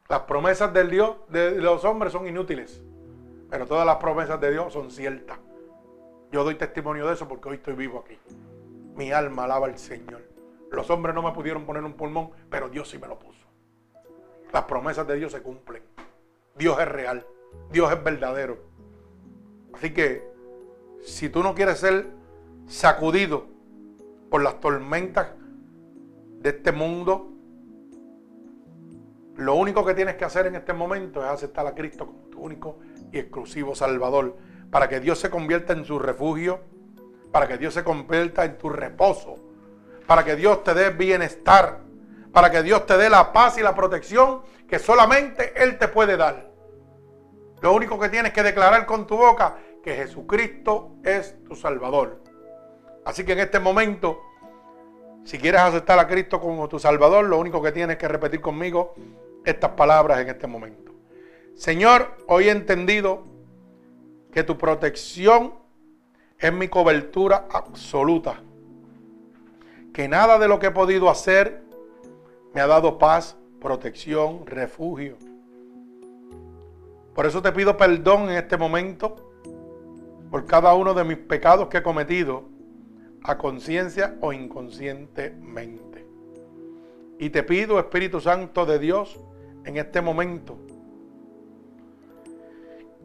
Las 0.09 0.20
promesas 0.20 0.73
del 0.73 0.90
Dios 0.90 1.16
de 1.28 1.60
los 1.60 1.85
hombres 1.85 2.12
son 2.12 2.28
inútiles, 2.28 2.81
pero 3.51 3.66
todas 3.66 3.85
las 3.85 3.97
promesas 3.97 4.40
de 4.40 4.52
Dios 4.52 4.73
son 4.73 4.93
ciertas. 4.93 5.40
Yo 6.31 6.44
doy 6.44 6.55
testimonio 6.55 7.09
de 7.09 7.14
eso 7.14 7.27
porque 7.27 7.48
hoy 7.48 7.56
estoy 7.56 7.74
vivo 7.74 8.05
aquí. 8.05 8.16
Mi 8.94 9.10
alma 9.10 9.44
alaba 9.44 9.66
al 9.66 9.77
Señor. 9.77 10.26
Los 10.70 10.90
hombres 10.90 11.14
no 11.14 11.22
me 11.22 11.32
pudieron 11.32 11.64
poner 11.64 11.84
un 11.84 11.94
pulmón, 11.94 12.30
pero 12.51 12.68
Dios 12.68 12.88
sí 12.88 12.98
me 12.98 13.06
lo 13.06 13.18
puso. 13.18 13.47
Las 14.52 14.64
promesas 14.64 15.06
de 15.06 15.16
Dios 15.16 15.32
se 15.32 15.43
cumplen. 15.43 15.82
Dios 16.56 16.78
es 16.80 16.88
real. 16.88 17.26
Dios 17.70 17.93
es 17.93 18.02
verdadero. 18.02 18.59
Así 19.74 19.93
que 19.93 20.26
si 21.02 21.28
tú 21.28 21.43
no 21.43 21.55
quieres 21.55 21.78
ser 21.78 22.06
sacudido 22.66 23.47
por 24.30 24.43
las 24.43 24.60
tormentas 24.60 25.28
de 26.40 26.51
este 26.51 26.72
mundo, 26.72 27.32
lo 29.36 29.55
único 29.55 29.84
que 29.84 29.94
tienes 29.94 30.16
que 30.16 30.24
hacer 30.24 30.47
en 30.47 30.56
este 30.56 30.72
momento 30.72 31.22
es 31.22 31.28
aceptar 31.28 31.66
a 31.66 31.74
Cristo 31.74 32.06
como 32.06 32.20
tu 32.30 32.40
único 32.40 32.78
y 33.12 33.18
exclusivo 33.18 33.74
Salvador, 33.74 34.36
para 34.70 34.88
que 34.88 34.98
Dios 34.98 35.18
se 35.18 35.30
convierta 35.30 35.74
en 35.74 35.84
su 35.84 35.98
refugio, 35.98 36.60
para 37.32 37.47
que 37.47 37.59
Dios 37.59 37.74
se 37.74 37.84
convierta 37.84 38.44
en 38.44 38.56
tu 38.56 38.70
reposo, 38.70 39.36
para 40.06 40.24
que 40.24 40.36
Dios 40.36 40.62
te 40.64 40.74
dé 40.74 40.90
bienestar, 40.90 41.80
para 42.32 42.50
que 42.50 42.62
Dios 42.62 42.86
te 42.86 42.96
dé 42.96 43.10
la 43.10 43.32
paz 43.32 43.58
y 43.58 43.62
la 43.62 43.74
protección 43.74 44.42
que 44.68 44.78
solamente 44.78 45.52
Él 45.62 45.78
te 45.78 45.88
puede 45.88 46.16
dar. 46.16 46.50
Lo 47.60 47.72
único 47.72 47.98
que 47.98 48.08
tienes 48.08 48.32
que 48.32 48.42
declarar 48.42 48.86
con 48.86 49.06
tu 49.06 49.16
boca 49.16 49.56
que 49.82 49.94
Jesucristo 49.94 50.96
es 51.04 51.42
tu 51.44 51.54
Salvador. 51.56 52.22
Así 53.04 53.24
que 53.24 53.32
en 53.32 53.38
este 53.38 53.60
momento, 53.60 54.20
si 55.24 55.38
quieres 55.38 55.60
aceptar 55.60 55.98
a 55.98 56.06
Cristo 56.06 56.40
como 56.40 56.68
tu 56.68 56.78
Salvador, 56.78 57.24
lo 57.24 57.38
único 57.38 57.62
que 57.62 57.72
tienes 57.72 57.96
que 57.96 58.08
repetir 58.08 58.40
conmigo 58.40 58.94
estas 59.44 59.70
palabras 59.70 60.20
en 60.20 60.28
este 60.28 60.46
momento. 60.46 60.92
Señor, 61.54 62.16
hoy 62.26 62.48
he 62.48 62.50
entendido 62.50 63.24
que 64.32 64.42
tu 64.42 64.58
protección 64.58 65.54
es 66.38 66.52
mi 66.52 66.68
cobertura 66.68 67.46
absoluta. 67.50 68.42
Que 69.97 70.09
nada 70.09 70.39
de 70.39 70.47
lo 70.47 70.59
que 70.59 70.66
he 70.66 70.70
podido 70.70 71.09
hacer 71.09 71.62
me 72.52 72.60
ha 72.60 72.66
dado 72.66 72.98
paz, 72.98 73.35
protección, 73.59 74.44
refugio. 74.44 75.16
Por 77.14 77.24
eso 77.24 77.40
te 77.40 77.51
pido 77.51 77.78
perdón 77.78 78.28
en 78.28 78.36
este 78.36 78.59
momento 78.59 79.16
por 80.31 80.44
cada 80.44 80.74
uno 80.74 80.93
de 80.93 81.02
mis 81.02 81.16
pecados 81.16 81.68
que 81.68 81.78
he 81.78 81.82
cometido 81.82 82.44
a 83.23 83.39
conciencia 83.39 84.18
o 84.20 84.35
inconscientemente. 84.35 86.06
Y 87.18 87.31
te 87.31 87.43
pido, 87.43 87.78
Espíritu 87.78 88.20
Santo 88.20 88.66
de 88.66 88.78
Dios, 88.78 89.18
en 89.64 89.78
este 89.78 90.02
momento, 90.02 90.59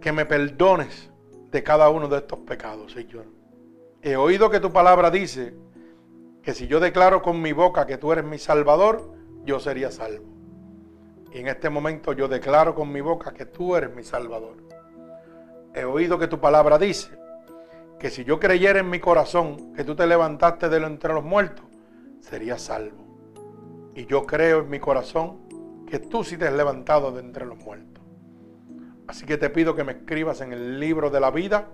que 0.01 0.11
me 0.11 0.25
perdones 0.25 1.09
de 1.51 1.63
cada 1.63 1.87
uno 1.87 2.09
de 2.09 2.17
estos 2.17 2.39
pecados, 2.39 2.91
Señor. 2.91 3.27
He 4.01 4.17
oído 4.17 4.49
que 4.49 4.59
tu 4.59 4.73
palabra 4.73 5.09
dice 5.09 5.70
que 6.41 6.53
si 6.53 6.67
yo 6.67 6.79
declaro 6.79 7.21
con 7.21 7.41
mi 7.41 7.53
boca 7.53 7.85
que 7.85 7.97
tú 7.97 8.11
eres 8.11 8.25
mi 8.25 8.39
Salvador, 8.39 9.13
yo 9.45 9.59
sería 9.59 9.91
salvo. 9.91 10.25
Y 11.33 11.39
en 11.39 11.47
este 11.47 11.69
momento 11.69 12.13
yo 12.13 12.27
declaro 12.27 12.75
con 12.75 12.91
mi 12.91 13.01
boca 13.01 13.33
que 13.33 13.45
tú 13.45 13.75
eres 13.75 13.93
mi 13.95 14.03
Salvador. 14.03 14.57
He 15.73 15.85
oído 15.85 16.19
que 16.19 16.27
tu 16.27 16.39
palabra 16.39 16.77
dice 16.77 17.17
que 17.99 18.09
si 18.09 18.23
yo 18.23 18.39
creyera 18.39 18.79
en 18.79 18.89
mi 18.89 18.99
corazón 18.99 19.73
que 19.73 19.83
tú 19.83 19.95
te 19.95 20.07
levantaste 20.07 20.67
de 20.69 20.77
entre 20.77 21.13
los 21.13 21.23
muertos, 21.23 21.65
sería 22.19 22.57
salvo. 22.57 23.05
Y 23.95 24.05
yo 24.05 24.25
creo 24.25 24.61
en 24.61 24.69
mi 24.69 24.79
corazón 24.79 25.85
que 25.87 25.99
tú 25.99 26.23
sí 26.23 26.37
te 26.37 26.47
has 26.47 26.53
levantado 26.53 27.11
de 27.11 27.21
entre 27.21 27.45
los 27.45 27.57
muertos. 27.59 28.03
Así 29.07 29.25
que 29.25 29.37
te 29.37 29.49
pido 29.49 29.75
que 29.75 29.83
me 29.83 29.91
escribas 29.91 30.41
en 30.41 30.53
el 30.53 30.79
libro 30.79 31.09
de 31.09 31.19
la 31.19 31.31
vida 31.31 31.67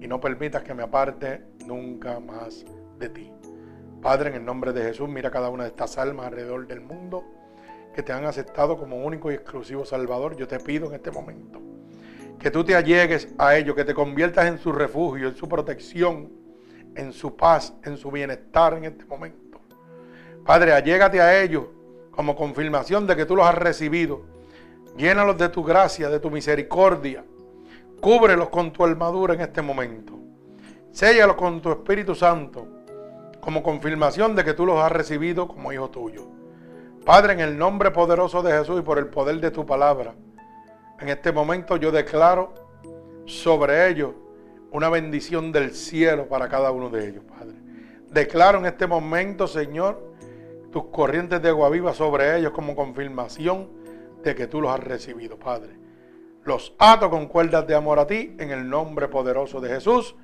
y 0.00 0.08
no 0.08 0.20
permitas 0.20 0.62
que 0.62 0.74
me 0.74 0.82
aparte 0.82 1.44
nunca 1.66 2.18
más 2.20 2.64
de 2.98 3.08
ti. 3.08 3.32
Padre, 4.02 4.30
en 4.30 4.34
el 4.34 4.44
nombre 4.44 4.72
de 4.72 4.82
Jesús, 4.82 5.08
mira 5.08 5.30
cada 5.30 5.48
una 5.48 5.62
de 5.62 5.68
estas 5.68 5.96
almas 5.96 6.26
alrededor 6.26 6.66
del 6.66 6.80
mundo 6.80 7.24
que 7.94 8.02
te 8.02 8.12
han 8.12 8.24
aceptado 8.24 8.76
como 8.76 8.96
único 8.96 9.30
y 9.30 9.34
exclusivo 9.34 9.84
Salvador, 9.84 10.36
yo 10.36 10.48
te 10.48 10.58
pido 10.58 10.88
en 10.88 10.94
este 10.94 11.12
momento 11.12 11.60
que 12.40 12.50
tú 12.50 12.64
te 12.64 12.74
allegues 12.74 13.28
a 13.38 13.54
ellos, 13.54 13.76
que 13.76 13.84
te 13.84 13.94
conviertas 13.94 14.46
en 14.46 14.58
su 14.58 14.72
refugio, 14.72 15.28
en 15.28 15.36
su 15.36 15.48
protección, 15.48 16.32
en 16.96 17.12
su 17.12 17.36
paz, 17.36 17.72
en 17.84 17.96
su 17.96 18.10
bienestar 18.10 18.74
en 18.74 18.86
este 18.86 19.04
momento. 19.04 19.60
Padre, 20.44 20.72
allégate 20.72 21.20
a 21.20 21.40
ellos 21.40 21.66
como 22.10 22.34
confirmación 22.34 23.06
de 23.06 23.14
que 23.14 23.26
tú 23.26 23.36
los 23.36 23.46
has 23.46 23.54
recibido. 23.54 24.22
Llénalos 24.96 25.38
de 25.38 25.48
tu 25.50 25.62
gracia, 25.62 26.08
de 26.08 26.18
tu 26.18 26.28
misericordia. 26.28 27.24
Cúbrelos 28.00 28.48
con 28.48 28.72
tu 28.72 28.84
armadura 28.84 29.34
en 29.34 29.42
este 29.42 29.62
momento. 29.62 30.18
Séllalos 30.90 31.36
con 31.36 31.62
tu 31.62 31.70
Espíritu 31.70 32.16
Santo 32.16 32.81
como 33.42 33.64
confirmación 33.64 34.36
de 34.36 34.44
que 34.44 34.54
tú 34.54 34.64
los 34.64 34.78
has 34.78 34.92
recibido 34.92 35.48
como 35.48 35.72
hijo 35.72 35.90
tuyo. 35.90 36.28
Padre, 37.04 37.32
en 37.32 37.40
el 37.40 37.58
nombre 37.58 37.90
poderoso 37.90 38.40
de 38.40 38.52
Jesús 38.52 38.78
y 38.78 38.82
por 38.82 38.98
el 38.98 39.08
poder 39.08 39.40
de 39.40 39.50
tu 39.50 39.66
palabra, 39.66 40.14
en 41.00 41.08
este 41.08 41.32
momento 41.32 41.76
yo 41.76 41.90
declaro 41.90 42.54
sobre 43.26 43.88
ellos 43.88 44.12
una 44.70 44.88
bendición 44.88 45.50
del 45.50 45.74
cielo 45.74 46.28
para 46.28 46.48
cada 46.48 46.70
uno 46.70 46.88
de 46.88 47.08
ellos, 47.08 47.24
Padre. 47.24 47.56
Declaro 48.10 48.60
en 48.60 48.66
este 48.66 48.86
momento, 48.86 49.48
Señor, 49.48 50.14
tus 50.70 50.84
corrientes 50.84 51.42
de 51.42 51.48
agua 51.48 51.68
viva 51.68 51.92
sobre 51.94 52.38
ellos 52.38 52.52
como 52.52 52.76
confirmación 52.76 53.68
de 54.22 54.36
que 54.36 54.46
tú 54.46 54.60
los 54.60 54.72
has 54.72 54.80
recibido, 54.80 55.36
Padre. 55.36 55.76
Los 56.44 56.76
ato 56.78 57.10
con 57.10 57.26
cuerdas 57.26 57.66
de 57.66 57.74
amor 57.74 57.98
a 57.98 58.06
ti 58.06 58.36
en 58.38 58.52
el 58.52 58.68
nombre 58.70 59.08
poderoso 59.08 59.60
de 59.60 59.68
Jesús. 59.68 60.14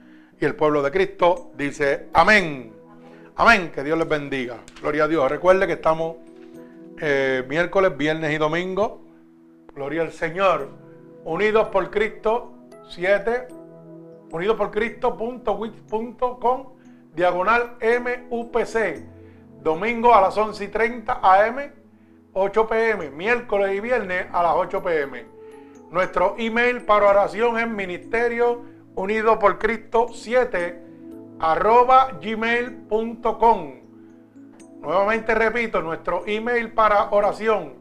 Y 0.41 0.45
el 0.45 0.55
pueblo 0.55 0.83
de 0.83 0.93
Cristo 0.93 1.51
dice 1.57 2.09
amén. 2.13 2.78
Amén. 3.41 3.71
Que 3.73 3.85
Dios 3.85 3.97
les 3.97 4.09
bendiga. 4.09 4.57
Gloria 4.81 5.05
a 5.05 5.07
Dios. 5.07 5.31
Recuerde 5.31 5.69
que 5.69 5.75
estamos 5.75 6.17
eh, 7.01 7.45
miércoles, 7.49 7.97
viernes 7.97 8.33
y 8.33 8.37
domingo. 8.37 9.01
Gloria 9.77 10.03
al 10.03 10.11
Señor. 10.11 10.71
Unidos 11.23 11.69
por 11.69 11.89
Cristo 11.89 12.53
7. 12.89 13.47
Unidos 14.33 14.57
por 14.57 14.73
diagonal 17.15 17.77
MUPC. 17.81 19.05
Domingo 19.63 20.17
a 20.17 20.21
las 20.21 20.37
11 20.37 20.65
y 20.65 20.69
30 20.69 21.21
AM, 21.23 21.73
8 22.33 22.67
pm. 22.67 23.11
Miércoles 23.11 23.73
y 23.73 23.79
viernes 23.79 24.27
a 24.33 24.43
las 24.43 24.55
8 24.57 24.83
pm. 24.83 25.27
Nuestro 25.93 26.35
email 26.39 26.81
para 26.81 27.07
oración 27.07 27.57
es 27.57 27.69
ministerio 27.69 28.65
unido 28.97 29.39
por 29.39 29.61
Cristo 29.61 30.09
7 30.13 30.88
arroba 31.39 32.19
gmail.com 32.21 33.79
Nuevamente 34.81 35.35
repito, 35.35 35.83
nuestro 35.83 36.23
email 36.27 36.73
para 36.73 37.11
oración, 37.11 37.75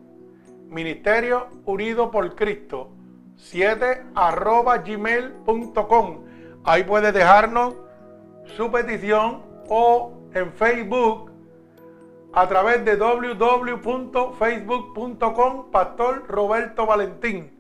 Ministerio 0.68 1.48
Unido 1.66 2.10
por 2.10 2.36
Cristo, 2.36 2.90
7 3.36 4.06
arroba 4.16 4.80
gmail.com. 4.80 6.24
Ahí 6.64 6.84
puede 6.84 7.12
dejarnos 7.12 7.76
su 8.56 8.72
petición 8.72 9.44
o 9.70 10.14
en 10.34 10.52
Facebook 10.54 11.32
a 12.34 12.48
través 12.48 12.84
de 12.84 12.96
www.facebook.com 12.96 15.70
Pastor 15.72 16.26
Roberto 16.28 16.88
Valentín. 16.88 17.52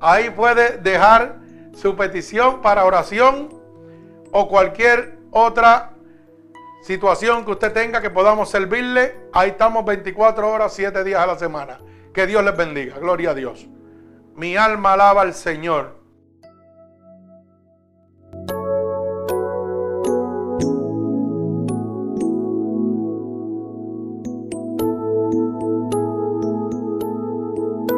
Ahí 0.00 0.28
puede 0.30 0.78
dejar 0.78 1.40
su 1.72 1.96
petición 1.96 2.60
para 2.60 2.84
oración 2.84 3.48
o 4.36 4.48
cualquier 4.48 5.20
otra 5.30 5.92
situación 6.82 7.44
que 7.44 7.52
usted 7.52 7.72
tenga 7.72 8.00
que 8.00 8.10
podamos 8.10 8.50
servirle. 8.50 9.28
Ahí 9.32 9.50
estamos 9.50 9.84
24 9.84 10.50
horas, 10.50 10.74
7 10.74 11.04
días 11.04 11.20
a 11.20 11.26
la 11.26 11.38
semana. 11.38 11.78
Que 12.12 12.26
Dios 12.26 12.44
les 12.44 12.56
bendiga. 12.56 12.98
Gloria 12.98 13.30
a 13.30 13.34
Dios. 13.34 13.68
Mi 14.34 14.56
alma 14.56 14.94
alaba 14.94 15.22
al 15.22 15.34
Señor 15.34 16.00